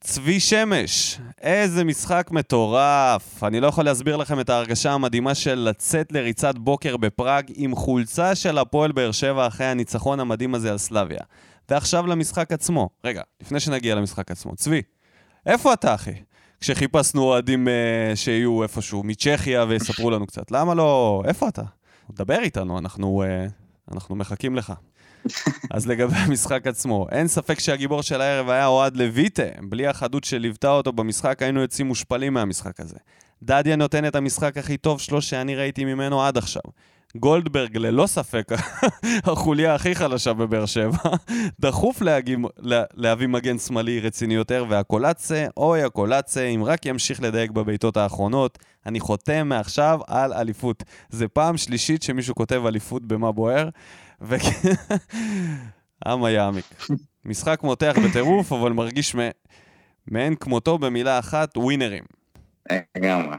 צבי 0.00 0.40
שמש, 0.40 1.18
איזה 1.40 1.84
משחק 1.84 2.28
מטורף. 2.30 3.44
אני 3.44 3.60
לא 3.60 3.66
יכול 3.66 3.84
להסביר 3.84 4.16
לכם 4.16 4.40
את 4.40 4.50
ההרגשה 4.50 4.92
המדהימה 4.92 5.34
של 5.34 5.54
לצאת 5.54 6.12
לריצת 6.12 6.58
בוקר 6.58 6.96
בפראג 6.96 7.52
עם 7.54 7.74
חולצה 7.74 8.34
של 8.34 8.58
הפועל 8.58 8.92
באר 8.92 9.12
שבע 9.12 9.46
אחרי 9.46 9.66
הניצחון 9.66 10.20
המדהים 10.20 10.54
הזה 10.54 10.70
על 10.70 10.78
סלאביה. 10.78 11.20
ועכשיו 11.68 12.06
למשחק 12.06 12.52
עצמו. 12.52 12.88
רגע, 13.04 13.22
לפני 13.40 13.60
שנגיע 13.60 13.94
למשחק 13.94 14.30
עצמו. 14.30 14.56
צבי, 14.56 14.82
איפה 15.46 15.72
אתה, 15.72 15.94
אחי? 15.94 16.14
כשחיפשנו 16.60 17.22
אוהדים 17.22 17.68
uh, 17.68 18.16
שיהיו 18.16 18.62
איפשהו 18.62 19.02
מצ'כיה 19.02 19.64
ויספרו 19.68 20.10
לנו 20.10 20.26
קצת. 20.26 20.50
למה 20.50 20.74
לא... 20.74 21.22
איפה 21.26 21.48
אתה? 21.48 21.62
דבר 22.10 22.38
איתנו, 22.38 22.78
אנחנו, 22.78 23.24
uh, 23.24 23.92
אנחנו 23.92 24.16
מחכים 24.16 24.56
לך. 24.56 24.72
אז 25.70 25.86
לגבי 25.86 26.16
המשחק 26.16 26.66
עצמו, 26.66 27.06
אין 27.12 27.28
ספק 27.28 27.58
שהגיבור 27.58 28.02
של 28.02 28.20
הערב 28.20 28.48
היה 28.48 28.66
אוהד 28.66 28.96
לויטה. 28.96 29.42
בלי 29.68 29.86
החדות 29.86 30.24
שליוותה 30.24 30.70
אותו 30.70 30.92
במשחק, 30.92 31.42
היינו 31.42 31.60
יוצאים 31.60 31.86
מושפלים 31.86 32.34
מהמשחק 32.34 32.80
הזה. 32.80 32.96
דדיה 33.42 33.76
נותן 33.76 34.06
את 34.06 34.16
המשחק 34.16 34.58
הכי 34.58 34.76
טוב 34.76 35.00
שלו 35.00 35.22
שאני 35.22 35.54
ראיתי 35.54 35.84
ממנו 35.84 36.22
עד 36.22 36.38
עכשיו. 36.38 36.62
גולדברג, 37.20 37.76
ללא 37.76 38.06
ספק, 38.06 38.48
החוליה 39.24 39.74
הכי 39.74 39.94
חלשה 39.94 40.32
בבאר 40.32 40.66
שבע, 40.66 40.98
דחוף 41.60 42.02
להגיב, 42.02 42.38
לה, 42.58 42.82
להביא 42.94 43.26
מגן 43.26 43.58
שמאלי 43.58 44.00
רציני 44.00 44.34
יותר, 44.34 44.64
והקולצה, 44.68 45.46
אוי 45.56 45.82
הקולצה, 45.82 46.44
אם 46.44 46.64
רק 46.64 46.86
ימשיך 46.86 47.22
לדייק 47.22 47.50
בבעיטות 47.50 47.96
האחרונות, 47.96 48.58
אני 48.86 49.00
חותם 49.00 49.48
מעכשיו 49.48 50.00
על 50.06 50.32
אליפות. 50.32 50.82
זה 51.08 51.28
פעם 51.28 51.56
שלישית 51.56 52.02
שמישהו 52.02 52.34
כותב 52.34 52.66
אליפות 52.66 53.06
במה 53.06 53.32
בוער, 53.32 53.68
ו... 54.20 54.36
אמה 56.08 56.30
יעמיק. 56.30 56.64
משחק 57.24 57.60
מותח 57.62 57.96
בטירוף, 58.04 58.52
אבל 58.52 58.72
מרגיש 58.72 59.16
מעין 60.06 60.34
כמותו 60.34 60.78
במילה 60.78 61.18
אחת, 61.18 61.56
ווינרים. 61.56 62.04
לגמרי. 62.96 63.36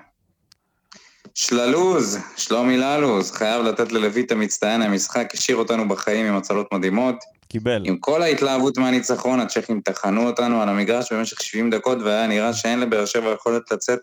שללוז, 1.39 2.17
שלומי 2.35 2.77
ללוז, 2.77 3.31
חייב 3.31 3.65
לתת 3.65 3.91
ללויט 3.91 4.31
המצטיין, 4.31 4.81
המשחק 4.81 5.33
השאיר 5.33 5.57
אותנו 5.57 5.87
בחיים 5.87 6.25
עם 6.25 6.35
הצלות 6.35 6.73
מדהימות. 6.73 7.15
קיבל. 7.47 7.83
עם 7.85 7.97
כל 7.97 8.21
ההתלהבות 8.21 8.77
מהניצחון, 8.77 9.39
הצ'כים 9.39 9.81
טחנו 9.81 10.27
אותנו 10.27 10.61
על 10.61 10.69
המגרש 10.69 11.13
במשך 11.13 11.43
70 11.43 11.69
דקות, 11.69 11.97
והיה 12.01 12.27
נראה 12.27 12.53
שאין 12.53 12.79
לבאר 12.79 13.05
שבע 13.05 13.31
יכולת 13.31 13.71
לצאת 13.71 13.99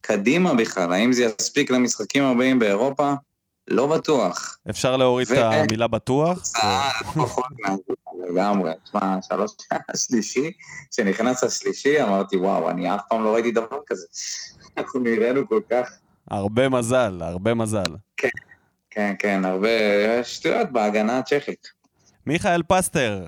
קדימה 0.00 0.54
בכלל. 0.54 0.92
האם 0.92 1.12
זה 1.12 1.24
יספיק 1.24 1.70
למשחקים 1.70 2.24
הבאים 2.24 2.58
באירופה? 2.58 3.12
לא 3.68 3.86
בטוח. 3.86 4.58
אפשר 4.70 4.96
להוריד 4.96 5.30
ו... 5.30 5.34
את 5.34 5.38
המילה 5.38 5.86
בטוח? 5.86 6.38
אה, 6.56 6.90
לא 7.16 7.26
לגמרי. 8.28 8.72
תשמע, 8.84 9.16
שלוש 9.28 9.52
השלישי, 9.88 10.50
כשנכנס 10.90 11.44
השלישי, 11.44 12.02
אמרתי, 12.02 12.36
וואו, 12.36 12.70
אני 12.70 12.94
אף 12.94 13.00
פעם 13.08 13.24
לא 13.24 13.34
ראיתי 13.34 13.50
דבר 13.50 13.78
כזה. 13.86 14.06
אנחנו 14.76 15.00
נראינו 15.00 15.48
כל 15.48 15.60
כך... 15.70 15.90
הרבה 16.30 16.68
מזל, 16.68 17.22
הרבה 17.22 17.54
מזל. 17.54 17.96
כן, 18.16 18.28
כן, 18.90 19.14
כן, 19.18 19.44
הרבה 19.44 19.68
שטויות 20.24 20.72
בהגנה 20.72 21.18
הצ'כית. 21.18 21.68
מיכאל 22.26 22.62
פסטר, 22.62 23.26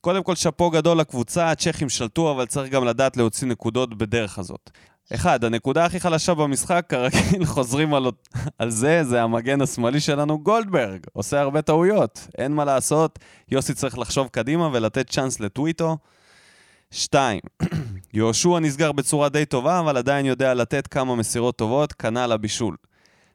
קודם 0.00 0.22
כל 0.22 0.34
שאפו 0.34 0.70
גדול 0.70 1.00
לקבוצה, 1.00 1.50
הצ'כים 1.50 1.88
שלטו, 1.88 2.30
אבל 2.30 2.46
צריך 2.46 2.70
גם 2.72 2.84
לדעת 2.84 3.16
להוציא 3.16 3.48
נקודות 3.48 3.98
בדרך 3.98 4.38
הזאת. 4.38 4.70
אחד, 5.14 5.44
הנקודה 5.44 5.84
הכי 5.84 6.00
חלשה 6.00 6.34
במשחק, 6.34 6.84
כרגיל 6.88 7.44
חוזרים 7.54 7.94
על, 7.94 8.06
על 8.58 8.70
זה, 8.70 9.04
זה 9.04 9.22
המגן 9.22 9.60
השמאלי 9.60 10.00
שלנו, 10.00 10.38
גולדברג. 10.38 11.00
עושה 11.12 11.40
הרבה 11.40 11.62
טעויות, 11.62 12.28
אין 12.38 12.52
מה 12.52 12.64
לעשות, 12.64 13.18
יוסי 13.50 13.74
צריך 13.74 13.98
לחשוב 13.98 14.28
קדימה 14.28 14.68
ולתת 14.72 15.10
צ'אנס 15.10 15.40
לטוויטו. 15.40 15.96
שתיים, 16.90 17.40
יהושע 18.14 18.58
נסגר 18.58 18.92
בצורה 18.92 19.28
די 19.28 19.44
טובה, 19.44 19.80
אבל 19.80 19.96
עדיין 19.96 20.26
יודע 20.26 20.54
לתת 20.54 20.86
כמה 20.86 21.16
מסירות 21.16 21.56
טובות, 21.56 21.92
כנ"ל 21.92 22.32
הבישול. 22.32 22.76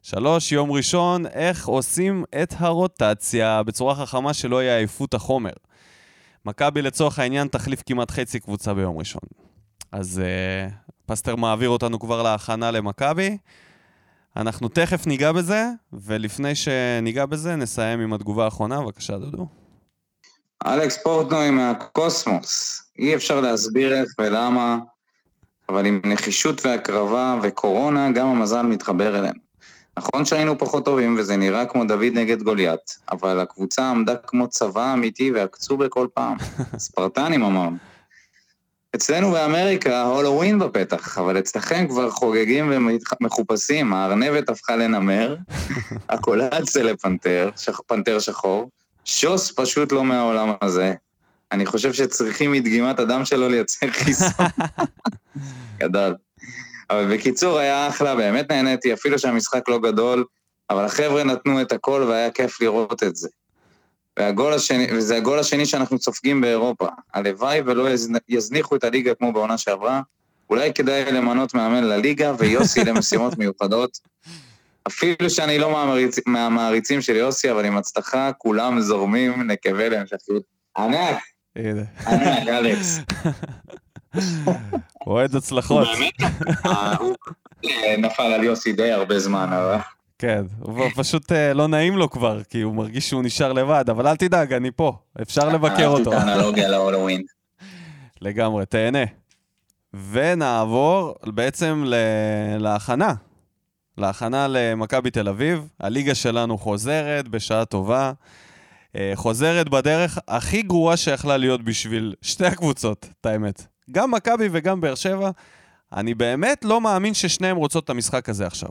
שלוש, 0.01 0.51
יום 0.51 0.71
ראשון, 0.71 1.25
איך 1.25 1.67
עושים 1.67 2.23
את 2.43 2.53
הרוטציה 2.57 3.63
בצורה 3.63 3.95
חכמה 3.95 4.33
שלא 4.33 4.63
יהיה 4.63 4.77
עייפות 4.77 5.13
החומר. 5.13 5.53
מכבי 6.45 6.81
לצורך 6.81 7.19
העניין 7.19 7.47
תחליף 7.47 7.83
כמעט 7.85 8.11
חצי 8.11 8.39
קבוצה 8.39 8.73
ביום 8.73 8.97
ראשון. 8.97 9.21
אז 9.91 10.21
uh, 10.21 10.71
פסטר 11.05 11.35
מעביר 11.35 11.69
אותנו 11.69 11.99
כבר 11.99 12.23
להכנה 12.23 12.71
למכבי. 12.71 13.37
אנחנו 14.37 14.67
תכף 14.67 15.07
ניגע 15.07 15.31
בזה, 15.31 15.69
ולפני 15.93 16.55
שניגע 16.55 17.25
בזה, 17.25 17.55
נסיים 17.55 17.99
עם 17.99 18.13
התגובה 18.13 18.45
האחרונה. 18.45 18.81
בבקשה, 18.81 19.17
דודו. 19.17 19.62
אלכס 20.65 20.97
פורטנוי 20.97 21.49
מהקוסמוס. 21.49 22.81
אי 22.99 23.15
אפשר 23.15 23.41
להסביר 23.41 23.93
איך 23.93 24.09
ולמה, 24.19 24.77
אבל 25.69 25.85
עם 25.85 26.01
נחישות 26.05 26.65
והקרבה 26.65 27.39
וקורונה, 27.43 28.11
גם 28.11 28.27
המזל 28.27 28.61
מתחבר 28.61 29.19
אלינו. 29.19 29.39
נכון 29.97 30.25
שהיינו 30.25 30.57
פחות 30.57 30.85
טובים 30.85 31.15
וזה 31.19 31.37
נראה 31.37 31.65
כמו 31.65 31.85
דוד 31.85 32.03
נגד 32.13 32.43
גוליית, 32.43 32.99
אבל 33.11 33.39
הקבוצה 33.39 33.89
עמדה 33.89 34.15
כמו 34.15 34.47
צבא 34.47 34.93
אמיתי 34.93 35.31
ועקצו 35.31 35.77
בכל 35.77 36.07
פעם. 36.13 36.37
ספרטנים 36.77 37.43
אמרנו. 37.43 37.77
אצלנו 38.95 39.31
באמריקה 39.31 40.03
הולווין 40.03 40.59
בפתח, 40.59 41.17
אבל 41.17 41.39
אצלכם 41.39 41.87
כבר 41.87 42.09
חוגגים 42.09 42.71
ומחופשים, 43.21 43.93
הארנבת 43.93 44.49
הפכה 44.49 44.75
לנמר, 44.75 45.35
הקולציה 46.09 46.83
לפנתר, 46.83 47.49
שח, 47.55 47.79
פנתר 47.87 48.19
שחור, 48.19 48.69
שוס 49.05 49.53
פשוט 49.55 49.91
לא 49.91 50.03
מהעולם 50.03 50.51
הזה. 50.61 50.93
אני 51.51 51.65
חושב 51.65 51.93
שצריכים 51.93 52.51
מדגימת 52.51 52.99
הדם 52.99 53.25
שלו 53.25 53.49
לייצר 53.49 53.87
חיסון. 53.91 54.45
גדול. 55.79 56.15
אבל 56.89 57.15
בקיצור, 57.15 57.57
היה 57.57 57.87
אחלה, 57.87 58.15
באמת 58.15 58.51
נהניתי, 58.51 58.93
אפילו 58.93 59.19
שהמשחק 59.19 59.69
לא 59.69 59.79
גדול, 59.79 60.25
אבל 60.69 60.85
החבר'ה 60.85 61.23
נתנו 61.23 61.61
את 61.61 61.71
הכל 61.71 62.05
והיה 62.07 62.31
כיף 62.31 62.61
לראות 62.61 63.03
את 63.03 63.15
זה. 63.15 63.29
והגול 64.19 64.53
השני, 64.53 64.87
וזה 64.91 65.17
הגול 65.17 65.39
השני 65.39 65.65
שאנחנו 65.65 65.99
סופגים 65.99 66.41
באירופה. 66.41 66.87
הלוואי 67.13 67.61
ולא 67.65 67.87
יזניחו 68.29 68.75
את 68.75 68.83
הליגה 68.83 69.15
כמו 69.15 69.33
בעונה 69.33 69.57
שעברה. 69.57 70.01
אולי 70.49 70.73
כדאי 70.73 71.11
למנות 71.11 71.53
מאמן 71.53 71.83
לליגה 71.83 72.33
ויוסי 72.37 72.83
למשימות 72.89 73.37
מיוחדות. 73.37 73.97
אפילו 74.87 75.29
שאני 75.29 75.57
לא 75.57 75.71
מהמעריצ... 75.71 76.19
מהמעריצים 76.25 77.01
של 77.01 77.15
יוסי, 77.15 77.51
אבל 77.51 77.65
עם 77.65 77.77
הצלחה 77.77 78.31
כולם 78.37 78.81
זורמים, 78.81 79.51
נקווה 79.51 79.89
להמשכיות. 79.89 80.43
ענק! 80.77 81.17
ענק, 82.07 82.47
אלכס. 82.47 82.99
אוהד 85.07 85.35
הצלחות. 85.35 85.87
הוא 86.99 87.15
נפל 87.97 88.23
על 88.23 88.43
יוסי 88.43 88.73
די 88.73 88.91
הרבה 88.91 89.19
זמן, 89.19 89.49
אבל... 89.53 89.77
כן, 90.19 90.43
הוא 90.59 90.89
פשוט 90.95 91.31
אה, 91.31 91.53
לא 91.53 91.67
נעים 91.67 91.97
לו 91.97 92.09
כבר, 92.09 92.43
כי 92.43 92.61
הוא 92.61 92.75
מרגיש 92.75 93.09
שהוא 93.09 93.23
נשאר 93.23 93.53
לבד, 93.53 93.85
אבל 93.89 94.07
אל 94.07 94.15
תדאג, 94.15 94.53
אני 94.53 94.71
פה, 94.71 94.97
אפשר 95.21 95.49
לבקר 95.49 95.87
אותו. 95.87 96.13
אהבתי 96.13 96.25
את 96.25 96.29
האנלוגיה 96.29 96.69
להולווין. 96.69 97.23
לגמרי, 98.21 98.65
תהנה. 98.65 99.03
ונעבור 100.11 101.15
בעצם 101.25 101.83
להכנה. 102.59 103.13
להכנה 103.97 104.47
למכבי 104.49 105.11
תל 105.11 105.29
אביב. 105.29 105.67
הליגה 105.79 106.15
שלנו 106.15 106.57
חוזרת 106.57 107.27
בשעה 107.27 107.65
טובה. 107.65 108.11
אה, 108.95 109.11
חוזרת 109.15 109.69
בדרך 109.69 110.19
הכי 110.27 110.61
גרועה 110.61 110.97
שיכלה 110.97 111.37
להיות 111.37 111.61
בשביל 111.61 112.15
שתי 112.21 112.45
הקבוצות, 112.45 113.07
את 113.21 113.25
האמת. 113.25 113.65
גם 113.91 114.11
מכבי 114.11 114.49
וגם 114.51 114.81
באר 114.81 114.95
שבע. 114.95 115.31
אני 115.93 116.13
באמת 116.13 116.65
לא 116.65 116.81
מאמין 116.81 117.13
ששניהם 117.13 117.57
רוצות 117.57 117.83
את 117.83 117.89
המשחק 117.89 118.29
הזה 118.29 118.47
עכשיו. 118.47 118.69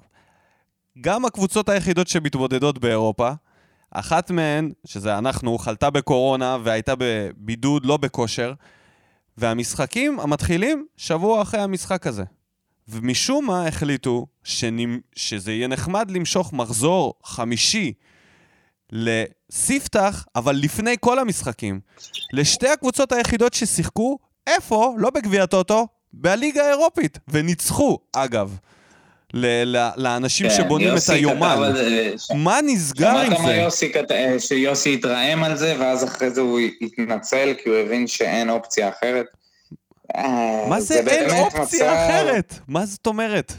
גם 1.01 1.25
הקבוצות 1.25 1.69
היחידות 1.69 2.09
שמתמודדות 2.09 2.79
באירופה, 2.79 3.31
אחת 3.91 4.31
מהן, 4.31 4.73
שזה 4.87 5.19
אנחנו, 5.19 5.59
חלתה 5.59 5.91
בקורונה 5.91 6.59
והייתה 6.65 6.95
בבידוד, 6.99 7.87
לא 7.87 7.97
בכושר, 7.97 8.53
והמשחקים 9.39 10.21
המתחילים 10.21 10.87
שבוע 10.97 11.43
אחרי 11.43 11.61
המשחק 11.61 12.07
הזה. 12.07 12.25
ומשום 12.89 13.47
מה 13.47 13.67
החליטו 13.67 14.27
שנמ... 14.45 14.99
שזה 15.17 15.53
יהיה 15.53 15.69
נחמד 15.69 16.11
למשוך 16.11 16.53
מחזור 16.53 17.15
חמישי 17.25 17.93
לספתח, 18.93 20.25
אבל 20.37 20.57
לפני 20.57 20.95
כל 21.01 21.19
המשחקים. 21.19 21.81
לשתי 22.33 22.69
הקבוצות 22.69 23.13
היחידות 23.13 23.55
ששיחקו, 23.55 24.19
איפה? 24.47 24.95
לא 24.99 25.11
בגביע 25.11 25.47
טוטו, 25.47 25.87
בליגה 26.13 26.65
האירופית. 26.67 27.19
וניצחו, 27.29 27.99
אגב. 28.17 28.57
ל- 29.35 29.77
ל- 29.77 29.91
לאנשים 29.97 30.49
כן, 30.49 30.55
שבונים 30.57 30.89
את 30.97 31.09
היומן. 31.09 31.73
זה, 31.75 32.13
ש- 32.19 32.31
מה 32.35 32.59
נסגר 32.67 33.09
עם 33.19 33.27
שמעת 33.27 33.41
מה 33.41 33.47
זה? 33.47 33.55
יוסי 33.57 33.93
כת- 33.93 34.11
אה, 34.11 34.37
שיוסי 34.41 34.95
התרעם 34.95 35.45
על 35.45 35.57
זה, 35.57 35.77
ואז 35.81 36.05
אחרי 36.05 36.31
זה 36.31 36.41
הוא 36.41 36.61
התנצל, 36.81 37.55
כי 37.63 37.69
הוא 37.69 37.77
הבין 37.79 38.07
שאין 38.07 38.51
אופציה 38.51 38.89
אחרת. 38.89 39.27
אה, 40.17 40.67
מה 40.69 40.81
זה 40.81 40.95
אין 40.95 41.05
באמת 41.05 41.33
אופציה 41.55 41.63
מצב- 41.93 41.97
אחרת? 42.11 42.55
מה 42.69 42.87
זאת 42.87 43.07
אומרת? 43.07 43.53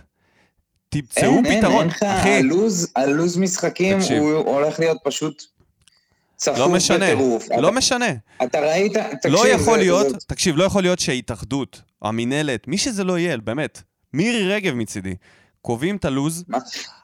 תמצאו 0.94 1.24
אין, 1.24 1.46
אין, 1.46 1.60
פתרון. 1.62 1.80
אין 1.80 1.88
לך, 1.88 2.04
אחי, 2.04 2.30
הלו"ז, 2.30 2.88
הלו"ז 2.96 3.38
משחקים 3.38 4.00
תקשיב. 4.00 4.18
הוא 4.24 4.34
הולך 4.34 4.80
להיות 4.80 4.98
פשוט 5.04 5.44
צפוף 6.36 6.58
לא 6.58 6.70
משנה, 6.70 7.06
בטירוף. 7.06 7.48
לא 7.58 7.68
אתה- 7.68 7.72
משנה. 7.78 8.06
אתה 8.44 8.60
ראית, 8.60 8.94
תקשיב, 8.98 9.32
לא 9.32 9.48
יכול 9.48 9.74
זה- 9.74 9.80
להיות, 9.80 10.10
זה- 10.10 10.18
תקשיב, 10.28 10.58
לא 10.58 10.64
יכול 10.64 10.82
להיות 10.84 11.00
שההתאחדות, 11.00 11.82
המינהלת, 12.02 12.68
מי 12.68 12.78
שזה 12.78 13.04
לא 13.04 13.20
יהיה, 13.20 13.38
באמת, 13.38 13.82
מירי 14.14 14.48
רגב 14.54 14.74
מצידי, 14.74 15.16
קובעים 15.62 15.96
את 15.96 16.06
הלו"ז. 16.06 16.44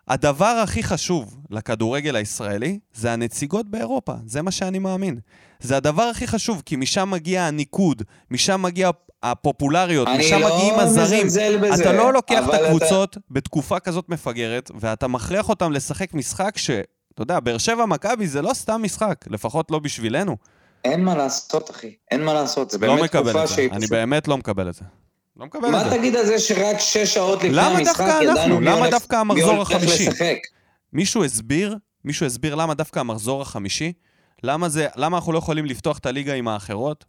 הדבר 0.09 0.45
הכי 0.63 0.83
חשוב 0.83 1.37
לכדורגל 1.49 2.15
הישראלי 2.15 2.79
זה 2.93 3.11
הנציגות 3.13 3.69
באירופה, 3.69 4.13
זה 4.25 4.41
מה 4.41 4.51
שאני 4.51 4.79
מאמין. 4.79 5.19
זה 5.59 5.77
הדבר 5.77 6.03
הכי 6.03 6.27
חשוב, 6.27 6.61
כי 6.65 6.75
משם 6.75 7.11
מגיע 7.11 7.43
הניקוד, 7.43 8.03
משם 8.31 8.61
מגיע 8.61 8.89
הפופולריות, 9.23 10.07
אני 10.07 10.17
משם 10.17 10.39
לא 10.39 10.55
מגיעים 10.55 10.79
הזרים. 10.79 11.25
מזלזל 11.27 11.57
בזה, 11.57 11.83
אתה 11.83 11.93
לא 11.93 12.13
לוקח 12.13 12.39
את 12.39 12.43
אבל 12.43 12.55
אתה- 12.55 12.65
הקבוצות 12.65 13.17
בתקופה 13.31 13.79
כזאת 13.79 14.09
מפגרת, 14.09 14.71
ואתה 14.79 15.07
מכריח 15.07 15.49
אותם 15.49 15.71
לשחק 15.71 16.13
משחק 16.13 16.57
ש... 16.57 16.69
אתה 17.13 17.21
יודע, 17.23 17.39
באר 17.39 17.57
שבע 17.57 17.85
מכבי 17.85 18.27
זה 18.27 18.41
לא 18.41 18.53
סתם 18.53 18.81
משחק, 18.83 19.25
לפחות 19.29 19.71
לא 19.71 19.79
בשבילנו. 19.79 20.37
אין 20.85 21.03
מה 21.03 21.15
לעשות, 21.15 21.71
אחי. 21.71 21.93
אין 22.11 22.23
מה 22.25 22.33
לעשות, 22.33 22.71
זה 22.71 22.77
לא 22.77 22.87
באמת 22.95 23.03
מקבל 23.03 23.23
תקופה 23.29 23.43
את 23.43 23.47
זה. 23.47 23.53
שהיא 23.55 23.71
אני. 23.71 23.87
באמת 23.87 24.27
לא 24.27 24.37
מקבל 24.37 24.69
את 24.69 24.73
זה. 24.73 24.81
לא 25.39 25.45
מקבל 25.45 25.67
את 25.67 25.71
מה 25.71 25.89
זה. 25.89 25.97
תגיד 25.97 26.15
על 26.15 26.25
זה 26.25 26.39
שרק 26.39 26.79
שש 26.79 27.13
שעות 27.13 27.43
לפני 27.43 27.61
המשחק 27.61 28.05
ידענו? 28.23 28.59
מי 28.59 28.65
למה 28.65 28.75
הולך- 28.77 28.91
דווקא 28.91 29.15
מי 29.15 29.21
המחזור 29.21 29.51
הולך 29.55 29.71
החמישי? 29.71 30.09
לשחק? 30.09 30.37
מישהו 30.93 31.23
הסביר? 31.23 31.77
מישהו 32.05 32.25
הסביר 32.25 32.55
למה 32.55 32.73
דווקא 32.73 32.99
המחזור 32.99 33.41
החמישי? 33.41 33.93
למה 34.43 34.69
זה, 34.69 34.87
למה 34.95 35.17
אנחנו 35.17 35.31
לא 35.33 35.37
יכולים 35.37 35.65
לפתוח 35.65 35.97
את 35.97 36.05
הליגה 36.05 36.33
עם 36.33 36.47
האחרות? 36.47 37.05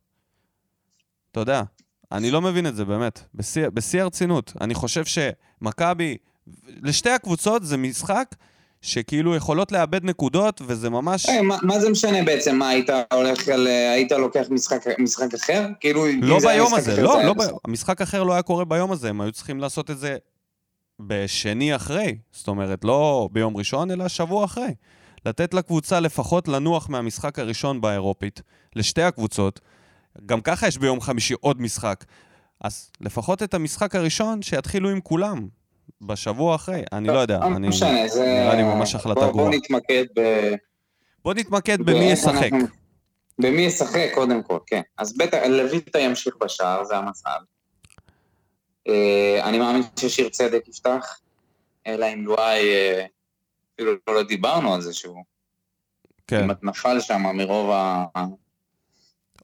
אתה 1.33 1.41
יודע, 1.41 1.62
אני 2.12 2.31
לא 2.31 2.41
מבין 2.43 2.66
את 2.66 2.76
זה, 2.76 2.85
באמת. 2.85 3.20
בשיא 3.74 4.03
הרצינות. 4.03 4.53
אני 4.61 4.74
חושב 4.74 5.03
שמכבי, 5.05 6.16
לשתי 6.83 7.11
הקבוצות 7.11 7.64
זה 7.64 7.76
משחק 7.76 8.35
שכאילו 8.83 9.37
יכולות 9.37 9.72
לאבד 9.72 10.05
נקודות, 10.05 10.62
וזה 10.66 10.91
ממש... 10.91 11.26
היי, 11.28 11.41
מה- 11.41 11.59
מה 11.62 11.81
זה 11.81 11.91
משנה 11.91 12.22
בעצם? 12.22 12.57
מה, 12.57 12.68
היית 12.68 12.91
הולך 13.12 13.49
על... 13.49 13.66
היית 13.66 14.12
לוקח 14.12 14.45
משחק- 14.51 14.99
משחק 14.99 15.35
אחר? 15.35 15.66
כאילו, 15.81 16.07
לא 16.22 16.39
ביום 16.39 16.74
הזה, 16.74 16.93
אחר, 16.93 17.03
לא, 17.03 17.22
לא. 17.24 17.33
ב... 17.35 17.39
המשחק 17.64 18.01
אחר 18.01 18.22
לא 18.22 18.33
היה 18.33 18.43
קורה 18.43 18.64
ביום 18.64 18.93
הזה, 18.93 19.09
הם 19.09 19.20
היו 19.20 19.33
צריכים 19.33 19.61
לעשות 19.61 19.91
את 19.91 19.99
זה 19.99 20.16
בשני 21.01 21.76
אחרי. 21.76 22.16
זאת 22.33 22.49
אומרת, 22.49 22.85
לא 22.85 23.28
ביום 23.33 23.57
ראשון, 23.57 23.91
אלא 23.91 24.09
שבוע 24.09 24.45
אחרי. 24.45 24.74
לתת 25.26 25.55
לקבוצה 25.55 26.01
לפחות 26.01 26.49
לנוח 26.49 26.89
מהמשחק 26.89 27.39
הראשון 27.39 27.81
באירופית, 27.81 28.43
לשתי 28.76 29.03
הקבוצות. 29.03 29.61
גם 30.26 30.41
ככה 30.41 30.66
יש 30.68 30.78
ביום 30.78 31.01
חמישי 31.01 31.35
עוד 31.41 31.61
משחק. 31.62 32.05
אז 32.61 32.91
לפחות 33.01 33.43
את 33.43 33.55
המשחק 33.55 33.95
הראשון, 33.95 34.43
שיתחילו 34.43 34.91
עם 34.91 35.01
כולם. 35.01 35.49
בשבוע 36.03 36.55
אחרי, 36.55 36.82
אני 36.92 37.09
לא 37.09 37.18
יודע, 37.18 37.38
לא 37.38 37.57
אני... 37.57 37.68
משנה, 37.68 38.09
זה... 38.09 38.24
נראה 38.24 38.55
לי 38.55 38.62
ממש 38.62 38.94
החלטה 38.94 39.20
גרועה. 39.20 39.32
בוא 39.32 39.51
נתמקד 39.51 40.05
ב... 40.16 40.20
בוא 41.24 41.34
נתמקד 41.34 41.82
במי 41.82 42.05
ישחק. 42.05 42.51
במי 43.38 43.62
ישחק, 43.62 44.11
קודם 44.14 44.42
כל, 44.42 44.59
כן. 44.66 44.80
אז 44.98 45.16
בטח, 45.16 45.38
לויטה 45.48 45.98
ימשיך 45.98 46.36
בשער, 46.40 46.84
זה 46.84 46.96
המצב. 46.96 47.38
אה, 48.88 49.40
אני 49.44 49.59
מאמין 49.59 49.82
ששיר 50.01 50.28
צדק 50.28 50.68
יפתח, 50.68 51.20
אלא 51.86 52.07
אם 52.14 52.26
לואי, 52.26 52.72
אה, 52.72 53.07
אפילו 53.74 53.92
לא 54.09 54.22
דיברנו 54.22 54.74
על 54.74 54.80
זה 54.80 54.92
שהוא 54.92 55.24
כן, 56.26 56.42
כמעט 56.42 56.59
נפל 56.62 57.01
שם 57.01 57.22
מרוב 57.34 57.70
ה... 57.70 58.05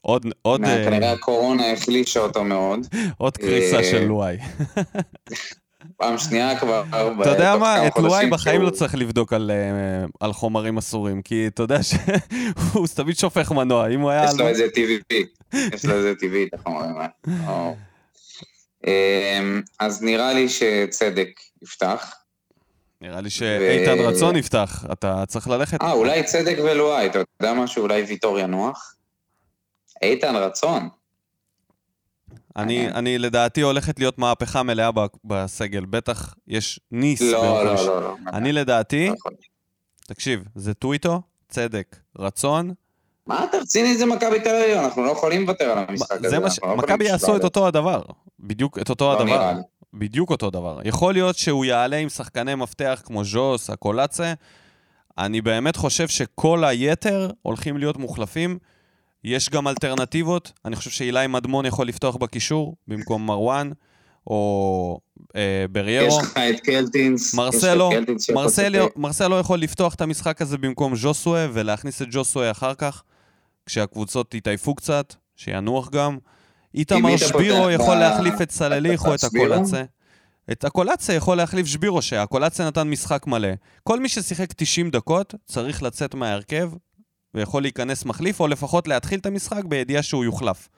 עוד, 0.01 0.25
עוד, 0.41 0.63
אה, 0.63 0.85
כנראה 0.85 1.11
הקורונה 1.11 1.71
החלישה 1.71 2.19
אותו 2.19 2.43
מאוד. 2.43 2.79
עוד 3.17 3.37
קריסה 3.37 3.83
של 3.83 4.03
לואי. 4.03 4.37
פעם 5.97 6.17
שנייה 6.17 6.59
כבר... 6.59 6.83
אתה 7.21 7.29
יודע 7.29 7.55
מה, 7.55 7.87
את 7.87 7.97
לואי 7.97 8.27
בחיים 8.27 8.61
לא 8.61 8.69
צריך 8.69 8.95
לבדוק 8.95 9.33
על, 9.33 9.51
אה, 9.51 10.05
על 10.19 10.33
חומרים 10.33 10.77
אסורים, 10.77 11.21
כי 11.21 11.47
אתה 11.47 11.63
יודע 11.63 11.79
שהוא 11.83 12.87
תמיד 12.95 13.17
שופך 13.17 13.51
מנוע, 13.51 13.87
אם 13.87 14.01
הוא 14.01 14.09
היה... 14.09 14.25
יש 14.25 14.39
לו 14.39 14.47
איזה 14.47 14.67
טבעי, 14.69 15.25
יש 15.73 15.85
לו 15.85 15.93
איזה 15.93 16.13
טבעי, 16.15 16.43
את 16.43 16.53
החומרים 16.53 16.95
האלה. 16.97 17.09
אמ, 18.87 19.61
אז 19.79 20.03
נראה 20.03 20.33
לי 20.33 20.49
שצדק 20.49 21.29
יפתח. 21.61 22.13
נראה 23.01 23.21
לי 23.21 23.29
שאיתן 23.29 23.99
רצון 23.99 24.35
יפתח, 24.35 24.85
אתה 24.91 25.23
צריך 25.27 25.47
ללכת. 25.47 25.81
אה, 25.81 25.91
אולי 25.91 26.23
צדק 26.23 26.55
ולואי, 26.63 27.05
אתה 27.05 27.19
יודע 27.19 27.53
משהו? 27.53 27.83
אולי 27.83 28.01
ויטור 28.01 28.39
ינוח? 28.39 28.95
איתן 30.01 30.35
רצון. 30.35 30.89
אני. 32.57 32.89
אני 32.89 33.17
לדעתי 33.17 33.61
הולכת 33.61 33.99
להיות 33.99 34.19
מהפכה 34.19 34.63
מלאה 34.63 34.89
בסגל, 35.25 35.85
בטח 35.85 36.33
יש 36.47 36.79
ניס. 36.91 37.21
לא, 37.21 37.63
לא, 37.63 37.69
חמישי. 37.69 37.87
לא, 37.87 38.01
לא. 38.01 38.15
אני 38.33 38.51
לדעתי, 38.51 39.09
לא 39.09 39.13
יכול. 39.13 39.31
תקשיב, 40.07 40.43
זה 40.55 40.73
טוויטו, 40.73 41.21
צדק, 41.49 41.95
רצון. 42.19 42.73
מה 43.27 43.43
אתה 43.43 43.57
רציני 43.57 43.97
זה 43.97 44.05
מכבי 44.05 44.39
תל 44.39 44.55
אביב? 44.55 44.77
אנחנו 44.77 45.05
לא 45.05 45.11
יכולים 45.11 45.41
לוותר 45.41 45.71
על 45.71 45.85
המשחק 45.87 46.25
הזה. 46.25 46.39
לא 46.63 46.77
מכבי 46.77 47.05
יעשו 47.05 47.35
את 47.35 47.43
אותו 47.43 47.67
הדבר, 47.67 48.01
בדיוק 48.39 48.79
את 48.79 48.89
אותו 48.89 49.05
לא 49.05 49.21
הדבר. 49.21 49.53
בדיוק 49.93 50.29
אותו 50.29 50.49
דבר. 50.49 50.79
יכול 50.85 51.13
להיות 51.13 51.37
שהוא 51.37 51.65
יעלה 51.65 51.97
עם 51.97 52.09
שחקני 52.09 52.55
מפתח 52.55 53.01
כמו 53.05 53.23
ז'וס, 53.25 53.69
הקולאצה. 53.69 54.33
אני 55.17 55.41
באמת 55.41 55.75
חושב 55.75 56.07
שכל 56.07 56.63
היתר 56.63 57.29
הולכים 57.41 57.77
להיות 57.77 57.97
מוחלפים. 57.97 58.57
יש 59.27 59.49
גם 59.49 59.67
אלטרנטיבות. 59.67 60.51
אני 60.65 60.75
חושב 60.75 60.89
שאילי 60.89 61.27
מדמון 61.27 61.65
יכול 61.65 61.87
לפתוח 61.87 62.15
בקישור 62.15 62.75
במקום 62.87 63.25
מרואן, 63.25 63.71
או 64.27 64.99
אה, 65.35 65.65
בריירו. 65.71 66.07
יש 66.07 66.17
לך 66.17 66.37
את 66.37 66.59
קלטינס. 66.59 67.33
מרסלו, 67.33 67.89
קלטינס 67.89 68.29
מרסלו. 68.29 68.89
מרסלו 68.95 69.39
יכול 69.39 69.59
לפתוח 69.59 69.93
את 69.93 70.01
המשחק 70.01 70.41
הזה 70.41 70.57
במקום 70.57 70.95
ז'וסווה 70.95 71.47
ולהכניס 71.53 72.01
את 72.01 72.11
ז'וסווה 72.11 72.51
אחר 72.51 72.73
כך, 72.73 73.03
כשהקבוצות 73.65 74.33
יתעייפו 74.33 74.75
קצת, 74.75 75.13
שינוח 75.35 75.89
גם. 75.89 76.17
איתמר 76.75 77.17
שבירו 77.17 77.69
יכול 77.69 77.95
ב- 77.95 77.99
להחליף 77.99 78.41
את 78.41 78.51
סלליך 78.51 79.05
או 79.05 79.15
את? 79.15 79.23
הקולצה. 79.23 79.83
את 80.51 80.65
הקולצה 80.65 81.13
יכול 81.13 81.37
להחליף 81.37 81.67
שבירו, 81.67 82.01
שהקולצה 82.01 82.67
נתן 82.67 82.89
משחק 82.89 83.27
מלא. 83.27 83.49
כל 83.83 83.99
מי 83.99 84.09
ששיחק 84.09 84.53
90 84.53 84.89
דקות 84.89 85.35
צריך 85.45 85.83
לצאת 85.83 86.15
מההרכב 86.15 86.71
ויכול 87.33 87.61
להיכנס 87.61 88.05
מחליף, 88.05 88.39
או 88.39 88.47
לפחות 88.47 88.87
להתחיל 88.87 89.19
את 89.19 89.25
המשחק 89.25 89.63
בידיעה 89.65 90.03
שהוא 90.03 90.23
יוחלף. 90.23 90.69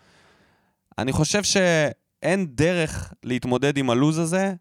אני 0.97 1.11
חושב 1.11 1.43
שאין 1.43 2.47
דרך 2.49 3.13
להתמודד 3.23 3.77
עם 3.77 3.89
הלוז 3.89 4.19
הזה 4.19 4.53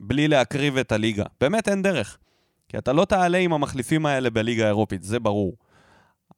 בלי 0.00 0.28
להקריב 0.28 0.76
את 0.76 0.92
הליגה. 0.92 1.24
באמת 1.40 1.68
אין 1.68 1.82
דרך. 1.82 2.18
כי 2.68 2.78
אתה 2.78 2.92
לא 2.92 3.04
תעלה 3.04 3.38
עם 3.38 3.52
המחליפים 3.52 4.06
האלה 4.06 4.30
בליגה 4.30 4.64
האירופית, 4.64 5.02
זה 5.02 5.18
ברור. 5.18 5.56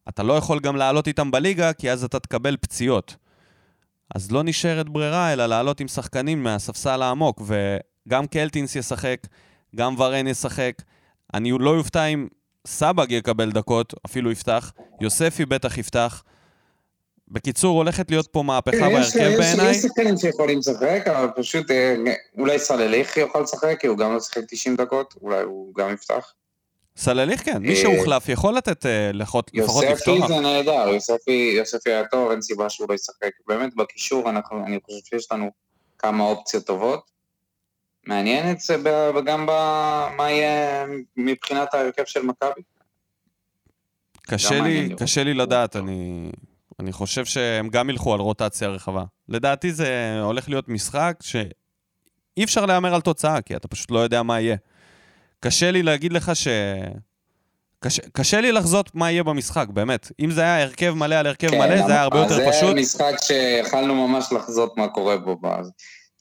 אתה 0.08 0.22
לא 0.22 0.32
יכול 0.32 0.60
גם 0.60 0.76
לעלות 0.76 1.08
איתם 1.08 1.30
בליגה, 1.30 1.72
כי 1.72 1.90
אז 1.90 2.04
אתה 2.04 2.20
תקבל 2.20 2.56
פציעות. 2.56 3.16
אז 4.14 4.32
לא 4.32 4.42
נשארת 4.42 4.88
ברירה, 4.88 5.32
אלא 5.32 5.46
לעלות 5.46 5.80
עם 5.80 5.88
שחקנים 5.88 6.42
מהספסל 6.42 7.02
העמוק, 7.02 7.42
וגם 7.46 8.26
קלטינס 8.26 8.76
ישחק, 8.76 9.26
גם 9.76 9.94
ורן 9.98 10.26
ישחק. 10.26 10.82
אני 11.34 11.52
לא 11.60 11.70
יופתע 11.70 12.04
אם 12.04 12.28
סבג 12.66 13.12
יקבל 13.12 13.50
דקות, 13.50 13.94
אפילו 14.06 14.30
יפתח, 14.30 14.72
יוספי 15.00 15.44
בטח 15.44 15.78
יפתח. 15.78 16.22
בקיצור, 17.28 17.76
הולכת 17.76 18.10
להיות 18.10 18.26
פה 18.26 18.42
מהפכה 18.42 18.88
בהרכב 18.88 19.38
בעיניי. 19.38 19.70
יש 19.70 19.76
שחקנים 19.76 20.16
שיכולים 20.16 20.58
לשחק, 20.58 21.02
אבל 21.06 21.28
פשוט 21.36 21.70
אה, 21.70 21.94
אולי 22.38 22.58
סלליך 22.58 23.16
יוכל 23.16 23.40
לשחק, 23.40 23.76
כי 23.80 23.86
הוא 23.86 23.98
גם 23.98 24.12
לא 24.12 24.20
שיחק 24.20 24.42
90 24.48 24.76
דקות, 24.76 25.14
אולי 25.22 25.42
הוא 25.42 25.74
גם 25.74 25.94
יפתח. 25.94 26.32
סלליך 26.96 27.44
כן, 27.44 27.62
מי 27.62 27.70
אה, 27.70 27.76
שהוחלף 27.76 28.28
יכול 28.28 28.56
לתת 28.56 28.86
אה, 28.86 29.10
לפחות 29.12 29.50
לפחות 29.54 29.84
יוספי 29.84 30.10
לפתוח. 30.10 30.28
זה 30.28 30.40
נהדר, 30.40 30.88
יוספי 30.88 31.90
היה 31.90 32.04
טוב, 32.10 32.30
אין 32.30 32.42
סיבה 32.42 32.70
שהוא 32.70 32.86
לא 32.88 32.94
ישחק. 32.94 33.30
באמת, 33.48 33.74
בקישור 33.76 34.30
אני 34.30 34.78
חושב 34.84 34.98
שיש 35.04 35.32
לנו 35.32 35.50
כמה 35.98 36.24
אופציות 36.24 36.66
טובות. 36.66 37.10
מעניין 38.06 38.50
את 38.50 38.60
זה 38.60 38.76
ב- 38.82 39.24
גם 39.24 39.46
ב- 39.46 40.08
מה 40.16 40.30
יהיה 40.30 40.84
מבחינת 41.16 41.74
ההרכב 41.74 42.04
של 42.04 42.22
מכבי. 42.22 42.62
קשה 44.22 44.60
לי. 44.60 44.88
קשה 44.98 45.24
לי 45.24 45.34
לדעת, 45.34 45.76
אני, 45.76 46.30
אני 46.80 46.92
חושב 46.92 47.24
שהם 47.24 47.68
גם 47.68 47.90
ילכו 47.90 48.14
על 48.14 48.20
רוטציה 48.20 48.68
רחבה. 48.68 49.04
לדעתי 49.28 49.72
זה 49.72 50.18
הולך 50.22 50.48
להיות 50.48 50.68
משחק 50.68 51.16
שאי 51.22 52.44
אפשר 52.44 52.66
להמר 52.66 52.94
על 52.94 53.00
תוצאה, 53.00 53.40
כי 53.40 53.56
אתה 53.56 53.68
פשוט 53.68 53.90
לא 53.90 53.98
יודע 53.98 54.22
מה 54.22 54.40
יהיה. 54.40 54.56
קשה 55.40 55.70
לי 55.70 55.82
להגיד 55.82 56.12
לך 56.12 56.36
ש... 56.36 56.48
קשה, 57.80 58.02
קשה 58.12 58.40
לי 58.40 58.52
לחזות 58.52 58.94
מה 58.94 59.10
יהיה 59.10 59.22
במשחק, 59.22 59.66
באמת. 59.68 60.12
אם 60.20 60.30
זה 60.30 60.40
היה 60.40 60.62
הרכב 60.62 60.94
מלא 60.94 61.14
על 61.14 61.26
הרכב 61.26 61.54
מלא, 61.54 61.86
זה 61.86 61.92
היה 61.92 62.02
הרבה 62.02 62.18
יותר 62.18 62.36
כן, 62.36 62.50
פשוט. 62.50 62.68
זה 62.68 62.74
משחק 62.74 63.14
שיכלנו 63.22 64.08
ממש 64.08 64.32
לחזות 64.32 64.76
מה 64.76 64.88
קורה 64.88 65.16
בו. 65.16 65.40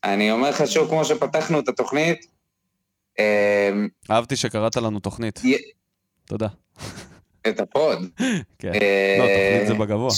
אני 0.03 0.31
אומר 0.31 0.49
לך 0.49 0.67
שוב, 0.67 0.89
כמו 0.89 1.05
שפתחנו 1.05 1.59
את 1.59 1.69
התוכנית, 1.69 2.25
אה, 3.19 3.69
אהבתי 4.11 4.35
שקראת 4.35 4.75
לנו 4.75 4.99
תוכנית. 4.99 5.41
תודה. 6.25 6.47
את 7.47 7.59
הפוד. 7.59 8.09
כן. 8.59 8.73
אה, 8.73 9.15
לא, 9.19 9.23
תוכנית 9.23 9.67
זה 9.67 9.73
בגבוה. 9.73 10.09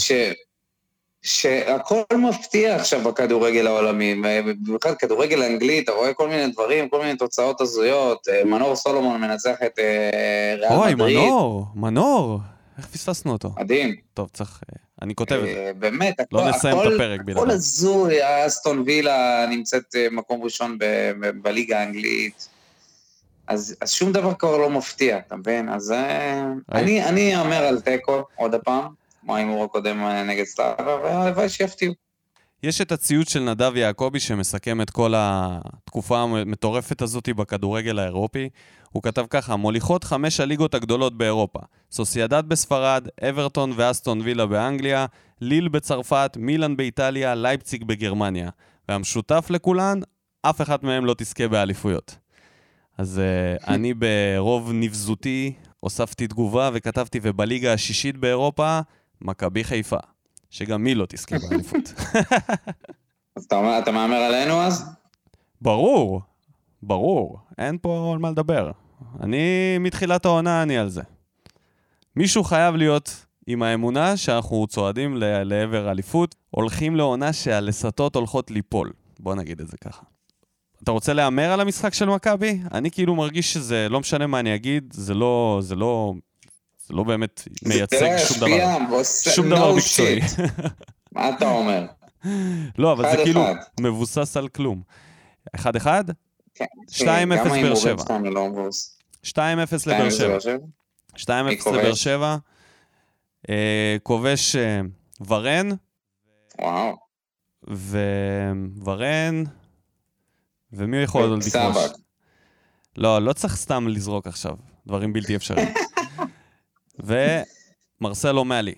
שהכל 1.23 2.03
מפתיע 2.17 2.75
עכשיו 2.75 3.01
בכדורגל 3.01 3.67
העולמי, 3.67 4.15
במיוחד 4.15 4.95
כדורגל 4.95 5.43
אנגלי, 5.43 5.79
אתה 5.79 5.91
רואה 5.91 6.13
כל 6.13 6.29
מיני 6.29 6.47
דברים, 6.47 6.89
כל 6.89 6.99
מיני 6.99 7.15
תוצאות 7.15 7.61
הזויות, 7.61 8.27
אה, 8.27 8.43
מנור 8.45 8.75
סולומון 8.75 9.21
מנצח 9.21 9.55
את 9.65 9.79
אה, 9.79 10.55
ריאל 10.57 10.73
אוי, 10.73 10.95
מדריד, 10.95 11.17
מנור, 11.17 11.65
מנור. 11.75 12.39
איך 12.77 12.87
פספסנו 12.87 13.31
אותו? 13.31 13.51
מדהים. 13.59 13.95
טוב, 14.13 14.29
צריך... 14.33 14.61
אה, 14.69 14.77
אני 15.01 15.15
כותב 15.15 15.35
את 15.35 15.41
זה. 15.41 15.65
אה, 15.67 15.73
באמת, 15.73 16.19
הכל, 16.19 16.37
לא 16.37 16.49
נסיים 16.49 16.77
את 16.77 16.81
הכל, 16.81 16.95
הפרק 16.95 17.19
הכל 17.19 17.33
בלעדיו. 17.33 17.51
הזוי, 17.51 18.15
אסטון 18.47 18.83
וילה 18.85 19.45
נמצאת 19.49 19.95
אה, 19.95 20.07
מקום 20.11 20.43
ראשון 20.43 20.77
בליגה 21.41 21.79
האנגלית. 21.79 22.47
אז, 23.47 23.75
אז 23.81 23.91
שום 23.91 24.11
דבר 24.11 24.33
כבר 24.33 24.57
לא 24.57 24.69
מפתיע, 24.69 25.17
אתה 25.17 25.35
מבין? 25.35 25.69
אז 25.69 25.93
אני, 26.71 27.03
אני 27.03 27.37
אאמר 27.37 27.63
על 27.63 27.81
תיקו 27.81 28.23
עוד 28.35 28.53
הפעם, 28.53 28.93
כמו 29.21 29.35
ההימור 29.35 29.63
הקודם 29.63 30.03
נגד 30.27 30.43
סלאבה, 30.43 30.95
והלוואי 31.03 31.49
שיפתיעו. 31.49 31.93
יש 32.63 32.81
את 32.81 32.91
הציוץ 32.91 33.29
של 33.29 33.39
נדב 33.39 33.75
יעקבי 33.75 34.19
שמסכם 34.19 34.81
את 34.81 34.89
כל 34.89 35.13
התקופה 35.17 36.19
המטורפת 36.19 37.01
הזאת 37.01 37.29
בכדורגל 37.29 37.99
האירופי. 37.99 38.49
הוא 38.91 39.03
כתב 39.03 39.25
ככה, 39.29 39.55
מוליכות 39.55 40.03
חמש 40.03 40.39
הליגות 40.39 40.73
הגדולות 40.73 41.17
באירופה. 41.17 41.59
סוסיידד 41.91 42.43
בספרד, 42.47 43.07
אברטון 43.29 43.73
ואסטון 43.75 44.21
וילה 44.21 44.45
באנגליה, 44.45 45.05
ליל 45.41 45.67
בצרפת, 45.67 46.37
מילאן 46.39 46.77
באיטליה, 46.77 47.35
לייפציג 47.35 47.83
בגרמניה. 47.83 48.49
והמשותף 48.89 49.47
לכולן, 49.49 49.99
אף 50.41 50.61
אחת 50.61 50.83
מהן 50.83 51.03
לא 51.03 51.15
תזכה 51.17 51.47
באליפויות. 51.47 52.17
אז 52.97 53.21
uh, 53.21 53.63
אני 53.73 53.93
ברוב 53.93 54.71
נבזותי 54.73 55.53
הוספתי 55.79 56.27
תגובה 56.27 56.69
וכתבתי, 56.73 57.19
ובליגה 57.23 57.73
השישית 57.73 58.17
באירופה, 58.17 58.79
מכבי 59.21 59.63
חיפה. 59.63 59.97
שגם 60.53 60.85
היא 60.85 60.95
לא 60.95 61.05
תזכה 61.09 61.35
באליפות. 61.49 61.93
אז 63.35 63.43
אתה, 63.43 63.55
אומר- 63.55 63.79
אתה 63.79 63.91
מהמר 63.91 64.15
עלינו 64.15 64.61
אז? 64.61 64.85
ברור, 65.61 66.21
ברור, 66.83 67.39
אין 67.57 67.77
פה 67.81 68.11
על 68.13 68.19
מה 68.19 68.31
לדבר. 68.31 68.71
אני, 69.21 69.37
מתחילת 69.79 70.25
העונה, 70.25 70.63
אני 70.63 70.77
על 70.77 70.89
זה. 70.89 71.01
מישהו 72.15 72.43
חייב 72.43 72.75
להיות 72.75 73.25
עם 73.47 73.63
האמונה 73.63 74.17
שאנחנו 74.17 74.67
צועדים 74.67 75.17
ל- 75.17 75.43
לעבר 75.43 75.91
אליפות, 75.91 76.35
הולכים 76.49 76.95
לעונה 76.95 77.33
שהלסתות 77.33 78.15
הולכות 78.15 78.51
ליפול. 78.51 78.91
בוא 79.19 79.35
נגיד 79.35 79.61
את 79.61 79.67
זה 79.67 79.77
ככה. 79.77 80.03
אתה 80.83 80.91
רוצה 80.91 81.13
להמר 81.13 81.51
על 81.51 81.59
המשחק 81.61 81.93
של 81.93 82.05
מכבי? 82.05 82.59
אני 82.73 82.91
כאילו 82.91 83.15
מרגיש 83.15 83.53
שזה, 83.53 83.87
לא 83.89 83.99
משנה 83.99 84.27
מה 84.27 84.39
אני 84.39 84.55
אגיד, 84.55 84.93
זה 84.93 85.13
לא, 85.13 85.57
זה 85.61 85.75
לא, 85.75 86.13
זה 86.87 86.93
לא 86.93 87.03
באמת 87.03 87.47
מייצג 87.65 88.17
שום 88.17 88.39
זה 88.39 88.45
דבר. 88.45 88.77
לא 88.89 89.01
ישפיע, 89.01 89.33
שום 89.33 89.53
no 89.53 89.55
דבר 89.55 89.75
מקצועי. 89.75 90.19
מה 91.11 91.29
אתה 91.29 91.49
אומר? 91.49 91.85
לא, 92.77 92.91
אבל 92.93 93.11
זה 93.11 93.23
כאילו. 93.23 93.45
מבוסס 93.79 94.37
על 94.37 94.47
כלום. 94.47 94.81
אחד 95.55 95.75
אחד? 95.75 96.03
כן. 96.55 96.65
2-0 96.91 97.05
גם 97.05 97.27
באר 97.27 97.75
שבע. 97.75 98.03
שלנו 98.07 98.31
לא 98.31 98.49
מבוס. 98.49 98.99
2-0 99.25 99.29
לבאר 99.85 100.07
2-0 100.07 100.11
שבע. 100.11 100.27
לבאר 100.27 100.39
שבע? 100.39 100.57
2-0 101.17 101.43
מי 101.43 101.57
כובש? 101.59 101.77
לבאר 101.77 101.93
שבע. 101.93 102.37
אה, 103.49 103.97
כובש 104.03 104.55
אה, 104.55 104.81
ורן, 105.27 105.69
וואו. 106.61 106.95
וורן, 108.77 109.43
ומי 110.73 110.97
יכול 110.97 111.21
עוד 111.21 111.43
לכבוש? 111.43 111.91
לא, 112.97 113.21
לא 113.21 113.33
צריך 113.33 113.55
סתם 113.55 113.87
לזרוק 113.87 114.27
עכשיו, 114.27 114.55
דברים 114.87 115.13
בלתי 115.13 115.35
אפשריים. 115.35 115.73
ומרסלו 116.99 118.45
מאלי, 118.45 118.75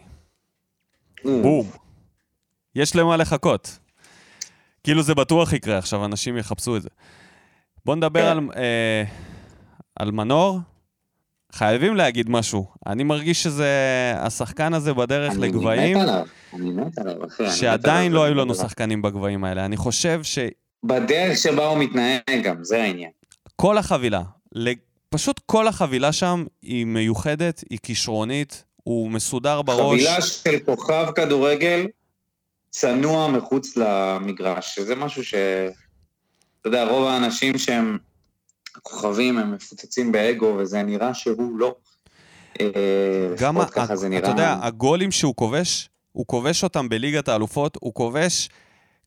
בום. 1.24 1.70
יש 2.76 2.96
למה 2.96 3.18
לחכות. 3.18 3.80
כאילו 4.84 5.04
זה 5.04 5.16
בטוח 5.16 5.54
יקרה 5.54 5.78
עכשיו, 5.78 6.06
אנשים 6.06 6.38
יחפשו 6.38 6.78
את 6.78 6.82
זה. 6.82 6.90
בוא 7.86 7.96
נדבר 7.96 8.22
כן. 8.22 8.32
על, 8.32 8.40
אה, 8.58 9.04
על 9.96 10.12
מנור. 10.12 10.60
חייבים 11.52 11.96
להגיד 11.96 12.30
משהו. 12.30 12.68
אני 12.88 13.04
מרגיש 13.04 13.44
שזה... 13.44 13.68
השחקן 14.18 14.74
הזה 14.74 14.94
בדרך 14.94 15.34
אני 15.34 15.42
לגבהים, 15.42 15.98
מת 15.98 16.04
עליו, 16.04 16.26
אני 16.54 16.72
מת 16.72 16.98
עליו, 16.98 17.26
אחי. 17.26 17.44
אני 17.44 17.52
שעדיין. 17.52 18.12
לא 18.12 18.24
היו 18.24 18.34
לנו 18.34 18.56
שחקנים 18.56 19.02
בגבהים 19.02 19.44
האלה. 19.44 19.66
אני 19.66 19.78
חושב 19.78 20.24
שכל 20.24 20.48
בדרך 20.84 21.38
שבה 21.38 21.66
הוא 21.68 21.78
מתנהג 21.78 22.44
גם, 22.44 22.64
זה 22.64 22.84
העניין. 22.84 23.12
החבילה, 23.78 24.22
ל- 24.56 24.74
פשוט 25.16 25.42
כל 25.46 25.68
החבילה 25.68 26.12
שם 26.14 26.46
היא 26.62 26.86
מיוחדת, 26.86 27.64
היא 27.70 27.80
כישרונית, 27.84 28.64
הוא 28.84 29.10
מסודר 29.12 29.62
בראש. 29.62 29.94
חבילה 30.02 30.22
של 30.22 30.60
כוכב 30.66 31.08
כדורגל 31.16 31.88
צנוע 32.70 33.28
מחוץ 33.28 33.78
למגרש, 33.78 34.76
שזה 34.76 34.96
משהו 34.96 35.24
ש... 35.24 35.34
אתה 36.62 36.68
יודע, 36.70 36.86
רוב 36.86 37.08
האנשים 37.08 37.58
שהם 37.58 37.98
כוכבים, 38.82 39.38
הם 39.38 39.52
מפוצצים 39.54 40.12
באגו, 40.12 40.56
וזה 40.60 40.84
נראה 40.84 41.14
שהוא 41.14 41.60
לא. 41.60 41.76
אה, 42.62 42.68
גם, 43.40 43.58
ה- 43.58 43.66
ככה 43.66 43.96
זה 43.96 44.08
אתה 44.08 44.16
נראה. 44.16 44.30
יודע, 44.30 44.58
הגולים 44.62 45.12
שהוא 45.12 45.36
כובש, 45.36 45.90
הוא 46.12 46.26
כובש 46.28 46.64
אותם 46.64 46.90
בליגת 46.90 47.28
האלופות, 47.28 47.78
הוא 47.82 47.94
כובש 47.94 48.50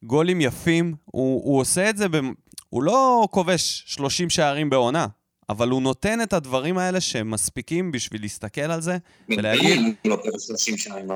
גולים 0.02 0.40
יפים, 0.40 0.94
הוא, 1.04 1.42
הוא 1.44 1.60
עושה 1.60 1.90
את 1.90 1.96
זה, 1.96 2.08
במ... 2.08 2.32
הוא 2.70 2.82
לא 2.82 3.28
כובש 3.30 3.84
30 3.86 4.30
שערים 4.30 4.70
בעונה, 4.70 5.06
אבל 5.50 5.68
הוא 5.68 5.82
נותן 5.82 6.22
את 6.22 6.32
הדברים 6.32 6.78
האלה 6.78 7.00
שהם 7.00 7.30
מספיקים 7.30 7.92
בשביל 7.92 8.20
להסתכל 8.20 8.60
על 8.60 8.80
זה, 8.80 8.98
ולהגיד, 9.28 9.94
כזה 10.04 10.46
30 10.46 10.76
שנים. 10.76 11.08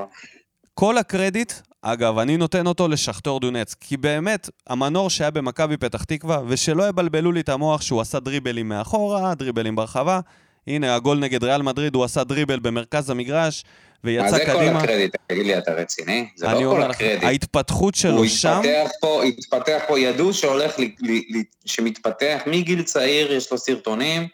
כל 0.73 0.97
הקרדיט, 0.97 1.53
אגב, 1.81 2.17
אני 2.17 2.37
נותן 2.37 2.67
אותו 2.67 2.87
לשכתור 2.87 3.39
דונץ, 3.39 3.73
כי 3.73 3.97
באמת, 3.97 4.49
המנור 4.67 5.09
שהיה 5.09 5.31
במכבי 5.31 5.77
פתח 5.77 6.03
תקווה, 6.03 6.41
ושלא 6.47 6.87
יבלבלו 6.87 7.31
לי 7.31 7.39
את 7.39 7.49
המוח 7.49 7.81
שהוא 7.81 8.01
עשה 8.01 8.19
דריבלים 8.19 8.69
מאחורה, 8.69 9.35
דריבלים 9.35 9.75
ברחבה, 9.75 10.19
הנה, 10.67 10.95
הגול 10.95 11.19
נגד 11.19 11.43
ריאל 11.43 11.61
מדריד, 11.61 11.95
הוא 11.95 12.03
עשה 12.03 12.23
דריבל 12.23 12.59
במרכז 12.59 13.09
המגרש, 13.09 13.63
מה 14.03 14.09
ויצא 14.11 14.29
זה 14.37 14.45
כל 14.45 14.51
קדימה. 14.59 14.79
הקרדיט? 14.79 15.15
תגיד 15.27 15.45
לי, 15.45 15.57
אתה 15.57 15.71
רציני? 15.73 16.27
זה 16.35 16.47
לא 16.47 16.71
כל 16.71 16.81
הקרדיט. 16.83 17.23
ההתפתחות 17.23 17.95
הוא 17.95 18.01
שלו 18.01 18.27
שם, 18.27 18.49
התפתח 18.63 18.89
פה, 19.01 19.23
התפתח 19.23 19.79
פה, 19.87 19.99
ידעו 19.99 20.33
שהולך, 20.33 20.79
ל, 20.79 20.83
ל, 20.83 21.11
ל, 21.11 21.41
שמתפתח 21.65 22.41
מגיל 22.47 22.83
צעיר, 22.83 23.33
יש 23.33 23.51
לו 23.51 23.57
סרטונים, 23.57 24.27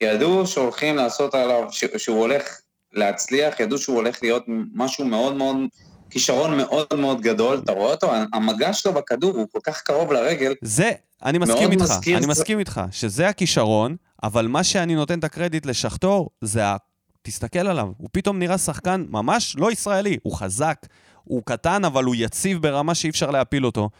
ידעו 0.00 0.46
שהולכים 0.46 0.96
לעשות 0.96 1.34
עליו, 1.34 1.62
ש, 1.70 1.84
שהוא 1.96 2.20
הולך 2.20 2.42
להצליח, 2.92 3.60
ידעו 3.60 3.78
שהוא 3.78 3.96
הולך 3.96 4.22
להיות 4.22 4.44
משהו 4.74 5.04
מאוד 5.04 5.34
מאוד, 5.34 5.56
כישרון 6.10 6.56
מאוד 6.56 6.86
מאוד 6.96 7.20
גדול, 7.20 7.60
אתה 7.64 7.72
רואה 7.72 7.90
אותו, 7.92 8.10
המגע 8.32 8.72
שלו 8.72 8.92
בכדור 8.92 9.32
הוא 9.36 9.46
כל 9.52 9.58
כך 9.64 9.82
קרוב 9.82 10.12
לרגל, 10.12 10.54
זה, 10.62 10.90
אני 11.24 11.38
מסכים 11.38 11.72
איתך, 11.72 11.82
מזכיר 11.82 12.16
אני 12.16 12.22
זה- 12.24 12.30
מסכים 12.30 12.58
איתך, 12.58 12.80
שזה 12.90 13.28
הכישרון, 13.28 13.96
אבל 14.22 14.46
מה 14.48 14.64
שאני 14.64 14.94
נותן 14.94 15.18
את 15.18 15.24
הקרדיט 15.24 15.66
לשכתור, 15.66 16.30
זה. 16.40 16.62
תסתכל 17.26 17.58
עליו, 17.58 17.88
הוא 17.96 18.08
פתאום 18.12 18.38
נראה 18.38 18.58
שחקן 18.58 19.04
ממש 19.08 19.56
לא 19.58 19.72
ישראלי, 19.72 20.16
הוא 20.22 20.36
חזק, 20.36 20.86
הוא 21.24 21.42
קטן, 21.44 21.84
אבל 21.84 22.04
הוא 22.04 22.14
יציב 22.18 22.62
ברמה 22.62 22.94
שאי 22.94 23.10
אפשר 23.10 23.30
להפיל 23.30 23.66
אותו. 23.66 23.90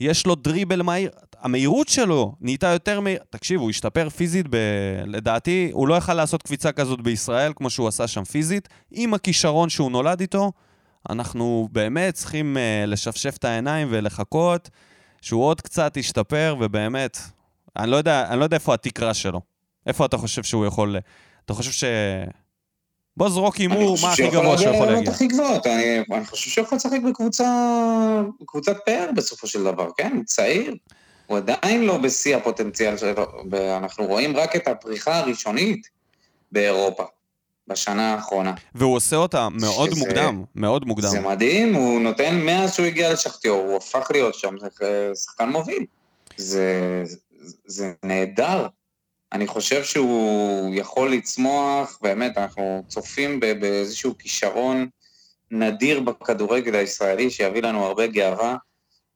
יש 0.00 0.26
לו 0.26 0.34
דריבל 0.34 0.82
מהיר, 0.82 1.10
המהירות 1.40 1.88
שלו 1.88 2.34
נהייתה 2.40 2.66
יותר 2.66 3.00
מהיר. 3.00 3.18
תקשיב, 3.30 3.60
הוא 3.60 3.70
השתפר 3.70 4.08
פיזית, 4.08 4.46
ב... 4.50 4.56
לדעתי, 5.06 5.70
הוא 5.72 5.88
לא 5.88 5.94
יכל 5.94 6.14
לעשות 6.14 6.42
קפיצה 6.42 6.72
כזאת 6.72 7.00
בישראל, 7.00 7.52
כמו 7.56 7.70
שהוא 7.70 7.88
עשה 7.88 8.06
שם 8.06 8.24
פיזית. 8.24 8.68
עם 8.90 9.14
הכישרון 9.14 9.68
שהוא 9.68 9.90
נולד 9.90 10.20
איתו, 10.20 10.52
אנחנו 11.10 11.68
באמת 11.72 12.14
צריכים 12.14 12.56
uh, 12.56 12.86
לשפשף 12.86 13.36
את 13.36 13.44
העיניים 13.44 13.88
ולחכות 13.90 14.70
שהוא 15.20 15.44
עוד 15.44 15.60
קצת 15.60 15.96
ישתפר, 15.96 16.56
ובאמת, 16.60 17.18
אני 17.76 17.90
לא 17.90 17.96
יודע, 17.96 18.28
אני 18.28 18.38
לא 18.38 18.44
יודע 18.44 18.54
איפה 18.56 18.74
התקרה 18.74 19.14
שלו. 19.14 19.40
איפה 19.86 20.06
אתה 20.06 20.16
חושב 20.16 20.42
שהוא 20.42 20.66
יכול... 20.66 20.96
אתה 21.44 21.54
חושב 21.54 21.70
ש... 21.70 21.84
בוא 23.16 23.28
זרוק 23.28 23.56
הימור, 23.56 23.96
מה 24.02 24.12
הכי 24.12 24.28
גבוה 24.28 24.58
שהוא 24.58 24.74
יכול 24.74 24.86
להגיע. 24.86 25.10
הכי 25.10 25.26
גבוהות, 25.26 25.66
אני, 25.66 25.98
אני 26.12 26.24
חושב 26.26 26.50
שהוא 26.50 26.64
יכול 26.64 26.76
לשחק 26.76 27.00
בקבוצה, 27.10 27.46
בקבוצת 28.40 28.76
פאר 28.86 29.10
בסופו 29.16 29.46
של 29.46 29.64
דבר, 29.64 29.88
כן? 29.96 30.22
צעיר, 30.26 30.74
הוא 31.26 31.36
עדיין 31.36 31.82
לא 31.84 31.98
בשיא 31.98 32.36
הפוטנציאל 32.36 32.96
שלו, 32.96 33.12
אנחנו 33.76 34.04
רואים 34.06 34.36
רק 34.36 34.56
את 34.56 34.68
הפריחה 34.68 35.18
הראשונית 35.18 35.88
באירופה. 36.52 37.04
בשנה 37.68 38.14
האחרונה. 38.14 38.52
והוא 38.74 38.96
עושה 38.96 39.16
אותה 39.16 39.48
מאוד 39.60 39.90
שזה- 39.90 40.00
מוקדם, 40.00 40.44
מאוד 40.54 40.84
מוקדם. 40.86 41.08
זה 41.08 41.20
מדהים, 41.20 41.74
הוא 41.74 42.00
נותן, 42.00 42.40
מאז 42.40 42.74
שהוא 42.74 42.86
הגיע 42.86 43.12
לשכתיור, 43.12 43.62
הוא 43.62 43.76
הפך 43.76 44.06
להיות 44.10 44.34
שם 44.34 44.54
זה- 44.60 44.68
שחקן 45.24 45.48
מוביל. 45.48 45.84
זה, 46.36 47.02
זה 47.66 47.92
נהדר. 48.02 48.66
אני 49.34 49.46
חושב 49.46 49.84
שהוא 49.84 50.74
יכול 50.74 51.12
לצמוח, 51.12 51.98
באמת, 52.02 52.38
אנחנו 52.38 52.82
צופים 52.88 53.40
באיזשהו 53.40 54.18
כישרון 54.18 54.88
נדיר 55.50 56.00
בכדורגל 56.00 56.74
הישראלי, 56.74 57.30
שיביא 57.30 57.62
לנו 57.62 57.84
הרבה 57.84 58.06
גאווה. 58.06 58.56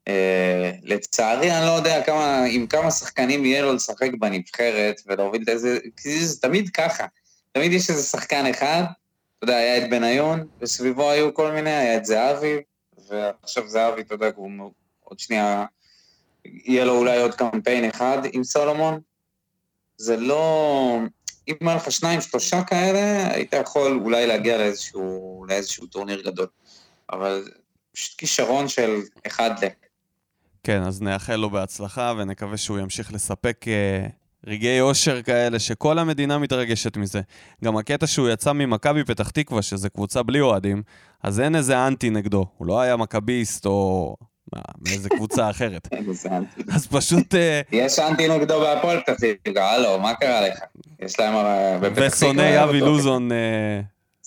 אה, 0.09 0.71
לצערי, 0.83 1.53
אני 1.53 1.67
לא 1.67 1.71
יודע 1.71 2.03
כמה, 2.03 2.45
עם 2.51 2.67
כמה 2.67 2.91
שחקנים 2.91 3.45
יהיה 3.45 3.63
לו 3.63 3.73
לשחק 3.73 4.11
בנבחרת 4.19 5.01
ולהוביל 5.07 5.43
את 5.43 5.49
איזה... 5.49 5.79
כי 5.97 6.25
זה 6.25 6.41
תמיד 6.41 6.71
ככה. 6.71 7.07
תמיד 7.53 7.73
יש 7.73 7.91
איזה 7.91 8.03
שחקן 8.03 8.47
אחד, 8.47 8.83
אתה 9.39 9.45
יודע, 9.45 9.57
היה 9.57 9.85
את 9.85 9.91
בניון, 9.91 10.47
וסביבו 10.61 11.11
היו 11.11 11.35
כל 11.35 11.53
מיני, 11.53 11.71
היה 11.71 11.97
את 11.97 12.05
זהבי, 12.05 12.57
ועכשיו 13.09 13.69
זהבי, 13.69 14.01
אתה 14.01 14.15
יודע, 14.15 14.31
הוא 14.37 14.73
עוד 15.05 15.19
שנייה, 15.19 15.65
יהיה 16.45 16.85
לו 16.85 16.97
אולי 16.97 17.21
עוד 17.21 17.35
קמפיין 17.35 17.85
אחד 17.85 18.19
עם 18.33 18.45
סולומון. 18.45 19.01
זה 19.99 20.17
לא... 20.17 20.99
אם 21.49 21.69
היה 21.69 21.77
לך 21.77 21.93
שניים, 21.93 22.21
שלושה 22.21 22.63
כאלה, 22.63 23.35
היית 23.35 23.53
יכול 23.53 24.01
אולי 24.05 24.27
להגיע 24.27 24.59
לאיזשהו, 24.59 25.45
לאיזשהו 25.49 25.87
טורניר 25.87 26.23
גדול. 26.23 26.47
אבל 27.13 27.49
פשוט 27.93 28.19
כישרון 28.19 28.69
של 28.69 29.01
אחד 29.27 29.51
ל... 29.65 29.69
כן, 30.63 30.83
אז 30.83 31.03
נאחל 31.03 31.37
לו 31.37 31.51
בהצלחה 31.51 32.13
ונקווה 32.19 32.57
שהוא 32.57 32.79
ימשיך 32.79 33.13
לספק 33.13 33.65
אה, 33.69 34.07
רגעי 34.47 34.81
אושר 34.81 35.23
כאלה, 35.23 35.59
שכל 35.59 35.99
המדינה 35.99 36.39
מתרגשת 36.39 36.97
מזה. 36.97 37.21
גם 37.65 37.77
הקטע 37.77 38.07
שהוא 38.07 38.29
יצא 38.29 38.53
ממכבי 38.53 39.05
פתח 39.05 39.31
תקווה, 39.31 39.63
שזו 39.63 39.89
קבוצה 39.91 40.23
בלי 40.23 40.41
אוהדים, 40.41 40.83
אז 41.23 41.41
אין 41.41 41.57
איזה 41.57 41.87
אנטי 41.87 42.11
נגדו. 42.11 42.47
הוא 42.57 42.67
לא 42.67 42.81
היה 42.81 42.97
מכביסט 42.97 43.67
או 43.67 44.17
מאיזה 44.81 45.09
קבוצה 45.09 45.51
אחרת. 45.51 45.89
אז 46.75 46.87
פשוט... 46.87 47.35
אה, 47.35 47.61
יש 47.73 47.99
אנטי 47.99 48.29
נגדו 48.29 48.61
בהפועל 48.61 49.01
פתח 49.01 49.15
תקווה, 49.43 49.73
הלו, 49.73 50.01
מה 50.01 50.15
קרה 50.15 50.49
לך? 50.49 50.59
יש 51.01 51.21
להם... 51.21 51.35
תקווה 51.83 52.09
ושונא 52.09 52.43
היה 52.43 52.65
אבי. 52.65 52.81
לוזון... 52.81 53.33
אה, 53.33 53.81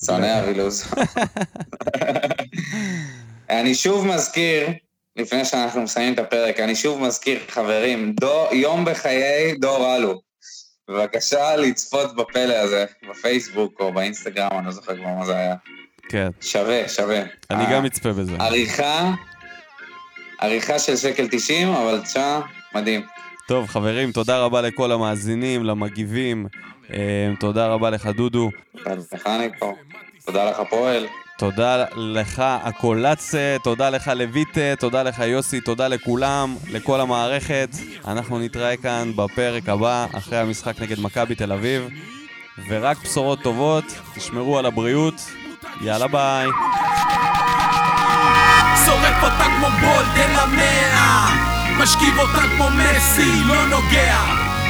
שונא 0.06 0.40
אבי 0.40 0.54
לוזון. 0.54 0.92
אני 3.50 3.76
שוב 3.76 4.08
מזכיר, 4.08 4.68
לפני 5.16 5.46
שאנחנו 5.46 5.82
מסיימים 5.82 6.14
את 6.14 6.20
הפרק, 6.20 6.60
אני 6.60 6.76
שוב 6.76 7.02
מזכיר, 7.02 7.40
חברים, 7.48 8.16
יום 8.52 8.86
בחיי 8.86 9.56
דור 9.60 9.96
אלו. 9.96 10.22
בבקשה 10.90 11.56
לצפות 11.56 12.16
בפלא 12.16 12.54
הזה, 12.54 12.86
בפייסבוק 13.10 13.80
או 13.80 13.94
באינסטגרם, 13.94 14.52
אני 14.52 14.66
לא 14.66 14.72
זוכר 14.72 14.96
כבר 14.96 15.08
מה 15.08 15.26
זה 15.26 15.38
היה. 15.38 15.56
כן, 16.10 16.30
שווה, 16.42 16.90
שווה. 16.90 17.22
אני 17.52 17.66
אה, 17.66 17.72
גם 17.72 17.86
אצפה 17.86 18.14
בזה. 18.14 18.36
עריכה, 18.40 19.12
עריכה 20.42 20.80
של 20.80 20.96
שקל 20.96 21.28
90, 21.32 21.68
אבל 21.68 22.02
תשמע, 22.02 22.40
מדהים. 22.76 23.02
טוב, 23.48 23.68
חברים, 23.68 24.12
תודה 24.12 24.40
רבה 24.40 24.62
לכל 24.62 24.92
המאזינים, 24.92 25.64
למגיבים. 25.64 26.48
אה, 26.94 26.98
תודה 27.40 27.68
רבה 27.68 27.90
לך, 27.90 28.06
דודו. 28.06 28.50
תודה 28.78 28.96
לך 29.14 29.28
ניקו, 29.28 29.76
תודה 30.26 30.50
לך 30.50 30.62
פועל. 30.70 31.06
תודה 31.38 31.86
לך, 31.96 32.44
הקולצה, 32.46 33.56
תודה 33.64 33.90
לך 33.90 34.12
לויטה, 34.16 34.76
תודה 34.80 35.04
לך 35.04 35.20
יוסי, 35.20 35.62
תודה 35.62 35.88
לכולם, 35.88 36.56
לכל 36.72 37.02
המערכת. 37.02 37.70
אנחנו 38.08 38.40
נתראה 38.40 38.78
כאן 38.78 39.12
בפרק 39.16 39.70
הבא, 39.70 40.06
אחרי 40.14 40.38
המשחק 40.38 40.82
נגד 40.82 41.00
מכבי 41.00 41.36
תל 41.36 41.52
אביב. 41.52 41.88
ורק 42.68 42.98
בשורות 43.04 43.42
טובות, 43.42 43.84
תשמרו 44.16 44.60
על 44.60 44.66
הבריאות, 44.66 45.16
יאללה 45.82 46.08
ביי. 46.08 46.48
שורף 48.86 49.24
אותה 49.24 49.46
כמו 49.58 49.68
בולדן 49.82 50.36
המאה 50.36 51.52
משכיב 51.78 52.20
אותה 52.20 52.42
כמו 52.56 52.70
מסי, 52.70 53.44
לא 53.46 53.68
נוגע. 53.68 54.18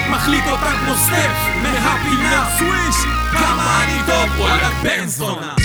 מחליט 0.10 0.48
אותה 0.48 0.72
כמו 0.80 0.96
סטף 0.96 1.32
מהפינה. 1.62 2.50
סוויש 2.58 2.96
כמה 3.32 3.84
אני 3.84 4.00
טוב, 4.06 4.40
וואלכ 4.40 4.74
בן 4.84 5.08
זונה. 5.08 5.56